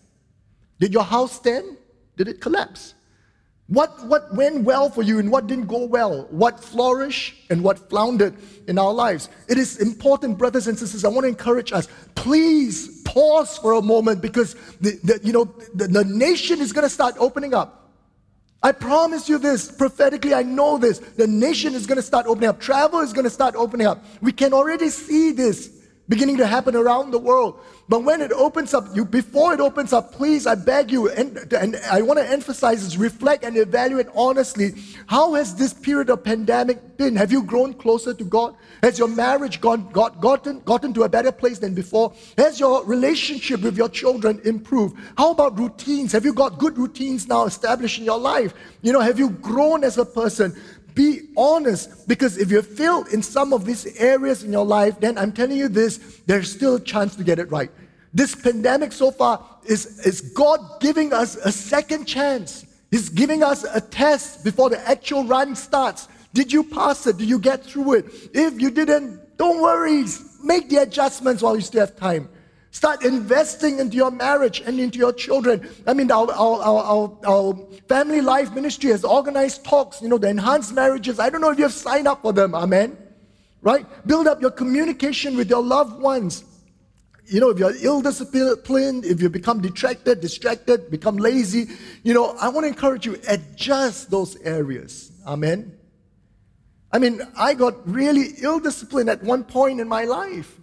Did 0.79 0.93
your 0.93 1.03
house 1.03 1.33
stand? 1.33 1.75
Did 2.15 2.29
it 2.29 2.39
collapse? 2.39 2.93
What, 3.67 4.05
what 4.05 4.33
went 4.33 4.63
well 4.63 4.89
for 4.89 5.01
you 5.01 5.19
and 5.19 5.29
what 5.29 5.47
didn't 5.47 5.67
go 5.67 5.85
well? 5.85 6.27
What 6.29 6.63
flourished 6.63 7.35
and 7.49 7.61
what 7.61 7.89
floundered 7.89 8.35
in 8.69 8.79
our 8.79 8.93
lives? 8.93 9.27
It 9.49 9.57
is 9.57 9.81
important, 9.81 10.37
brothers 10.37 10.67
and 10.67 10.79
sisters. 10.79 11.03
I 11.03 11.09
want 11.09 11.25
to 11.25 11.27
encourage 11.27 11.73
us. 11.73 11.89
Please 12.15 13.01
pause 13.01 13.57
for 13.57 13.73
a 13.73 13.81
moment 13.81 14.21
because 14.21 14.55
the, 14.79 14.97
the 15.03 15.19
you 15.23 15.33
know 15.33 15.53
the, 15.73 15.89
the 15.89 16.05
nation 16.05 16.61
is 16.61 16.71
going 16.71 16.85
to 16.85 16.89
start 16.89 17.15
opening 17.19 17.53
up. 17.53 17.83
I 18.67 18.73
promise 18.73 19.29
you 19.29 19.37
this 19.37 19.71
prophetically, 19.71 20.33
I 20.33 20.43
know 20.43 20.77
this. 20.77 20.99
The 20.99 21.25
nation 21.25 21.73
is 21.73 21.87
going 21.87 21.95
to 21.95 22.01
start 22.01 22.25
opening 22.25 22.49
up. 22.49 22.59
Travel 22.59 22.99
is 22.99 23.13
going 23.13 23.23
to 23.23 23.29
start 23.29 23.55
opening 23.55 23.87
up. 23.87 24.03
We 24.19 24.33
can 24.33 24.51
already 24.51 24.89
see 24.89 25.31
this 25.31 25.71
beginning 26.09 26.37
to 26.37 26.47
happen 26.47 26.75
around 26.75 27.11
the 27.11 27.19
world. 27.19 27.59
But 27.89 28.03
when 28.03 28.21
it 28.21 28.31
opens 28.33 28.73
up, 28.73 28.93
you 28.93 29.05
before 29.05 29.53
it 29.53 29.61
opens 29.61 29.93
up, 29.93 30.11
please, 30.11 30.45
I 30.45 30.55
beg 30.55 30.91
you, 30.91 31.09
and, 31.09 31.37
and 31.53 31.77
I 31.89 32.01
want 32.01 32.19
to 32.19 32.29
emphasize 32.29 32.83
this, 32.83 32.97
reflect 32.97 33.43
and 33.43 33.55
evaluate 33.57 34.07
honestly. 34.13 34.73
How 35.07 35.33
has 35.35 35.55
this 35.55 35.73
period 35.73 36.09
of 36.09 36.23
pandemic 36.23 36.97
been? 36.97 37.15
Have 37.15 37.31
you 37.31 37.43
grown 37.43 37.73
closer 37.73 38.13
to 38.13 38.23
God? 38.23 38.55
Has 38.83 38.99
your 38.99 39.07
marriage 39.07 39.61
gone, 39.61 39.89
got, 39.91 40.19
gotten, 40.19 40.59
gotten 40.61 40.93
to 40.95 41.03
a 41.03 41.09
better 41.09 41.31
place 41.31 41.59
than 41.59 41.73
before? 41.73 42.13
Has 42.37 42.59
your 42.59 42.83
relationship 42.85 43.61
with 43.61 43.77
your 43.77 43.89
children 43.89 44.41
improved? 44.43 44.97
How 45.17 45.31
about 45.31 45.57
routines? 45.57 46.11
Have 46.11 46.25
you 46.25 46.33
got 46.33 46.59
good 46.59 46.77
routines 46.77 47.27
now 47.27 47.45
established 47.45 47.99
in 47.99 48.05
your 48.05 48.19
life? 48.19 48.53
You 48.81 48.91
know, 48.91 49.01
have 49.01 49.17
you 49.17 49.29
grown 49.29 49.83
as 49.83 49.97
a 49.97 50.05
person? 50.05 50.59
Be 50.97 51.29
honest 51.37 52.07
because 52.07 52.39
if 52.39 52.49
you 52.49 52.63
failed 52.63 53.09
in 53.09 53.21
some 53.21 53.53
of 53.53 53.65
these 53.65 53.85
areas 53.97 54.43
in 54.43 54.51
your 54.51 54.65
life, 54.65 54.99
then 54.99 55.15
I'm 55.15 55.31
telling 55.31 55.55
you 55.55 55.67
this, 55.67 55.99
there's 56.25 56.51
still 56.51 56.77
a 56.77 56.79
chance 56.79 57.15
to 57.17 57.23
get 57.23 57.37
it 57.37 57.51
right. 57.51 57.69
This 58.15 58.33
pandemic 58.33 58.91
so 58.91 59.11
far 59.11 59.45
is, 59.63 59.99
is 59.99 60.21
God 60.21 60.59
giving 60.81 61.13
us 61.13 61.35
a 61.35 61.51
second 61.51 62.05
chance. 62.05 62.65
He's 62.89 63.09
giving 63.09 63.43
us 63.43 63.63
a 63.63 63.79
test 63.79 64.43
before 64.43 64.71
the 64.71 64.79
actual 64.89 65.23
run 65.23 65.55
starts. 65.55 66.07
Did 66.33 66.51
you 66.51 66.63
pass 66.63 67.05
it? 67.05 67.17
Did 67.17 67.29
you 67.29 67.37
get 67.37 67.63
through 67.63 67.93
it? 67.93 68.05
If 68.33 68.59
you 68.59 68.71
didn't, 68.71 69.37
don't 69.37 69.61
worry. 69.61 70.03
Make 70.43 70.67
the 70.69 70.77
adjustments 70.77 71.43
while 71.43 71.55
you 71.55 71.61
still 71.61 71.81
have 71.81 71.95
time. 71.95 72.27
Start 72.71 73.03
investing 73.03 73.79
into 73.79 73.95
your 73.95 74.11
marriage 74.11 74.61
and 74.61 74.79
into 74.79 74.99
your 74.99 75.13
children. 75.13 75.67
I 75.87 75.93
mean, 75.93 76.11
our, 76.11 76.31
our, 76.31 76.61
our, 76.61 77.17
our, 77.25 77.67
family 77.87 78.21
life 78.21 78.53
ministry 78.53 78.91
has 78.91 79.03
organized 79.03 79.63
talks, 79.63 80.01
you 80.01 80.09
know, 80.09 80.17
the 80.17 80.27
enhanced 80.27 80.73
marriages. 80.73 81.19
I 81.19 81.29
don't 81.29 81.41
know 81.41 81.51
if 81.51 81.57
you 81.57 81.63
have 81.63 81.73
signed 81.73 82.07
up 82.07 82.21
for 82.21 82.33
them. 82.33 82.53
Amen. 82.53 82.97
Right? 83.61 83.85
Build 84.05 84.27
up 84.27 84.41
your 84.41 84.51
communication 84.51 85.37
with 85.37 85.49
your 85.49 85.63
loved 85.63 85.99
ones. 86.01 86.43
You 87.25 87.41
know, 87.41 87.49
if 87.49 87.59
you're 87.59 87.73
ill 87.81 88.01
disciplined, 88.01 89.05
if 89.05 89.21
you 89.21 89.29
become 89.29 89.61
detracted, 89.61 90.21
distracted, 90.21 90.91
become 90.91 91.17
lazy, 91.17 91.67
you 92.03 92.13
know, 92.13 92.37
I 92.39 92.49
want 92.49 92.63
to 92.65 92.67
encourage 92.67 93.05
you, 93.05 93.19
adjust 93.27 94.11
those 94.11 94.37
areas. 94.41 95.11
Amen. 95.25 95.77
I 96.91 96.99
mean, 96.99 97.21
I 97.37 97.53
got 97.53 97.87
really 97.87 98.35
ill 98.41 98.59
disciplined 98.59 99.09
at 99.09 99.23
one 99.23 99.43
point 99.43 99.81
in 99.81 99.87
my 99.87 100.05
life. 100.05 100.57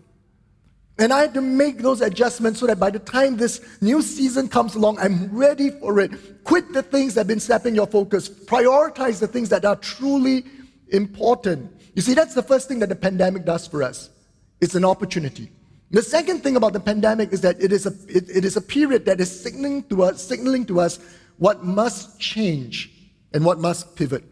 And 0.98 1.12
I 1.12 1.22
had 1.22 1.34
to 1.34 1.40
make 1.40 1.78
those 1.78 2.00
adjustments 2.00 2.60
so 2.60 2.66
that 2.66 2.78
by 2.78 2.90
the 2.90 3.00
time 3.00 3.36
this 3.36 3.60
new 3.80 4.00
season 4.00 4.48
comes 4.48 4.76
along, 4.76 4.98
I'm 4.98 5.28
ready 5.36 5.70
for 5.70 5.98
it. 5.98 6.44
Quit 6.44 6.72
the 6.72 6.82
things 6.82 7.14
that 7.14 7.20
have 7.20 7.26
been 7.26 7.40
sapping 7.40 7.74
your 7.74 7.88
focus. 7.88 8.28
Prioritize 8.28 9.18
the 9.18 9.26
things 9.26 9.48
that 9.48 9.64
are 9.64 9.76
truly 9.76 10.44
important. 10.90 11.72
You 11.94 12.02
see, 12.02 12.14
that's 12.14 12.34
the 12.34 12.42
first 12.42 12.68
thing 12.68 12.78
that 12.78 12.88
the 12.88 12.96
pandemic 12.96 13.44
does 13.44 13.66
for 13.66 13.82
us. 13.82 14.10
It's 14.60 14.76
an 14.76 14.84
opportunity. 14.84 15.50
The 15.90 16.02
second 16.02 16.42
thing 16.42 16.56
about 16.56 16.72
the 16.72 16.80
pandemic 16.80 17.32
is 17.32 17.40
that 17.42 17.60
it 17.60 17.72
is 17.72 17.86
a, 17.86 17.92
it, 18.08 18.28
it 18.28 18.44
is 18.44 18.56
a 18.56 18.60
period 18.60 19.04
that 19.06 19.20
is 19.20 19.42
signaling 19.42 19.84
to 19.84 20.04
us, 20.04 20.22
signaling 20.22 20.64
to 20.66 20.80
us 20.80 20.98
what 21.38 21.64
must 21.64 22.20
change 22.20 22.90
and 23.32 23.44
what 23.44 23.58
must 23.58 23.96
pivot. 23.96 24.24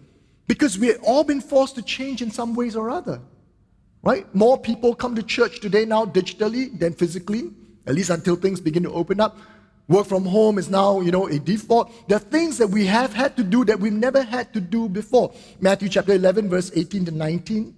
Because 0.46 0.79
we've 0.79 1.01
all 1.03 1.25
been 1.25 1.40
forced 1.40 1.75
to 1.75 1.83
change 1.83 2.22
in 2.22 2.31
some 2.31 2.55
ways 2.55 2.77
or 2.77 2.90
other. 2.90 3.20
Right? 4.03 4.33
More 4.35 4.59
people 4.59 4.95
come 4.95 5.15
to 5.15 5.23
church 5.23 5.61
today 5.61 5.85
now 5.85 6.05
digitally 6.05 6.77
than 6.79 6.93
physically, 6.93 7.51
at 7.87 7.95
least 7.95 8.11
until 8.11 8.37
things 8.37 8.61
begin 8.61 8.83
to 8.83 8.93
open 8.93 9.21
up. 9.21 9.38
Work 9.88 10.07
from 10.07 10.25
home 10.25 10.59
is 10.59 10.71
now, 10.71 11.01
you 11.01 11.11
know, 11.11 11.27
a 11.27 11.38
default. 11.38 11.91
There 12.09 12.17
are 12.17 12.21
things 12.21 12.59
that 12.59 12.69
we 12.69 12.87
have 12.87 13.12
had 13.12 13.37
to 13.37 13.45
do 13.45 13.65
that 13.65 13.79
we've 13.79 13.93
never 13.93 14.23
had 14.23 14.53
to 14.55 14.61
do 14.61 14.88
before. 14.88 15.33
Matthew 15.61 15.88
chapter 15.88 16.12
11, 16.15 16.49
verse 16.49 16.71
18 16.75 17.07
to 17.07 17.11
19. 17.11 17.77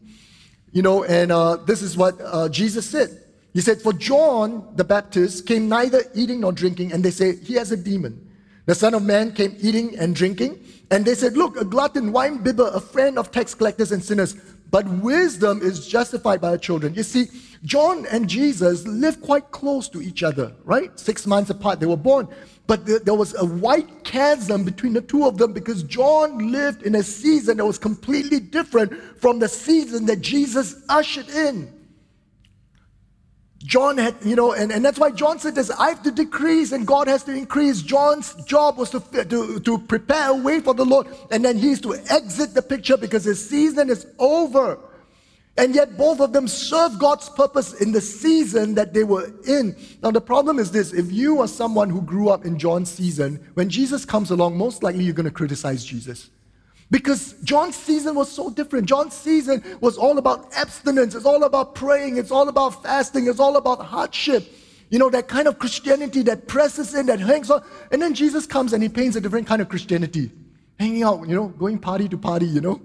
You 0.72 0.82
know, 0.82 1.04
and 1.04 1.32
uh, 1.32 1.56
this 1.56 1.82
is 1.82 1.96
what 1.96 2.16
uh, 2.20 2.48
Jesus 2.48 2.88
said. 2.88 3.20
He 3.52 3.60
said, 3.60 3.80
For 3.80 3.92
John 3.92 4.72
the 4.74 4.84
Baptist 4.84 5.46
came 5.46 5.68
neither 5.68 6.02
eating 6.14 6.40
nor 6.40 6.52
drinking, 6.52 6.92
and 6.92 7.04
they 7.04 7.10
say, 7.10 7.36
He 7.36 7.54
has 7.54 7.70
a 7.72 7.76
demon. 7.76 8.30
The 8.66 8.74
Son 8.74 8.94
of 8.94 9.02
Man 9.02 9.32
came 9.32 9.56
eating 9.60 9.96
and 9.98 10.14
drinking, 10.14 10.58
and 10.90 11.04
they 11.04 11.14
said, 11.14 11.36
Look, 11.36 11.56
a 11.56 11.64
glutton, 11.64 12.12
wine 12.12 12.38
bibber, 12.38 12.70
a 12.74 12.80
friend 12.80 13.18
of 13.18 13.30
tax 13.30 13.54
collectors 13.54 13.92
and 13.92 14.02
sinners. 14.02 14.36
But 14.74 14.88
wisdom 14.88 15.62
is 15.62 15.86
justified 15.86 16.40
by 16.40 16.50
the 16.50 16.58
children. 16.58 16.94
You 16.94 17.04
see, 17.04 17.28
John 17.62 18.06
and 18.06 18.28
Jesus 18.28 18.84
lived 18.88 19.22
quite 19.22 19.52
close 19.52 19.88
to 19.90 20.02
each 20.02 20.24
other, 20.24 20.52
right? 20.64 20.90
Six 20.98 21.28
months 21.28 21.48
apart, 21.50 21.78
they 21.78 21.86
were 21.86 21.96
born. 21.96 22.26
But 22.66 22.84
there 23.04 23.14
was 23.14 23.36
a 23.36 23.44
wide 23.44 24.02
chasm 24.02 24.64
between 24.64 24.92
the 24.92 25.00
two 25.00 25.26
of 25.26 25.38
them 25.38 25.52
because 25.52 25.84
John 25.84 26.50
lived 26.50 26.82
in 26.82 26.96
a 26.96 27.04
season 27.04 27.58
that 27.58 27.64
was 27.64 27.78
completely 27.78 28.40
different 28.40 29.00
from 29.20 29.38
the 29.38 29.48
season 29.48 30.06
that 30.06 30.22
Jesus 30.22 30.82
ushered 30.88 31.28
in. 31.28 31.72
John 33.64 33.96
had, 33.96 34.14
you 34.22 34.36
know, 34.36 34.52
and, 34.52 34.70
and 34.70 34.84
that's 34.84 34.98
why 34.98 35.10
John 35.10 35.38
said 35.38 35.54
this 35.54 35.70
I 35.70 35.88
have 35.88 36.02
to 36.02 36.10
decrease 36.10 36.72
and 36.72 36.86
God 36.86 37.08
has 37.08 37.24
to 37.24 37.32
increase. 37.32 37.80
John's 37.80 38.34
job 38.44 38.76
was 38.76 38.90
to, 38.90 39.00
to, 39.00 39.58
to 39.58 39.78
prepare 39.78 40.30
a 40.30 40.34
way 40.34 40.60
for 40.60 40.74
the 40.74 40.84
Lord, 40.84 41.06
and 41.30 41.42
then 41.42 41.56
he's 41.56 41.80
to 41.80 41.94
exit 42.10 42.52
the 42.52 42.60
picture 42.60 42.98
because 42.98 43.24
his 43.24 43.48
season 43.48 43.88
is 43.88 44.06
over. 44.18 44.78
And 45.56 45.74
yet, 45.74 45.96
both 45.96 46.20
of 46.20 46.32
them 46.32 46.48
serve 46.48 46.98
God's 46.98 47.28
purpose 47.28 47.80
in 47.80 47.92
the 47.92 48.00
season 48.00 48.74
that 48.74 48.92
they 48.92 49.04
were 49.04 49.32
in. 49.46 49.76
Now, 50.02 50.10
the 50.10 50.20
problem 50.20 50.58
is 50.58 50.72
this 50.72 50.92
if 50.92 51.12
you 51.12 51.40
are 51.40 51.48
someone 51.48 51.88
who 51.88 52.02
grew 52.02 52.28
up 52.28 52.44
in 52.44 52.58
John's 52.58 52.90
season, 52.90 53.36
when 53.54 53.70
Jesus 53.70 54.04
comes 54.04 54.30
along, 54.30 54.58
most 54.58 54.82
likely 54.82 55.04
you're 55.04 55.14
going 55.14 55.24
to 55.24 55.30
criticize 55.30 55.84
Jesus. 55.84 56.28
Because 56.90 57.34
John's 57.44 57.76
season 57.76 58.14
was 58.14 58.30
so 58.30 58.50
different. 58.50 58.86
John's 58.86 59.14
season 59.14 59.64
was 59.80 59.96
all 59.96 60.18
about 60.18 60.52
abstinence, 60.54 61.14
it's 61.14 61.26
all 61.26 61.44
about 61.44 61.74
praying, 61.74 62.18
it's 62.18 62.30
all 62.30 62.48
about 62.48 62.82
fasting, 62.82 63.26
it's 63.26 63.40
all 63.40 63.56
about 63.56 63.84
hardship. 63.84 64.46
You 64.90 64.98
know, 64.98 65.10
that 65.10 65.26
kind 65.26 65.48
of 65.48 65.58
Christianity 65.58 66.22
that 66.22 66.46
presses 66.46 66.94
in, 66.94 67.06
that 67.06 67.18
hangs 67.18 67.50
on. 67.50 67.64
And 67.90 68.00
then 68.00 68.14
Jesus 68.14 68.46
comes 68.46 68.72
and 68.72 68.82
he 68.82 68.88
paints 68.88 69.16
a 69.16 69.20
different 69.20 69.46
kind 69.46 69.62
of 69.62 69.68
Christianity. 69.68 70.30
Hanging 70.78 71.02
out, 71.02 71.26
you 71.26 71.34
know, 71.34 71.48
going 71.48 71.78
party 71.78 72.08
to 72.08 72.18
party, 72.18 72.46
you 72.46 72.60
know. 72.60 72.80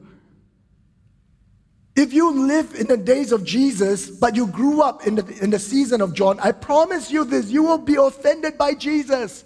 If 1.95 2.13
you 2.13 2.47
live 2.47 2.75
in 2.75 2.87
the 2.87 2.95
days 2.95 3.33
of 3.33 3.43
Jesus, 3.43 4.09
but 4.09 4.35
you 4.35 4.47
grew 4.47 4.81
up 4.81 5.05
in 5.05 5.15
the, 5.15 5.43
in 5.43 5.49
the 5.49 5.59
season 5.59 5.99
of 5.99 6.13
John, 6.13 6.39
I 6.39 6.53
promise 6.53 7.11
you 7.11 7.25
this 7.25 7.49
you 7.49 7.63
will 7.63 7.77
be 7.77 7.95
offended 7.95 8.57
by 8.57 8.73
Jesus. 8.73 9.43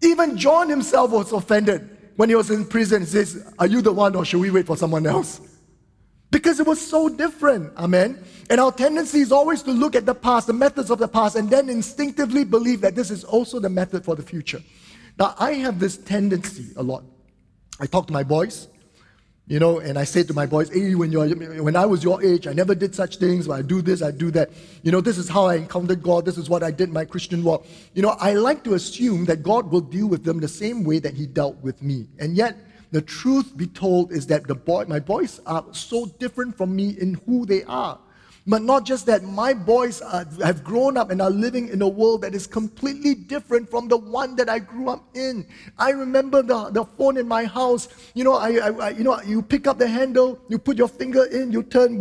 Even 0.00 0.38
John 0.38 0.70
himself 0.70 1.10
was 1.10 1.32
offended 1.32 1.97
when 2.18 2.28
he 2.28 2.34
was 2.34 2.50
in 2.50 2.64
prison. 2.64 3.02
He 3.02 3.06
says, 3.06 3.54
Are 3.60 3.68
you 3.68 3.80
the 3.80 3.92
one, 3.92 4.16
or 4.16 4.24
should 4.24 4.40
we 4.40 4.50
wait 4.50 4.66
for 4.66 4.76
someone 4.76 5.06
else? 5.06 5.40
Because 6.32 6.58
it 6.58 6.66
was 6.66 6.84
so 6.84 7.08
different. 7.08 7.72
Amen. 7.76 8.22
And 8.50 8.60
our 8.60 8.72
tendency 8.72 9.20
is 9.20 9.30
always 9.30 9.62
to 9.62 9.70
look 9.70 9.94
at 9.94 10.04
the 10.04 10.16
past, 10.16 10.48
the 10.48 10.52
methods 10.52 10.90
of 10.90 10.98
the 10.98 11.06
past, 11.06 11.36
and 11.36 11.48
then 11.48 11.68
instinctively 11.68 12.42
believe 12.42 12.80
that 12.80 12.96
this 12.96 13.12
is 13.12 13.22
also 13.22 13.60
the 13.60 13.68
method 13.68 14.04
for 14.04 14.16
the 14.16 14.22
future. 14.22 14.60
Now, 15.16 15.36
I 15.38 15.52
have 15.54 15.78
this 15.78 15.96
tendency 15.96 16.72
a 16.76 16.82
lot. 16.82 17.04
I 17.78 17.86
talk 17.86 18.08
to 18.08 18.12
my 18.12 18.24
boys, 18.24 18.66
you 19.48 19.58
know, 19.58 19.78
and 19.78 19.98
I 19.98 20.04
say 20.04 20.22
to 20.24 20.34
my 20.34 20.44
boys, 20.44 20.68
hey, 20.68 20.94
when, 20.94 21.10
you're, 21.10 21.26
when 21.62 21.74
I 21.74 21.86
was 21.86 22.04
your 22.04 22.22
age, 22.22 22.46
I 22.46 22.52
never 22.52 22.74
did 22.74 22.94
such 22.94 23.16
things. 23.16 23.48
When 23.48 23.58
I 23.58 23.62
do 23.62 23.80
this, 23.80 24.02
I 24.02 24.10
do 24.10 24.30
that. 24.32 24.50
You 24.82 24.92
know, 24.92 25.00
this 25.00 25.16
is 25.16 25.28
how 25.28 25.46
I 25.46 25.54
encountered 25.54 26.02
God. 26.02 26.26
This 26.26 26.36
is 26.36 26.50
what 26.50 26.62
I 26.62 26.70
did 26.70 26.90
my 26.90 27.06
Christian 27.06 27.42
walk. 27.42 27.66
You 27.94 28.02
know, 28.02 28.14
I 28.20 28.34
like 28.34 28.62
to 28.64 28.74
assume 28.74 29.24
that 29.24 29.42
God 29.42 29.70
will 29.70 29.80
deal 29.80 30.06
with 30.06 30.22
them 30.22 30.38
the 30.38 30.48
same 30.48 30.84
way 30.84 30.98
that 30.98 31.14
He 31.14 31.26
dealt 31.26 31.56
with 31.62 31.82
me. 31.82 32.08
And 32.18 32.36
yet, 32.36 32.56
the 32.90 33.00
truth 33.00 33.56
be 33.56 33.66
told 33.66 34.12
is 34.12 34.26
that 34.26 34.46
the 34.46 34.54
boy, 34.54 34.84
my 34.86 35.00
boys 35.00 35.40
are 35.46 35.64
so 35.72 36.06
different 36.18 36.56
from 36.56 36.76
me 36.76 36.90
in 36.98 37.14
who 37.26 37.46
they 37.46 37.64
are. 37.64 37.98
But 38.48 38.62
not 38.62 38.86
just 38.86 39.04
that, 39.06 39.22
my 39.24 39.52
boys 39.52 40.00
are, 40.00 40.26
have 40.42 40.64
grown 40.64 40.96
up 40.96 41.10
and 41.10 41.20
are 41.20 41.28
living 41.28 41.68
in 41.68 41.82
a 41.82 41.88
world 41.88 42.22
that 42.22 42.34
is 42.34 42.46
completely 42.46 43.14
different 43.14 43.68
from 43.70 43.88
the 43.88 43.98
one 43.98 44.36
that 44.36 44.48
I 44.48 44.58
grew 44.58 44.88
up 44.88 45.04
in. 45.14 45.46
I 45.78 45.90
remember 45.90 46.42
the, 46.42 46.70
the 46.70 46.84
phone 46.96 47.18
in 47.18 47.28
my 47.28 47.44
house. 47.44 47.88
You 48.14 48.24
know, 48.24 48.36
I, 48.36 48.56
I, 48.56 48.88
you 48.90 49.04
know, 49.04 49.20
you 49.20 49.42
pick 49.42 49.66
up 49.66 49.76
the 49.76 49.86
handle, 49.86 50.40
you 50.48 50.58
put 50.58 50.78
your 50.78 50.88
finger 50.88 51.24
in, 51.24 51.52
you 51.52 51.62
turn. 51.62 52.00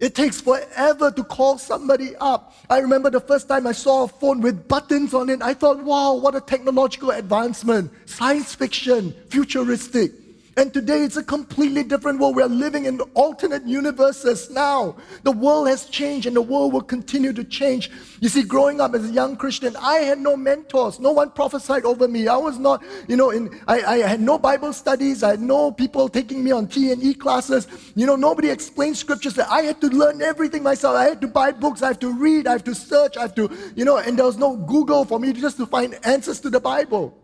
It 0.00 0.14
takes 0.14 0.40
forever 0.40 1.10
to 1.10 1.22
call 1.22 1.58
somebody 1.58 2.16
up. 2.16 2.54
I 2.70 2.78
remember 2.78 3.10
the 3.10 3.20
first 3.20 3.46
time 3.46 3.66
I 3.66 3.72
saw 3.72 4.04
a 4.04 4.08
phone 4.08 4.40
with 4.40 4.66
buttons 4.68 5.12
on 5.12 5.28
it. 5.28 5.42
I 5.42 5.52
thought, 5.52 5.84
wow, 5.84 6.14
what 6.14 6.34
a 6.34 6.40
technological 6.40 7.10
advancement. 7.10 7.92
Science 8.06 8.54
fiction, 8.54 9.14
futuristic. 9.28 10.23
And 10.56 10.72
today 10.72 11.02
it's 11.02 11.16
a 11.16 11.22
completely 11.22 11.82
different 11.82 12.20
world. 12.20 12.36
We're 12.36 12.46
living 12.46 12.84
in 12.84 13.00
alternate 13.14 13.66
universes 13.66 14.50
now. 14.50 14.96
The 15.24 15.32
world 15.32 15.66
has 15.68 15.86
changed 15.86 16.26
and 16.26 16.36
the 16.36 16.42
world 16.42 16.72
will 16.72 16.82
continue 16.82 17.32
to 17.32 17.42
change. 17.42 17.90
You 18.20 18.28
see, 18.28 18.42
growing 18.44 18.80
up 18.80 18.94
as 18.94 19.10
a 19.10 19.12
young 19.12 19.36
Christian, 19.36 19.74
I 19.76 19.96
had 19.96 20.18
no 20.18 20.36
mentors. 20.36 21.00
No 21.00 21.10
one 21.10 21.30
prophesied 21.30 21.84
over 21.84 22.06
me. 22.06 22.28
I 22.28 22.36
was 22.36 22.58
not, 22.58 22.84
you 23.08 23.16
know, 23.16 23.30
in, 23.30 23.60
I, 23.66 23.82
I 23.82 23.96
had 23.98 24.20
no 24.20 24.38
Bible 24.38 24.72
studies. 24.72 25.24
I 25.24 25.30
had 25.30 25.40
no 25.40 25.72
people 25.72 26.08
taking 26.08 26.44
me 26.44 26.52
on 26.52 26.68
T&E 26.68 27.14
classes. 27.14 27.66
You 27.96 28.06
know, 28.06 28.14
nobody 28.14 28.50
explained 28.50 28.96
scriptures. 28.96 29.36
I 29.38 29.62
had 29.62 29.80
to 29.80 29.88
learn 29.88 30.22
everything 30.22 30.62
myself. 30.62 30.94
I 30.94 31.04
had 31.04 31.20
to 31.22 31.28
buy 31.28 31.50
books. 31.50 31.82
I 31.82 31.88
have 31.88 31.98
to 32.00 32.12
read. 32.12 32.46
I 32.46 32.52
have 32.52 32.64
to 32.64 32.74
search. 32.74 33.16
I 33.16 33.22
have 33.22 33.34
to, 33.34 33.50
you 33.74 33.84
know, 33.84 33.96
and 33.96 34.16
there 34.16 34.26
was 34.26 34.38
no 34.38 34.56
Google 34.56 35.04
for 35.04 35.18
me 35.18 35.32
just 35.32 35.56
to 35.56 35.66
find 35.66 35.98
answers 36.04 36.38
to 36.40 36.50
the 36.50 36.60
Bible. 36.60 37.23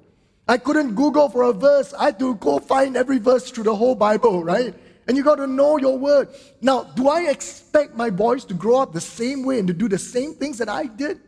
I 0.51 0.59
couldn't 0.59 0.97
Google 0.97 1.29
for 1.29 1.45
a 1.45 1.53
verse. 1.53 1.95
I 1.95 2.07
had 2.07 2.19
to 2.19 2.35
go 2.35 2.59
find 2.59 2.97
every 2.97 3.19
verse 3.19 3.53
through 3.53 3.63
the 3.63 3.77
whole 3.77 3.95
Bible, 3.95 4.43
right? 4.43 4.75
And 5.07 5.17
you 5.17 5.23
got 5.23 5.37
to 5.37 5.47
know 5.47 5.77
your 5.77 5.97
word. 5.97 6.29
Now, 6.61 6.83
do 6.83 7.09
I 7.09 7.31
expect 7.31 7.95
my 7.95 8.11
boys 8.11 8.45
to 8.47 8.55
grow 8.55 8.81
up 8.81 8.93
the 8.93 9.01
same 9.01 9.45
way 9.45 9.61
and 9.61 9.69
to 9.69 9.73
do 9.73 9.89
the 9.89 9.97
same 9.97 10.35
things 10.35 10.59
that 10.59 10.69
I 10.69 10.87
did? 10.87 11.21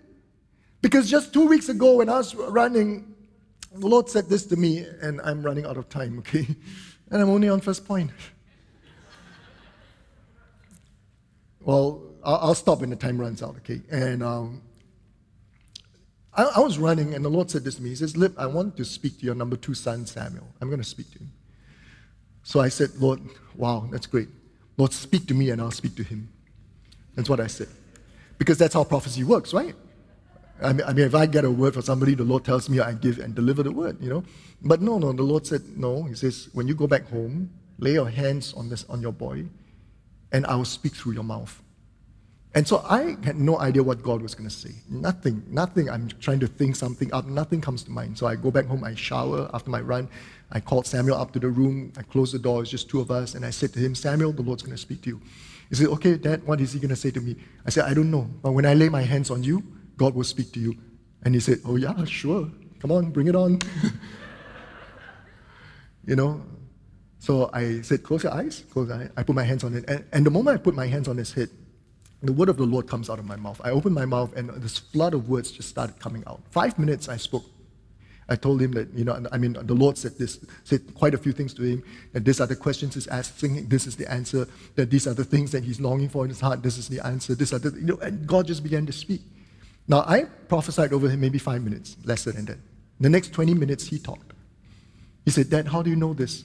Because 0.81 1.09
just 1.09 1.33
two 1.33 1.47
weeks 1.47 1.69
ago, 1.69 1.99
when 1.99 2.09
I 2.09 2.17
was 2.17 2.35
running, 2.35 3.15
the 3.73 3.87
Lord 3.87 4.09
said 4.09 4.29
this 4.29 4.45
to 4.47 4.57
me, 4.57 4.85
and 5.01 5.21
I'm 5.21 5.41
running 5.41 5.67
out 5.67 5.77
of 5.77 5.89
time, 5.89 6.19
okay? 6.19 6.47
And 7.13 7.23
I'm 7.23 7.31
only 7.31 7.49
on 7.49 7.61
first 7.61 7.87
point. 7.87 8.11
Well, 11.61 12.03
I'll 12.25 12.57
stop 12.57 12.81
when 12.81 12.91
the 12.91 12.97
time 12.97 13.19
runs 13.19 13.41
out, 13.41 13.55
okay? 13.59 13.83
And 13.89 14.21
um, 14.21 14.63
I, 16.35 16.45
I, 16.45 16.61
was 16.61 16.79
running, 16.79 17.15
and 17.15 17.25
the 17.25 17.29
Lord 17.29 17.51
said 17.51 17.65
this 17.65 17.75
to 17.77 17.83
me. 17.83 17.91
He 17.91 17.97
says, 17.97 18.17
Lip, 18.17 18.35
I 18.39 18.47
want 18.47 18.77
to 18.79 18.85
speak 18.85 19.19
to 19.19 19.27
your 19.27 19.35
number 19.35 19.57
two 19.57 19.75
son, 19.75 20.07
Samuel. 20.07 20.47
I'm 20.61 20.69
going 20.69 20.81
to 20.81 20.89
speak 20.89 21.11
to 21.13 21.19
him. 21.19 21.33
So 22.43 22.61
I 22.61 22.69
said, 22.69 22.91
Lord, 22.97 23.21
wow, 23.55 23.89
that's 23.91 24.07
great. 24.07 24.29
Lord, 24.79 24.93
speak 24.93 25.27
to 25.29 25.35
me, 25.35 25.51
and 25.51 25.61
I'll 25.61 25.71
speak 25.71 25.95
to 25.97 26.03
him. 26.03 26.29
That's 27.15 27.29
what 27.29 27.41
I 27.41 27.47
said. 27.47 27.69
Because 28.39 28.57
that's 28.59 28.75
how 28.75 28.85
prophecy 28.85 29.25
works, 29.25 29.53
right? 29.53 29.75
I 30.63 30.73
mean, 30.73 30.87
I 30.87 30.93
mean, 30.93 31.07
if 31.07 31.15
I 31.15 31.27
get 31.27 31.45
a 31.45 31.51
word 31.51 31.75
for 31.75 31.83
somebody, 31.83 32.15
the 32.15 32.25
Lord 32.25 32.45
tells 32.45 32.69
me 32.69 32.81
I 32.81 32.93
give 32.93 33.19
and 33.19 33.35
deliver 33.35 33.63
the 33.63 33.73
word, 33.73 34.01
you 34.01 34.09
know. 34.09 34.25
But 34.63 34.81
no, 34.81 34.99
no, 34.99 35.13
the 35.13 35.23
Lord 35.23 35.47
said, 35.47 35.63
no. 35.77 36.05
He 36.05 36.15
says, 36.15 36.49
when 36.53 36.67
you 36.67 36.75
go 36.75 36.87
back 36.87 37.09
home, 37.09 37.51
lay 37.79 37.93
your 37.93 38.09
hands 38.09 38.55
on 38.55 38.69
this 38.69 38.85
on 38.89 39.03
your 39.03 39.13
boy, 39.13 39.45
and 40.31 40.47
I 40.47 40.55
will 40.55 40.65
speak 40.65 40.95
through 40.95 41.13
your 41.13 41.25
mouth. 41.25 41.63
And 42.55 42.69
so 42.69 42.85
I 42.87 43.17
had 43.25 43.37
no 43.37 43.59
idea 43.59 43.83
what 43.83 44.03
God 44.03 44.21
was 44.21 44.35
going 44.35 44.49
to 44.49 44.55
say. 44.55 44.75
Nothing, 44.91 45.43
nothing. 45.49 45.89
I'm 45.89 46.09
trying 46.21 46.41
to 46.41 46.47
think 46.47 46.77
something 46.77 47.13
up. 47.13 47.25
Nothing 47.27 47.63
comes 47.63 47.83
to 47.85 47.91
mind. 47.91 48.19
So 48.19 48.27
I 48.27 48.37
go 48.37 48.51
back 48.51 48.67
home, 48.67 48.85
I 48.85 48.95
shower 48.95 49.51
after 49.55 49.71
my 49.71 49.81
run. 49.81 50.09
I 50.51 50.61
called 50.61 50.87
Samuel 50.87 51.17
up 51.17 51.33
to 51.33 51.39
the 51.39 51.49
room. 51.49 51.95
I 51.97 52.03
closed 52.03 52.35
the 52.35 52.39
door. 52.39 52.61
It's 52.61 52.71
just 52.71 52.91
two 52.91 53.01
of 53.01 53.11
us. 53.11 53.35
And 53.35 53.47
I 53.47 53.51
said 53.51 53.73
to 53.73 53.79
him, 53.79 53.95
Samuel, 53.95 54.33
the 54.33 54.43
Lord's 54.43 54.63
going 54.63 54.77
to 54.77 54.81
speak 54.81 55.01
to 55.03 55.09
you. 55.11 55.21
He 55.71 55.77
said, 55.77 55.87
Okay, 55.87 56.19
Dad, 56.19 56.47
what 56.47 56.61
is 56.61 56.75
he 56.75 56.79
going 56.79 56.91
to 56.91 56.97
say 56.97 57.11
to 57.11 57.21
me? 57.23 57.37
I 57.65 57.71
said, 57.71 57.87
I 57.87 57.95
don't 57.95 58.11
know. 58.11 58.29
But 58.43 58.53
when 58.53 58.67
I 58.67 58.75
lay 58.75 58.91
my 58.91 59.01
hands 59.01 59.31
on 59.31 59.43
you, 59.43 59.63
God 59.97 60.15
will 60.15 60.25
speak 60.25 60.53
to 60.53 60.61
you. 60.61 60.77
And 61.23 61.35
he 61.35 61.41
said, 61.41 61.61
Oh, 61.65 61.77
yeah, 61.77 62.05
sure. 62.05 62.51
Come 62.81 62.93
on, 62.93 63.11
bring 63.13 63.29
it 63.29 63.35
on. 63.35 63.61
you 66.07 66.17
know? 66.17 66.43
So 67.19 67.49
I 67.55 67.81
said, 67.81 68.03
Close 68.03 68.25
your 68.25 68.35
eyes. 68.35 68.65
Close 68.71 68.89
your 68.89 68.99
eyes. 68.99 69.11
I 69.17 69.23
put 69.23 69.35
my 69.35 69.45
hands 69.45 69.65
on 69.65 69.73
it. 69.73 69.85
And, 69.89 70.05
and 70.13 70.27
the 70.27 70.31
moment 70.31 70.61
I 70.61 70.63
put 70.63 70.75
my 70.75 70.87
hands 70.87 71.09
on 71.09 71.17
his 71.17 71.33
head, 71.33 71.49
the 72.23 72.33
word 72.33 72.49
of 72.49 72.57
the 72.57 72.65
Lord 72.65 72.87
comes 72.87 73.11
out 73.11 73.19
of 73.19 73.25
my 73.25 73.37
mouth. 73.37 73.61
I 73.65 73.71
opened 73.71 73.95
my 73.95 74.05
mouth 74.05 74.35
and 74.37 74.51
this 74.63 74.79
flood 74.79 75.15
of 75.15 75.29
words 75.29 75.51
just 75.51 75.69
started 75.69 75.99
coming 75.99 76.23
out. 76.27 76.41
Five 76.51 76.79
minutes 76.79 77.09
I 77.09 77.17
spoke. 77.17 77.45
I 78.29 78.37
told 78.37 78.63
him 78.63 78.71
that, 78.73 78.93
you 78.95 79.05
know, 79.05 79.27
I 79.33 79.37
mean, 79.37 79.55
the 79.61 79.75
Lord 79.75 79.99
said 79.99 80.17
this, 80.17 80.39
said 80.65 80.95
quite 80.95 81.13
a 81.15 81.19
few 81.19 81.33
things 81.33 81.53
to 81.55 81.63
him, 81.63 81.83
that 82.13 82.25
these 82.25 82.41
are 82.41 82.47
the 82.47 82.57
questions 82.57 82.95
he's 82.95 83.09
asking, 83.09 83.69
this 83.69 83.87
is 83.87 83.97
the 83.97 84.11
answer, 84.11 84.47
that 84.77 84.91
these 84.91 85.07
are 85.07 85.15
the 85.15 85.25
things 85.25 85.51
that 85.51 85.65
he's 85.65 85.81
longing 85.81 86.09
for 86.09 86.25
in 86.25 86.31
his 86.31 86.41
heart, 86.41 86.63
this 86.63 86.79
is 86.79 86.89
the 86.89 87.05
answer, 87.05 87.35
this 87.35 87.53
are 87.53 87.59
the, 87.59 87.71
you 87.79 87.87
know, 87.87 87.99
and 87.99 88.27
God 88.27 88.47
just 88.47 88.63
began 88.63 88.87
to 88.87 88.93
speak. 88.93 89.23
Now, 89.89 90.05
I 90.07 90.25
prophesied 90.49 90.93
over 90.93 91.09
him 91.09 91.21
maybe 91.21 91.39
five 91.39 91.63
minutes, 91.63 91.97
less 92.05 92.25
than 92.25 92.45
that. 92.45 92.59
The 93.01 93.11
next 93.11 93.33
20 93.33 93.55
minutes, 93.55 93.89
he 93.89 93.99
talked. 93.99 94.33
He 95.25 95.33
said, 95.33 95.51
Dad, 95.51 95.67
how 95.67 95.83
do 95.83 95.91
you 95.91 95.97
know 95.97 96.15
this? 96.15 96.45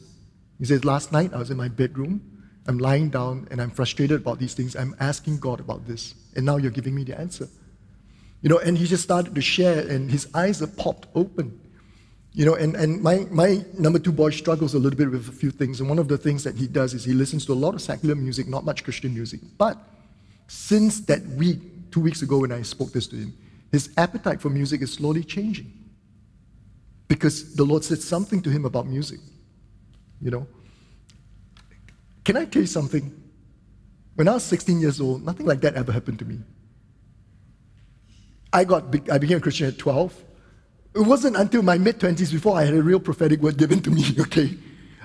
He 0.58 0.66
said, 0.66 0.84
last 0.84 1.12
night 1.12 1.34
I 1.34 1.38
was 1.38 1.52
in 1.52 1.58
my 1.58 1.68
bedroom 1.68 2.37
I'm 2.67 2.77
lying 2.77 3.10
down 3.10 3.47
and 3.49 3.62
I'm 3.62 3.71
frustrated 3.71 4.21
about 4.21 4.39
these 4.39 4.53
things. 4.53 4.75
I'm 4.75 4.95
asking 4.99 5.39
God 5.39 5.60
about 5.60 5.88
this. 5.88 6.15
And 6.36 6.45
now 6.45 6.58
you're 6.58 6.71
giving 6.71 6.93
me 6.93 7.03
the 7.03 7.17
answer. 7.19 7.47
You 8.41 8.49
know, 8.49 8.60
and 8.60 8.77
he 8.77 8.86
just 8.86 9.03
started 9.03 9.34
to 9.36 9.41
share 9.41 9.88
and 9.88 10.12
his 10.12 10.27
eyes 10.34 10.62
are 10.62 10.67
popped 10.67 11.08
open. 11.15 11.60
You 12.34 12.45
know, 12.45 12.56
and, 12.56 12.75
and 12.75 13.01
my, 13.01 13.25
my 13.32 13.65
number 13.80 13.99
two 13.99 14.12
boy 14.12 14.30
struggles 14.30 14.73
a 14.73 14.80
little 14.80 14.97
bit 14.97 15.10
with 15.10 15.27
a 15.27 15.32
few 15.32 15.49
things. 15.49 15.80
And 15.80 15.89
one 15.89 15.97
of 15.97 16.08
the 16.08 16.17
things 16.17 16.43
that 16.43 16.56
he 16.56 16.67
does 16.67 16.93
is 16.93 17.03
he 17.03 17.13
listens 17.13 17.45
to 17.47 17.53
a 17.53 17.56
lot 17.56 17.73
of 17.73 17.82
secular 17.82 18.15
music, 18.15 18.47
not 18.47 18.63
much 18.63 18.84
Christian 18.84 19.13
music. 19.13 19.39
But 19.58 19.77
since 20.47 20.99
that 21.01 21.25
week, 21.25 21.91
two 21.91 21.99
weeks 21.99 22.21
ago 22.21 22.39
when 22.39 22.51
I 22.51 22.62
spoke 22.62 22.91
this 22.91 23.08
to 23.08 23.15
him, 23.15 23.34
his 23.71 23.89
appetite 23.97 24.41
for 24.41 24.49
music 24.49 24.82
is 24.82 24.93
slowly 24.93 25.23
changing. 25.23 25.71
Because 27.08 27.56
the 27.56 27.63
Lord 27.63 27.84
said 27.84 28.01
something 28.01 28.41
to 28.41 28.49
him 28.49 28.65
about 28.65 28.86
music. 28.86 29.19
You 30.21 30.32
know, 30.32 30.47
can 32.28 32.36
I 32.36 32.44
tell 32.44 32.62
you 32.62 32.68
something? 32.68 33.06
When 34.16 34.28
I 34.28 34.34
was 34.34 34.44
16 34.44 34.82
years 34.82 35.00
old, 35.00 35.24
nothing 35.24 35.46
like 35.46 35.62
that 35.62 35.76
ever 35.76 35.94
happened 35.94 36.20
to 36.20 36.26
me. 36.26 36.40
I, 38.52 38.66
got, 38.66 38.84
I 39.10 39.18
became 39.18 39.38
a 39.38 39.40
Christian 39.40 39.68
at 39.68 39.78
12. 39.78 40.26
It 40.96 41.00
wasn't 41.00 41.38
until 41.38 41.62
my 41.62 41.78
mid 41.78 42.00
20s 42.00 42.30
before 42.34 42.58
I 42.58 42.66
had 42.66 42.74
a 42.74 42.84
real 42.84 43.00
prophetic 43.00 43.40
word 43.40 43.56
given 43.56 43.82
to 43.82 43.90
me, 43.90 44.04
okay? 44.20 44.58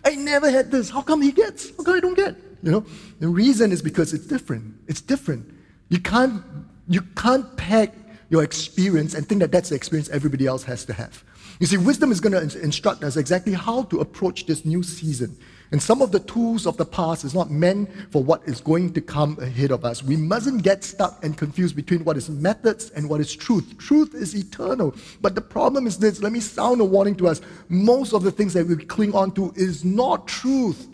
I 0.04 0.16
never 0.16 0.50
had 0.50 0.72
this. 0.72 0.90
How 0.90 1.00
come 1.00 1.22
he 1.22 1.30
gets? 1.30 1.70
How 1.76 1.84
come 1.84 1.94
I 1.94 2.00
don't 2.00 2.16
get? 2.16 2.34
You 2.60 2.72
know? 2.72 2.86
The 3.20 3.28
reason 3.28 3.70
is 3.70 3.82
because 3.82 4.12
it's 4.12 4.26
different. 4.26 4.74
It's 4.88 5.00
different. 5.00 5.48
You 5.90 6.00
can't, 6.00 6.42
you 6.88 7.02
can't 7.14 7.56
peg 7.56 7.92
your 8.30 8.42
experience 8.42 9.14
and 9.14 9.28
think 9.28 9.42
that 9.42 9.52
that's 9.52 9.68
the 9.68 9.76
experience 9.76 10.08
everybody 10.08 10.48
else 10.48 10.64
has 10.64 10.84
to 10.86 10.92
have. 10.92 11.22
You 11.60 11.68
see, 11.68 11.76
wisdom 11.76 12.10
is 12.10 12.18
going 12.18 12.32
to 12.32 12.60
instruct 12.60 13.04
us 13.04 13.16
exactly 13.16 13.52
how 13.52 13.84
to 13.84 14.00
approach 14.00 14.46
this 14.46 14.64
new 14.64 14.82
season. 14.82 15.36
And 15.72 15.82
some 15.82 16.02
of 16.02 16.12
the 16.12 16.20
tools 16.20 16.66
of 16.66 16.76
the 16.76 16.84
past 16.84 17.24
is 17.24 17.34
not 17.34 17.50
meant 17.50 17.88
for 18.10 18.22
what 18.22 18.42
is 18.44 18.60
going 18.60 18.92
to 18.92 19.00
come 19.00 19.38
ahead 19.40 19.70
of 19.70 19.86
us. 19.86 20.02
We 20.02 20.16
mustn't 20.16 20.62
get 20.62 20.84
stuck 20.84 21.24
and 21.24 21.36
confused 21.36 21.74
between 21.74 22.04
what 22.04 22.18
is 22.18 22.28
methods 22.28 22.90
and 22.90 23.08
what 23.08 23.22
is 23.22 23.34
truth. 23.34 23.78
Truth 23.78 24.14
is 24.14 24.36
eternal. 24.36 24.94
But 25.22 25.34
the 25.34 25.40
problem 25.40 25.86
is 25.86 25.96
this 25.96 26.20
let 26.20 26.30
me 26.30 26.40
sound 26.40 26.82
a 26.82 26.84
warning 26.84 27.16
to 27.16 27.28
us. 27.28 27.40
Most 27.70 28.12
of 28.12 28.22
the 28.22 28.30
things 28.30 28.52
that 28.52 28.66
we 28.66 28.76
cling 28.76 29.14
on 29.14 29.32
to 29.32 29.50
is 29.56 29.82
not 29.82 30.28
truth, 30.28 30.88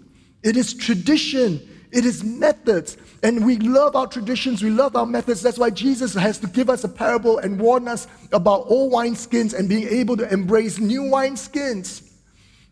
it 0.44 0.56
is 0.56 0.72
tradition. 0.72 1.60
It 1.90 2.04
is 2.04 2.22
methods. 2.22 2.98
And 3.22 3.46
we 3.46 3.56
love 3.56 3.96
our 3.96 4.06
traditions, 4.06 4.62
we 4.62 4.68
love 4.68 4.94
our 4.94 5.06
methods. 5.06 5.40
That's 5.40 5.58
why 5.58 5.70
Jesus 5.70 6.12
has 6.12 6.38
to 6.40 6.46
give 6.46 6.68
us 6.68 6.84
a 6.84 6.88
parable 6.88 7.38
and 7.38 7.58
warn 7.58 7.88
us 7.88 8.06
about 8.30 8.66
old 8.66 8.92
wineskins 8.92 9.58
and 9.58 9.70
being 9.70 9.88
able 9.88 10.14
to 10.18 10.30
embrace 10.30 10.78
new 10.78 11.04
wineskins. 11.04 12.07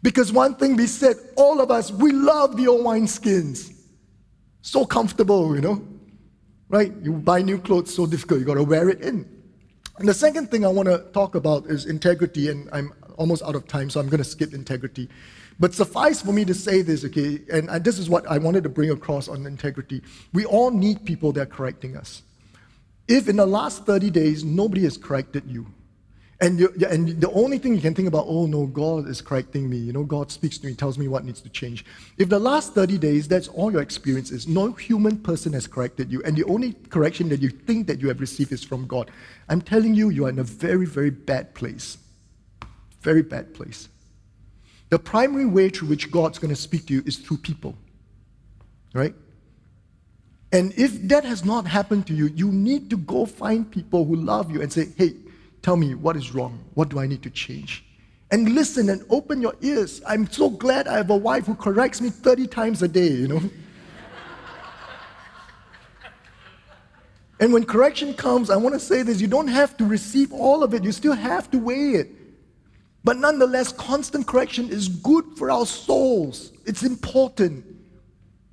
Because 0.06 0.32
one 0.32 0.54
thing 0.54 0.76
we 0.76 0.86
said, 0.86 1.16
all 1.34 1.60
of 1.60 1.72
us, 1.72 1.90
we 1.90 2.12
love 2.12 2.56
the 2.56 2.68
old 2.68 2.82
wineskins. 2.86 3.74
So 4.62 4.86
comfortable, 4.86 5.52
you 5.56 5.60
know? 5.60 5.84
Right? 6.68 6.92
You 7.02 7.14
buy 7.14 7.42
new 7.42 7.58
clothes, 7.58 7.92
so 7.92 8.06
difficult, 8.06 8.38
you 8.38 8.46
got 8.46 8.54
to 8.54 8.62
wear 8.62 8.88
it 8.88 9.00
in. 9.00 9.28
And 9.98 10.08
the 10.08 10.14
second 10.14 10.48
thing 10.48 10.64
I 10.64 10.68
want 10.68 10.86
to 10.86 10.98
talk 11.12 11.34
about 11.34 11.66
is 11.66 11.86
integrity, 11.86 12.50
and 12.50 12.68
I'm 12.72 12.92
almost 13.16 13.42
out 13.42 13.56
of 13.56 13.66
time, 13.66 13.90
so 13.90 13.98
I'm 13.98 14.08
going 14.08 14.22
to 14.22 14.24
skip 14.24 14.54
integrity. 14.54 15.08
But 15.58 15.74
suffice 15.74 16.22
for 16.22 16.30
me 16.30 16.44
to 16.44 16.54
say 16.54 16.82
this, 16.82 17.04
okay, 17.06 17.40
and 17.52 17.68
this 17.82 17.98
is 17.98 18.08
what 18.08 18.30
I 18.30 18.38
wanted 18.38 18.62
to 18.62 18.68
bring 18.68 18.90
across 18.90 19.26
on 19.26 19.44
integrity. 19.44 20.02
We 20.32 20.44
all 20.44 20.70
need 20.70 21.04
people 21.04 21.32
that 21.32 21.40
are 21.40 21.46
correcting 21.46 21.96
us. 21.96 22.22
If 23.08 23.28
in 23.28 23.34
the 23.34 23.46
last 23.46 23.84
30 23.86 24.10
days 24.10 24.44
nobody 24.44 24.84
has 24.84 24.96
corrected 24.96 25.50
you, 25.50 25.66
and, 26.40 26.60
you, 26.60 26.74
and 26.88 27.20
the 27.20 27.30
only 27.30 27.56
thing 27.56 27.74
you 27.74 27.80
can 27.80 27.94
think 27.94 28.08
about, 28.08 28.26
oh 28.28 28.44
no, 28.46 28.66
God 28.66 29.08
is 29.08 29.22
correcting 29.22 29.70
me. 29.70 29.78
You 29.78 29.92
know, 29.92 30.04
God 30.04 30.30
speaks 30.30 30.58
to 30.58 30.66
me, 30.66 30.74
tells 30.74 30.98
me 30.98 31.08
what 31.08 31.24
needs 31.24 31.40
to 31.40 31.48
change. 31.48 31.84
If 32.18 32.28
the 32.28 32.38
last 32.38 32.74
30 32.74 32.98
days, 32.98 33.26
that's 33.26 33.48
all 33.48 33.72
your 33.72 33.80
experience 33.80 34.30
is, 34.30 34.46
no 34.46 34.72
human 34.72 35.18
person 35.18 35.54
has 35.54 35.66
corrected 35.66 36.12
you, 36.12 36.22
and 36.24 36.36
the 36.36 36.44
only 36.44 36.74
correction 36.90 37.30
that 37.30 37.40
you 37.40 37.48
think 37.48 37.86
that 37.86 38.00
you 38.00 38.08
have 38.08 38.20
received 38.20 38.52
is 38.52 38.62
from 38.62 38.86
God, 38.86 39.10
I'm 39.48 39.62
telling 39.62 39.94
you, 39.94 40.10
you 40.10 40.26
are 40.26 40.30
in 40.30 40.38
a 40.38 40.44
very, 40.44 40.84
very 40.84 41.10
bad 41.10 41.54
place. 41.54 41.96
Very 43.00 43.22
bad 43.22 43.54
place. 43.54 43.88
The 44.90 44.98
primary 44.98 45.46
way 45.46 45.70
through 45.70 45.88
which 45.88 46.10
God's 46.10 46.38
going 46.38 46.54
to 46.54 46.60
speak 46.60 46.86
to 46.88 46.94
you 46.94 47.02
is 47.06 47.16
through 47.16 47.38
people. 47.38 47.76
Right? 48.92 49.14
And 50.52 50.72
if 50.76 51.00
that 51.08 51.24
has 51.24 51.44
not 51.44 51.66
happened 51.66 52.06
to 52.08 52.14
you, 52.14 52.26
you 52.26 52.52
need 52.52 52.90
to 52.90 52.96
go 52.96 53.26
find 53.26 53.70
people 53.70 54.04
who 54.04 54.16
love 54.16 54.50
you 54.50 54.62
and 54.62 54.72
say, 54.72 54.88
hey, 54.96 55.14
tell 55.66 55.76
me 55.76 55.94
what 55.94 56.14
is 56.14 56.32
wrong. 56.32 56.64
What 56.74 56.90
do 56.90 57.00
I 57.00 57.08
need 57.08 57.24
to 57.24 57.30
change? 57.30 57.84
And 58.30 58.54
listen 58.54 58.88
and 58.88 59.02
open 59.10 59.40
your 59.40 59.54
ears. 59.62 60.00
I'm 60.06 60.30
so 60.30 60.48
glad 60.48 60.86
I 60.86 60.96
have 60.96 61.10
a 61.10 61.16
wife 61.16 61.46
who 61.46 61.56
corrects 61.56 62.00
me 62.00 62.08
30 62.08 62.46
times 62.46 62.82
a 62.84 62.88
day, 62.88 63.08
you 63.08 63.26
know. 63.26 63.42
and 67.40 67.52
when 67.52 67.64
correction 67.64 68.14
comes, 68.14 68.48
I 68.48 68.54
want 68.54 68.76
to 68.76 68.80
say 68.80 69.02
this 69.02 69.20
you 69.20 69.26
don't 69.26 69.48
have 69.48 69.76
to 69.78 69.84
receive 69.84 70.32
all 70.32 70.62
of 70.62 70.72
it, 70.72 70.84
you 70.84 70.92
still 70.92 71.14
have 71.14 71.50
to 71.50 71.58
weigh 71.58 71.94
it. 72.02 72.10
But 73.02 73.16
nonetheless, 73.16 73.72
constant 73.72 74.28
correction 74.28 74.68
is 74.68 74.86
good 74.86 75.24
for 75.36 75.50
our 75.50 75.66
souls. 75.66 76.52
It's 76.64 76.84
important. 76.84 77.64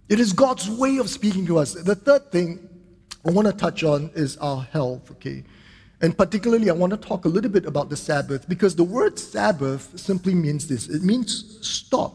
It 0.10 0.20
is 0.20 0.34
God's 0.34 0.68
way 0.68 0.98
of 0.98 1.12
speaking 1.12 1.46
to 1.46 1.60
us. 1.60 1.74
The 1.76 1.94
third 1.94 2.32
thing 2.32 2.68
I 3.24 3.30
want 3.30 3.46
to 3.46 3.54
touch 3.54 3.84
on 3.84 4.10
is 4.16 4.36
our 4.38 4.64
health, 4.64 5.12
okay? 5.12 5.44
And 6.04 6.18
particularly, 6.18 6.70
I 6.70 6.74
want 6.74 6.92
to 6.92 6.98
talk 6.98 7.24
a 7.24 7.30
little 7.30 7.50
bit 7.50 7.66
about 7.66 7.90
the 7.90 7.96
Sabbath 7.96 8.48
because 8.50 8.76
the 8.76 8.84
word 8.84 9.18
Sabbath 9.18 9.98
simply 9.98 10.36
means 10.36 10.68
this 10.68 10.90
it 10.90 11.02
means 11.02 11.66
stop, 11.66 12.14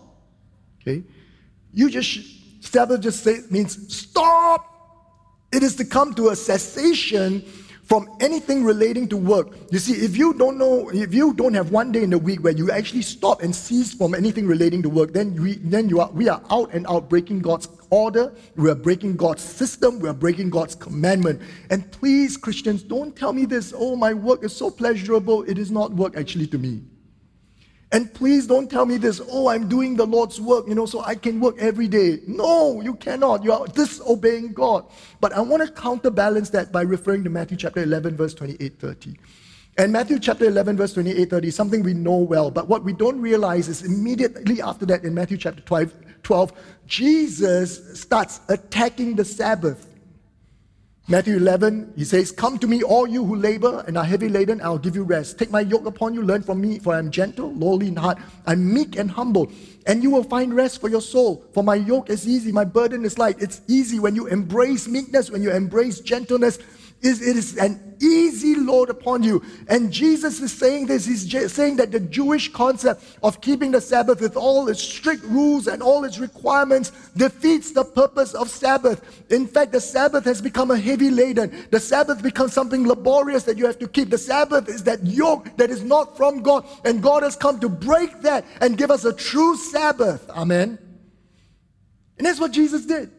okay? 0.83 1.03
You 1.73 1.89
just, 1.89 2.21
Sabbath 2.61 3.01
just 3.01 3.25
say, 3.25 3.41
means 3.51 3.97
stop. 3.97 4.67
It 5.51 5.63
is 5.63 5.75
to 5.77 5.87
come 5.87 6.13
to 6.17 6.29
a 6.29 6.37
cessation 6.37 7.43
from 7.89 8.07
anything 8.21 8.63
relating 8.63 9.09
to 9.09 9.17
work. 9.17 9.49
You 9.71 9.79
see, 9.79 9.95
if 9.95 10.15
you 10.17 10.35
don't 10.35 10.59
know, 10.59 10.91
if 10.91 11.15
you 11.15 11.33
don't 11.33 11.55
have 11.55 11.73
one 11.73 11.91
day 11.91 12.03
in 12.03 12.11
the 12.11 12.19
week 12.19 12.45
where 12.45 12.53
you 12.53 12.71
actually 12.71 13.01
stop 13.01 13.43
and 13.43 13.57
cease 13.57 13.95
from 13.95 14.15
anything 14.15 14.47
relating 14.47 14.83
to 14.83 14.91
work, 14.91 15.15
then 15.15 15.35
we 15.35 15.55
then 15.55 15.89
you 15.89 16.01
are 16.01 16.11
we 16.11 16.29
are 16.29 16.43
out 16.51 16.73
and 16.75 16.87
out 16.87 17.09
breaking 17.09 17.41
God's 17.41 17.69
order, 17.89 18.35
we 18.57 18.69
are 18.69 18.75
breaking 18.75 19.17
God's 19.17 19.43
system, 19.43 20.01
we 20.01 20.09
are 20.09 20.15
breaking 20.15 20.51
God's 20.51 20.75
commandment. 20.75 21.41
And 21.71 21.91
please, 21.91 22.37
Christians, 22.37 22.83
don't 22.83 23.17
tell 23.17 23.33
me 23.33 23.47
this, 23.47 23.73
oh, 23.75 23.97
my 23.97 24.13
work 24.13 24.45
is 24.45 24.55
so 24.55 24.71
pleasurable. 24.71 25.45
It 25.45 25.59
is 25.59 25.71
not 25.71 25.93
work 25.93 26.15
actually 26.15 26.47
to 26.49 26.59
me. 26.59 26.83
And 27.91 28.13
please 28.13 28.47
don't 28.47 28.71
tell 28.71 28.85
me 28.85 28.99
this, 28.99 29.21
oh, 29.31 29.49
I'm 29.49 29.67
doing 29.67 29.97
the 29.97 30.05
Lord's 30.05 30.41
work, 30.41 30.69
you 30.69 30.75
know, 30.75 30.85
so 30.85 31.01
I 31.01 31.15
can 31.15 31.41
work 31.41 31.57
every 31.59 31.89
day. 31.89 32.21
No, 32.27 32.83
you 32.83 32.95
cannot. 32.95 33.43
You 33.43 33.53
are 33.53 33.67
disobeying 33.67 34.53
God. 34.53 34.85
But 35.21 35.33
I 35.33 35.41
want 35.41 35.67
to 35.67 35.73
counterbalance 35.73 36.51
that 36.51 36.71
by 36.71 36.83
referring 36.83 37.25
to 37.25 37.31
Matthew 37.31 37.57
chapter 37.57 37.83
11, 37.83 38.17
verse 38.17 38.35
28 38.35 38.79
30. 38.79 39.17
And 39.79 39.93
Matthew 39.93 40.19
chapter 40.19 40.45
11, 40.45 40.77
verse 40.77 40.93
28 40.93 41.31
30 41.31 41.49
is 41.49 41.55
something 41.55 41.83
we 41.83 41.95
know 41.95 42.17
well. 42.17 42.51
But 42.51 42.69
what 42.69 42.85
we 42.85 42.93
don't 42.93 43.21
realize 43.21 43.69
is 43.69 43.83
immediately 43.83 44.61
after 44.61 44.85
that, 44.87 45.05
in 45.05 45.15
Matthew 45.15 45.39
chapter 45.39 45.63
12, 45.63 45.95
12 46.25 46.53
Jesus 46.87 47.99
starts 47.99 48.41
attacking 48.49 49.15
the 49.15 49.25
Sabbath. 49.25 49.88
Matthew 51.11 51.39
11, 51.39 51.95
he 51.97 52.05
says, 52.05 52.31
Come 52.31 52.59
to 52.59 52.67
me, 52.67 52.83
all 52.83 53.07
you 53.07 53.25
who 53.25 53.35
labor 53.35 53.83
and 53.87 53.97
are 53.97 54.05
heavy 54.05 54.29
laden, 54.29 54.61
I'll 54.61 54.77
give 54.77 54.95
you 54.95 55.05
rest. 55.05 55.39
Take 55.39 55.51
my 55.51 55.63
yoke 55.63 55.87
upon 55.87 56.13
you, 56.13 56.23
learn 56.23 56.43
from 56.43 56.61
me, 56.61 56.79
for 56.79 56.93
I 56.93 56.99
am 56.99 57.11
gentle, 57.11 57.51
lowly 57.55 57.89
in 57.89 57.97
heart, 57.97 58.19
I'm 58.47 58.75
meek 58.75 58.97
and 58.97 59.11
humble, 59.11 59.51
and 59.87 60.03
you 60.03 60.11
will 60.11 60.23
find 60.23 60.55
rest 60.55 60.83
for 60.83 60.91
your 60.91 61.01
soul. 61.01 61.47
For 61.55 61.65
my 61.65 61.77
yoke 61.77 62.11
is 62.11 62.29
easy, 62.29 62.53
my 62.53 62.67
burden 62.67 63.07
is 63.07 63.17
light. 63.17 63.41
It's 63.41 63.63
easy 63.69 63.99
when 63.99 64.15
you 64.15 64.27
embrace 64.27 64.87
meekness, 64.87 65.31
when 65.31 65.43
you 65.43 65.51
embrace 65.51 66.01
gentleness, 66.01 66.59
is 67.01 67.23
it 67.23 67.37
is 67.37 67.57
an 67.57 67.97
easy 68.01 68.55
load 68.57 68.91
upon 68.91 69.23
you. 69.23 69.43
And 69.69 69.93
Jesus 69.93 70.41
is 70.41 70.53
saying 70.53 70.87
this. 70.87 71.07
He's 71.07 71.53
saying 71.53 71.77
that 71.77 71.93
the 71.93 72.01
Jewish 72.01 72.53
concept 72.53 73.05
of 73.23 73.41
keeping 73.41 73.71
the 73.71 73.81
Sabbath 73.81 74.21
with 74.21 74.37
all 74.37 74.69
its 74.69 74.83
strict 74.83 75.25
rules 75.25 75.67
and 75.67 75.83
all 75.83 76.05
its 76.05 76.19
requirements 76.19 76.91
defeats 77.17 77.73
the 77.73 77.85
purpose 77.85 78.35
of 78.35 78.49
Sabbath. 78.49 79.31
In 79.31 79.47
fact, 79.47 79.73
the 79.73 79.81
Sabbath 79.81 80.25
has 80.25 80.41
become 80.41 80.71
a 80.71 80.79
heavy 80.79 81.11
laden. 81.11 81.67
The 81.71 81.81
Sabbath 81.81 82.23
becomes 82.23 82.53
something 82.53 82.87
laborious 82.87 83.45
that 83.45 83.59
you 83.59 83.67
have 83.67 83.79
to 83.79 83.89
keep. 83.89 84.11
The 84.11 84.19
Sabbath 84.19 84.69
is 84.69 84.83
that 84.85 85.05
yoke 85.07 85.57
that 85.57 85.71
is 85.71 85.83
not 85.83 86.17
from 86.17 86.43
God. 86.43 86.67
And 86.85 87.03
God 87.03 87.23
has 87.23 87.37
come 87.37 87.61
to 87.61 87.69
break 87.69 88.21
that 88.23 88.45
and 88.61 88.77
give 88.77 88.91
us 88.91 89.05
a 89.05 89.13
true 89.13 89.57
Sabbath. 89.57 90.29
Amen. 90.31 90.79
And 92.17 92.27
that's 92.27 92.41
what 92.41 92.53
Jesus 92.53 92.85
did. 92.85 93.13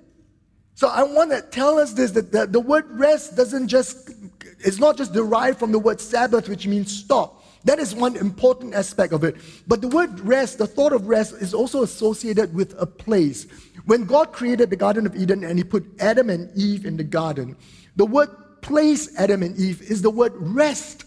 So 0.79 0.87
I 0.87 1.03
want 1.03 1.31
to 1.31 1.41
tell 1.41 1.77
us 1.77 1.91
this 1.91 2.11
that 2.11 2.53
the, 2.53 2.59
word 2.61 2.85
rest 2.91 3.35
doesn't 3.35 3.67
just, 3.67 4.11
it's 4.59 4.79
not 4.79 4.95
just 4.95 5.11
derived 5.11 5.59
from 5.59 5.73
the 5.73 5.77
word 5.77 5.99
Sabbath, 5.99 6.47
which 6.47 6.67
means 6.67 6.97
stop. 6.97 7.43
That 7.65 7.79
is 7.79 7.93
one 7.93 8.15
important 8.15 8.73
aspect 8.73 9.11
of 9.11 9.25
it. 9.25 9.35
But 9.67 9.81
the 9.81 9.89
word 9.89 10.21
rest, 10.21 10.57
the 10.57 10.67
thought 10.67 10.93
of 10.93 11.09
rest, 11.09 11.33
is 11.33 11.53
also 11.53 11.83
associated 11.83 12.53
with 12.53 12.75
a 12.79 12.85
place. 12.85 13.45
When 13.87 14.05
God 14.05 14.31
created 14.31 14.69
the 14.69 14.77
Garden 14.77 15.05
of 15.05 15.17
Eden 15.17 15.43
and 15.43 15.57
He 15.57 15.65
put 15.65 15.85
Adam 15.99 16.29
and 16.29 16.49
Eve 16.55 16.85
in 16.85 16.95
the 16.95 17.03
garden, 17.03 17.57
the 17.97 18.05
word 18.05 18.29
place 18.61 19.13
Adam 19.19 19.43
and 19.43 19.57
Eve 19.59 19.81
is 19.81 20.01
the 20.01 20.09
word 20.09 20.31
rest. 20.37 21.03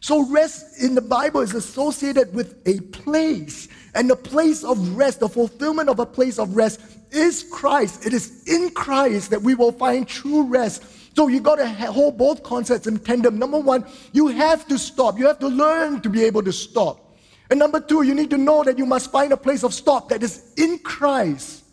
So, 0.00 0.30
rest 0.30 0.82
in 0.82 0.94
the 0.94 1.00
Bible 1.00 1.40
is 1.40 1.54
associated 1.54 2.34
with 2.34 2.56
a 2.66 2.78
place. 2.80 3.68
And 3.94 4.10
the 4.10 4.16
place 4.16 4.62
of 4.62 4.98
rest, 4.98 5.20
the 5.20 5.30
fulfillment 5.30 5.88
of 5.88 5.98
a 5.98 6.04
place 6.04 6.38
of 6.38 6.54
rest, 6.54 6.78
is 7.14 7.44
Christ. 7.50 8.06
It 8.06 8.12
is 8.12 8.44
in 8.46 8.70
Christ 8.70 9.30
that 9.30 9.42
we 9.42 9.54
will 9.54 9.72
find 9.72 10.06
true 10.06 10.42
rest. 10.42 10.84
So 11.16 11.28
you 11.28 11.40
got 11.40 11.56
to 11.56 11.68
hold 11.68 12.18
both 12.18 12.42
concepts 12.42 12.86
in 12.86 12.98
tandem. 12.98 13.38
Number 13.38 13.58
one, 13.58 13.86
you 14.12 14.28
have 14.28 14.66
to 14.68 14.78
stop. 14.78 15.18
You 15.18 15.26
have 15.26 15.38
to 15.38 15.48
learn 15.48 16.00
to 16.02 16.08
be 16.08 16.24
able 16.24 16.42
to 16.42 16.52
stop. 16.52 17.16
And 17.50 17.58
number 17.58 17.78
two, 17.80 18.02
you 18.02 18.14
need 18.14 18.30
to 18.30 18.38
know 18.38 18.64
that 18.64 18.78
you 18.78 18.86
must 18.86 19.12
find 19.12 19.32
a 19.32 19.36
place 19.36 19.62
of 19.62 19.72
stop 19.72 20.08
that 20.08 20.22
is 20.22 20.52
in 20.56 20.78
Christ. 20.80 21.64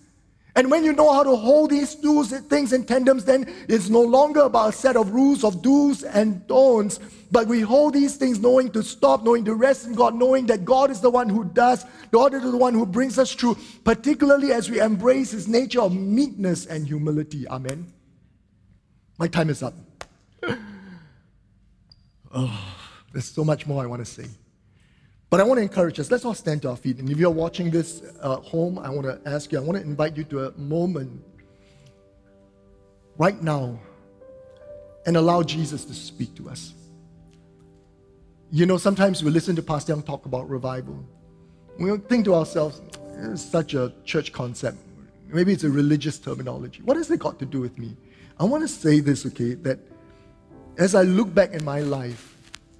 And 0.55 0.69
when 0.69 0.83
you 0.83 0.93
know 0.93 1.11
how 1.11 1.23
to 1.23 1.35
hold 1.35 1.71
these 1.71 1.95
two 1.95 2.23
things 2.23 2.73
in 2.73 2.85
tandems, 2.85 3.23
then 3.23 3.51
it's 3.69 3.89
no 3.89 4.01
longer 4.01 4.41
about 4.41 4.69
a 4.69 4.73
set 4.73 4.97
of 4.97 5.11
rules 5.11 5.43
of 5.43 5.61
do's 5.61 6.03
and 6.03 6.45
don'ts, 6.45 6.99
but 7.31 7.47
we 7.47 7.61
hold 7.61 7.93
these 7.93 8.17
things 8.17 8.39
knowing 8.39 8.69
to 8.71 8.83
stop, 8.83 9.23
knowing 9.23 9.45
to 9.45 9.55
rest 9.55 9.87
in 9.87 9.95
God, 9.95 10.15
knowing 10.15 10.45
that 10.47 10.65
God 10.65 10.91
is 10.91 10.99
the 10.99 11.09
one 11.09 11.29
who 11.29 11.45
does, 11.45 11.85
God 12.11 12.33
is 12.33 12.43
the 12.43 12.57
one 12.57 12.73
who 12.73 12.85
brings 12.85 13.17
us 13.17 13.33
through, 13.33 13.57
particularly 13.85 14.51
as 14.51 14.69
we 14.69 14.81
embrace 14.81 15.31
His 15.31 15.47
nature 15.47 15.81
of 15.81 15.95
meekness 15.95 16.65
and 16.65 16.85
humility. 16.85 17.47
Amen. 17.47 17.91
My 19.17 19.29
time 19.29 19.49
is 19.49 19.63
up. 19.63 19.73
oh, 22.33 22.75
there's 23.13 23.25
so 23.25 23.45
much 23.45 23.65
more 23.65 23.81
I 23.81 23.85
want 23.85 24.05
to 24.05 24.11
say. 24.11 24.27
But 25.29 25.39
I 25.39 25.43
want 25.43 25.59
to 25.59 25.61
encourage 25.61 25.97
us. 26.01 26.11
Let's 26.11 26.25
all 26.25 26.33
stand 26.33 26.63
to 26.63 26.69
our 26.71 26.75
feet. 26.75 26.97
And 26.97 27.09
if 27.09 27.17
you're 27.17 27.29
watching 27.29 27.71
this 27.71 28.03
uh, 28.19 28.35
home, 28.37 28.77
I 28.77 28.89
want 28.89 29.07
to 29.07 29.21
ask 29.25 29.53
you, 29.53 29.59
I 29.59 29.61
want 29.61 29.77
to 29.77 29.83
invite 29.83 30.17
you 30.17 30.25
to 30.25 30.47
a 30.47 30.51
moment 30.57 31.23
right 33.17 33.41
now 33.41 33.79
and 35.05 35.15
allow 35.15 35.41
Jesus 35.41 35.85
to 35.85 35.93
speak 35.93 36.35
to 36.35 36.49
us. 36.49 36.73
You 38.53 38.65
know, 38.65 38.75
sometimes 38.75 39.23
we 39.23 39.31
listen 39.31 39.55
to 39.55 39.61
Pastor 39.61 39.93
Young 39.93 40.03
talk 40.03 40.25
about 40.25 40.49
revival. 40.49 41.05
We 41.79 41.95
think 42.09 42.25
to 42.25 42.35
ourselves, 42.35 42.81
it's 43.17 43.41
such 43.41 43.75
a 43.75 43.93
church 44.03 44.33
concept. 44.33 44.77
Maybe 45.29 45.53
it's 45.53 45.63
a 45.63 45.69
religious 45.69 46.19
terminology. 46.19 46.81
What 46.81 46.97
has 46.97 47.09
it 47.09 47.21
got 47.21 47.39
to 47.39 47.45
do 47.45 47.61
with 47.61 47.77
me? 47.77 47.95
I 48.37 48.43
want 48.43 48.63
to 48.63 48.67
say 48.67 48.99
this, 48.99 49.25
okay, 49.27 49.53
that 49.53 49.79
as 50.77 50.95
I 50.95 51.03
look 51.03 51.33
back 51.33 51.53
in 51.53 51.63
my 51.63 51.79
life, 51.79 52.35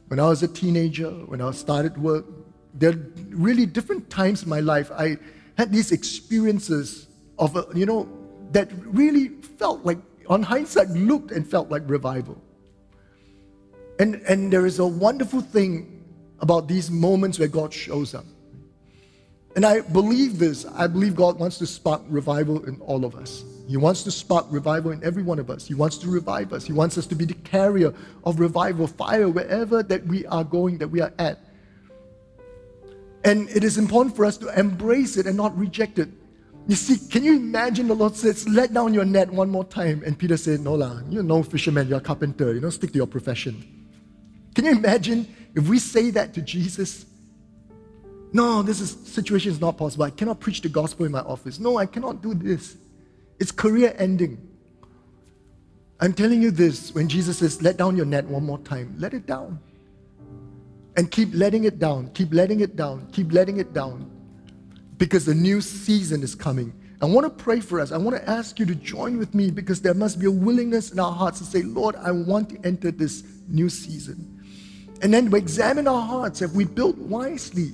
when 0.10 0.20
I 0.20 0.28
was 0.28 0.44
a 0.44 0.50
teenager, 0.50 1.10
when 1.10 1.40
I 1.40 1.52
started 1.52 1.98
work, 1.98 2.26
there 2.74 2.90
are 2.90 3.00
really 3.30 3.66
different 3.66 4.10
times 4.10 4.44
in 4.44 4.50
my 4.50 4.60
life 4.60 4.92
I 4.92 5.18
had 5.58 5.72
these 5.72 5.94
experiences 5.94 7.08
of, 7.40 7.56
a, 7.56 7.66
you 7.74 7.86
know, 7.86 8.10
that 8.52 8.70
really 8.88 9.30
felt 9.58 9.86
like, 9.86 10.00
on 10.28 10.44
hindsight, 10.44 10.90
looked 10.90 11.32
and 11.32 11.50
felt 11.50 11.70
like 11.70 11.84
revival. 11.86 12.42
And, 14.02 14.16
and 14.28 14.52
there 14.52 14.66
is 14.66 14.80
a 14.80 14.88
wonderful 14.88 15.42
thing 15.42 16.04
about 16.40 16.68
these 16.68 16.90
moments 16.90 17.38
where 17.38 17.48
God 17.48 17.72
shows 17.72 18.16
up. 18.16 18.26
And 19.56 19.64
I 19.64 19.82
believe 19.82 20.40
this. 20.40 20.66
I 20.66 20.88
believe 20.88 21.16
God 21.16 21.38
wants 21.38 21.60
to 21.60 21.68
spark 21.68 22.02
revival 22.08 22.66
in 22.66 22.82
all 22.82 23.06
of 23.06 23.16
us. 23.16 23.44
He 23.68 23.78
wants 23.78 24.02
to 24.04 24.12
spark 24.12 24.48
revival 24.50 24.90
in 24.90 25.04
every 25.04 25.22
one 25.22 25.38
of 25.38 25.52
us. 25.52 25.68
He 25.68 25.76
wants 25.76 26.00
to 26.00 26.08
revive 26.08 26.52
us. 26.52 26.66
He 26.66 26.74
wants 26.74 26.98
us 26.98 27.06
to 27.08 27.16
be 27.16 27.26
the 27.26 27.36
carrier 27.36 27.94
of 28.24 28.40
revival, 28.40 28.88
fire 28.88 29.30
wherever 29.30 29.84
that 29.84 30.04
we 30.08 30.26
are 30.26 30.44
going, 30.44 30.80
that 30.80 30.88
we 30.88 31.00
are 31.00 31.14
at. 31.20 31.38
And 33.24 33.50
it 33.50 33.64
is 33.64 33.78
important 33.78 34.16
for 34.16 34.26
us 34.26 34.36
to 34.38 34.60
embrace 34.60 35.16
it 35.16 35.28
and 35.28 35.38
not 35.38 35.56
reject 35.56 36.00
it. 36.00 36.10
You 36.66 36.76
see, 36.76 36.98
can 37.08 37.24
you 37.24 37.36
imagine 37.36 37.88
the 37.88 37.94
Lord 37.94 38.16
says, 38.16 38.50
let 38.50 38.74
down 38.74 38.96
your 38.96 39.06
net 39.06 39.30
one 39.30 39.52
more 39.52 39.66
time? 39.66 40.02
And 40.04 40.18
Peter 40.18 40.38
said, 40.38 40.62
No, 40.62 40.74
lah, 40.74 41.02
you're 41.08 41.22
no 41.22 41.44
fisherman, 41.44 41.88
you're 41.88 42.00
a 42.00 42.02
carpenter. 42.02 42.52
You 42.52 42.62
don't 42.62 42.72
stick 42.72 42.94
to 42.94 42.98
your 42.98 43.06
profession. 43.06 43.81
Can 44.56 44.66
you 44.66 44.72
imagine 44.72 45.28
if 45.56 45.68
we 45.68 45.80
say 45.80 46.12
that 46.12 46.34
to 46.34 46.42
Jesus? 46.42 47.06
No, 48.34 48.62
this 48.62 48.80
is, 48.80 48.92
situation 48.92 49.52
is 49.52 49.60
not 49.60 49.78
possible. 49.78 50.06
I 50.06 50.10
cannot 50.10 50.40
preach 50.40 50.62
the 50.62 50.70
gospel 50.70 51.06
in 51.06 51.12
my 51.12 51.20
office. 51.20 51.60
No, 51.60 51.78
I 51.78 51.86
cannot 51.86 52.22
do 52.22 52.34
this. 52.34 52.78
It's 53.40 53.52
career 53.52 53.94
ending. 53.98 54.48
I'm 56.00 56.14
telling 56.14 56.42
you 56.42 56.52
this 56.52 56.94
when 56.96 57.08
Jesus 57.08 57.40
says, 57.40 57.62
let 57.62 57.78
down 57.78 57.96
your 57.96 58.06
net 58.06 58.26
one 58.26 58.44
more 58.44 58.60
time, 58.60 58.96
let 58.98 59.14
it 59.14 59.26
down. 59.26 59.60
And 60.98 61.10
keep 61.10 61.30
letting 61.34 61.66
it 61.66 61.80
down, 61.80 62.10
keep 62.14 62.34
letting 62.34 62.62
it 62.62 62.76
down, 62.76 63.08
keep 63.12 63.32
letting 63.32 63.58
it 63.58 63.74
down 63.74 64.10
because 64.98 65.26
the 65.26 65.36
new 65.36 65.62
season 65.62 66.22
is 66.22 66.36
coming. 66.36 66.74
I 67.02 67.06
want 67.06 67.26
to 67.26 67.44
pray 67.44 67.60
for 67.60 67.80
us. 67.80 67.92
I 67.92 67.98
want 67.98 68.16
to 68.16 68.30
ask 68.30 68.60
you 68.60 68.66
to 68.68 68.76
join 68.76 69.18
with 69.18 69.34
me 69.34 69.50
because 69.50 69.82
there 69.82 69.96
must 69.96 70.20
be 70.20 70.28
a 70.28 70.32
willingness 70.32 70.92
in 70.92 71.00
our 71.00 71.12
hearts 71.12 71.40
to 71.40 71.46
say, 71.46 71.64
Lord, 71.64 71.96
I 71.96 72.12
want 72.12 72.50
to 72.50 72.60
enter 72.64 72.92
this 72.92 73.24
new 73.48 73.70
season. 73.70 74.41
And 75.02 75.14
then 75.14 75.30
we 75.30 75.40
examine 75.40 75.88
our 75.88 76.02
hearts. 76.02 76.40
Have 76.40 76.56
we 76.56 76.66
built 76.66 76.98
wisely? 76.98 77.74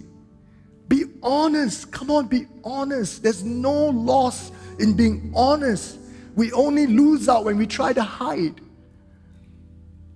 Be 0.87 1.05
honest. 1.21 1.91
Come 1.91 2.09
on, 2.09 2.27
be 2.27 2.47
honest. 2.63 3.21
There's 3.23 3.43
no 3.43 3.87
loss 3.87 4.51
in 4.79 4.95
being 4.95 5.31
honest. 5.35 5.97
We 6.35 6.51
only 6.53 6.87
lose 6.87 7.27
out 7.27 7.45
when 7.45 7.57
we 7.57 7.67
try 7.67 7.93
to 7.93 8.01
hide. 8.01 8.61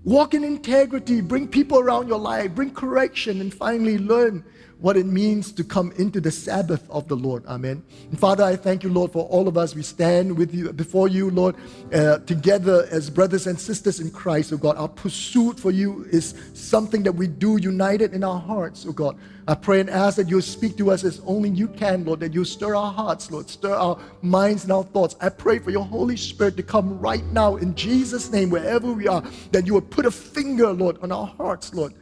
Walk 0.03 0.33
in 0.33 0.43
integrity, 0.43 1.21
bring 1.21 1.47
people 1.47 1.79
around 1.79 2.07
your 2.07 2.17
life, 2.17 2.55
bring 2.55 2.73
correction, 2.73 3.39
and 3.39 3.53
finally 3.53 3.99
learn 3.99 4.43
what 4.79 4.97
it 4.97 5.05
means 5.05 5.51
to 5.51 5.63
come 5.63 5.91
into 5.97 6.19
the 6.19 6.31
Sabbath 6.31 6.89
of 6.89 7.07
the 7.07 7.15
Lord. 7.15 7.45
Amen. 7.45 7.83
And 8.09 8.19
Father, 8.19 8.43
I 8.43 8.55
thank 8.55 8.83
you, 8.83 8.89
Lord, 8.89 9.11
for 9.11 9.27
all 9.27 9.47
of 9.47 9.55
us. 9.57 9.75
We 9.75 9.83
stand 9.83 10.35
with 10.35 10.55
you 10.55 10.73
before 10.73 11.07
you, 11.07 11.29
Lord, 11.29 11.55
uh, 11.93 12.17
together 12.19 12.87
as 12.89 13.11
brothers 13.11 13.45
and 13.45 13.59
sisters 13.59 13.99
in 13.99 14.09
Christ, 14.09 14.51
oh 14.51 14.57
God. 14.57 14.75
Our 14.77 14.89
pursuit 14.89 15.59
for 15.59 15.69
you 15.69 16.07
is 16.09 16.33
something 16.55 17.03
that 17.03 17.11
we 17.11 17.27
do 17.27 17.57
united 17.57 18.15
in 18.15 18.23
our 18.23 18.39
hearts, 18.39 18.87
oh 18.89 18.93
God. 18.93 19.19
I 19.51 19.55
pray 19.55 19.81
and 19.81 19.89
ask 19.89 20.15
that 20.15 20.29
you 20.29 20.39
speak 20.39 20.77
to 20.77 20.91
us 20.91 21.03
as 21.03 21.19
only 21.25 21.49
you 21.49 21.67
can, 21.67 22.05
Lord, 22.05 22.21
that 22.21 22.33
you 22.33 22.45
stir 22.45 22.73
our 22.73 22.93
hearts, 22.93 23.29
Lord, 23.29 23.49
stir 23.49 23.75
our 23.75 23.99
minds 24.21 24.63
and 24.63 24.71
our 24.71 24.85
thoughts. 24.85 25.17
I 25.19 25.27
pray 25.27 25.59
for 25.59 25.71
your 25.71 25.83
Holy 25.83 26.15
Spirit 26.15 26.55
to 26.55 26.63
come 26.63 26.97
right 27.01 27.25
now 27.33 27.57
in 27.57 27.75
Jesus' 27.75 28.31
name, 28.31 28.49
wherever 28.49 28.93
we 28.93 29.09
are, 29.09 29.21
that 29.51 29.67
you 29.67 29.73
would 29.73 29.91
put 29.91 30.05
a 30.05 30.11
finger, 30.11 30.71
Lord, 30.71 30.99
on 31.01 31.11
our 31.11 31.27
hearts, 31.27 31.73
Lord 31.73 31.93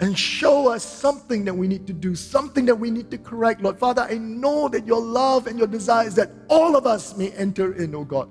and 0.00 0.18
show 0.18 0.70
us 0.70 0.84
something 0.84 1.44
that 1.44 1.54
we 1.54 1.66
need 1.66 1.86
to 1.86 1.92
do, 1.92 2.14
something 2.14 2.66
that 2.66 2.74
we 2.74 2.90
need 2.90 3.10
to 3.10 3.16
correct, 3.16 3.62
Lord. 3.62 3.78
Father, 3.78 4.02
I 4.02 4.18
know 4.18 4.68
that 4.68 4.86
your 4.86 5.00
love 5.00 5.46
and 5.46 5.58
your 5.58 5.68
desire 5.68 6.06
is 6.06 6.14
that 6.16 6.30
all 6.48 6.76
of 6.76 6.86
us 6.86 7.16
may 7.16 7.30
enter 7.32 7.72
in, 7.74 7.94
oh 7.94 8.04
God. 8.04 8.30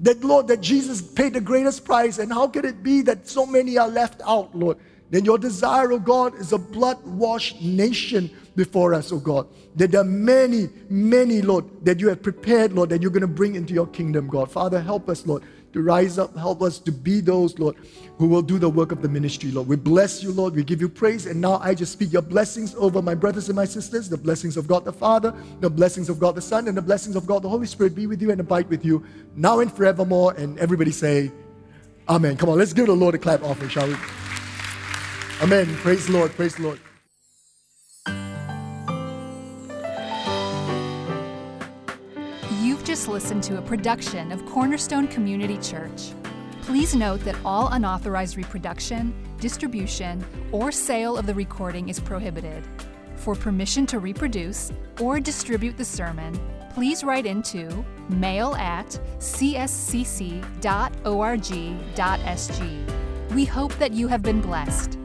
That, 0.00 0.22
Lord, 0.22 0.46
that 0.48 0.60
Jesus 0.60 1.02
paid 1.02 1.34
the 1.34 1.40
greatest 1.40 1.84
price, 1.84 2.18
and 2.18 2.32
how 2.32 2.46
could 2.46 2.64
it 2.64 2.82
be 2.82 3.02
that 3.02 3.28
so 3.28 3.44
many 3.44 3.76
are 3.76 3.88
left 3.88 4.20
out, 4.24 4.54
Lord? 4.54 4.78
Then 5.14 5.24
your 5.24 5.38
desire, 5.38 5.92
oh 5.92 6.00
God, 6.00 6.34
is 6.40 6.52
a 6.52 6.58
blood 6.58 7.00
washed 7.04 7.62
nation 7.62 8.28
before 8.56 8.94
us, 8.94 9.12
oh 9.12 9.20
God. 9.20 9.46
That 9.76 9.92
there 9.92 10.00
are 10.00 10.04
many, 10.04 10.68
many, 10.88 11.40
Lord, 11.40 11.66
that 11.84 12.00
you 12.00 12.08
have 12.08 12.20
prepared, 12.20 12.72
Lord, 12.72 12.90
that 12.90 13.00
you're 13.00 13.12
going 13.12 13.20
to 13.20 13.28
bring 13.28 13.54
into 13.54 13.72
your 13.72 13.86
kingdom, 13.86 14.26
God. 14.26 14.50
Father, 14.50 14.80
help 14.80 15.08
us, 15.08 15.24
Lord, 15.24 15.44
to 15.72 15.82
rise 15.82 16.18
up. 16.18 16.36
Help 16.36 16.62
us 16.62 16.80
to 16.80 16.90
be 16.90 17.20
those, 17.20 17.56
Lord, 17.60 17.76
who 18.18 18.26
will 18.26 18.42
do 18.42 18.58
the 18.58 18.68
work 18.68 18.90
of 18.90 19.02
the 19.02 19.08
ministry, 19.08 19.52
Lord. 19.52 19.68
We 19.68 19.76
bless 19.76 20.20
you, 20.20 20.32
Lord. 20.32 20.56
We 20.56 20.64
give 20.64 20.80
you 20.80 20.88
praise. 20.88 21.26
And 21.26 21.40
now 21.40 21.58
I 21.58 21.76
just 21.76 21.92
speak 21.92 22.12
your 22.12 22.22
blessings 22.22 22.74
over 22.74 23.00
my 23.00 23.14
brothers 23.14 23.48
and 23.48 23.54
my 23.54 23.66
sisters, 23.66 24.08
the 24.08 24.16
blessings 24.16 24.56
of 24.56 24.66
God 24.66 24.84
the 24.84 24.92
Father, 24.92 25.32
the 25.60 25.70
blessings 25.70 26.08
of 26.08 26.18
God 26.18 26.34
the 26.34 26.42
Son, 26.42 26.66
and 26.66 26.76
the 26.76 26.82
blessings 26.82 27.14
of 27.14 27.24
God 27.24 27.42
the 27.42 27.48
Holy 27.48 27.68
Spirit 27.68 27.94
be 27.94 28.08
with 28.08 28.20
you 28.20 28.32
and 28.32 28.40
abide 28.40 28.68
with 28.68 28.84
you 28.84 29.06
now 29.36 29.60
and 29.60 29.72
forevermore. 29.72 30.32
And 30.32 30.58
everybody 30.58 30.90
say, 30.90 31.30
Amen. 32.08 32.36
Come 32.36 32.48
on, 32.48 32.58
let's 32.58 32.72
give 32.72 32.86
the 32.86 32.96
Lord 32.96 33.14
a 33.14 33.18
clap 33.18 33.44
offering, 33.44 33.70
shall 33.70 33.86
we? 33.86 33.94
Amen. 35.44 35.66
Praise 35.76 36.06
the 36.06 36.12
Lord. 36.14 36.32
Praise 36.32 36.54
the 36.54 36.62
Lord. 36.62 36.80
You've 42.62 42.82
just 42.82 43.08
listened 43.08 43.42
to 43.42 43.58
a 43.58 43.62
production 43.62 44.32
of 44.32 44.46
Cornerstone 44.46 45.06
Community 45.06 45.58
Church. 45.58 46.12
Please 46.62 46.94
note 46.94 47.20
that 47.24 47.36
all 47.44 47.68
unauthorized 47.72 48.38
reproduction, 48.38 49.12
distribution, 49.38 50.24
or 50.50 50.72
sale 50.72 51.18
of 51.18 51.26
the 51.26 51.34
recording 51.34 51.90
is 51.90 52.00
prohibited. 52.00 52.66
For 53.16 53.34
permission 53.34 53.84
to 53.88 53.98
reproduce 53.98 54.72
or 54.98 55.20
distribute 55.20 55.76
the 55.76 55.84
sermon, 55.84 56.40
please 56.72 57.04
write 57.04 57.26
into 57.26 57.84
mail 58.08 58.54
at 58.54 58.98
cscc.org.sg. 59.18 60.54
We 63.34 63.44
hope 63.44 63.74
that 63.74 63.92
you 63.92 64.08
have 64.08 64.22
been 64.22 64.40
blessed. 64.40 65.03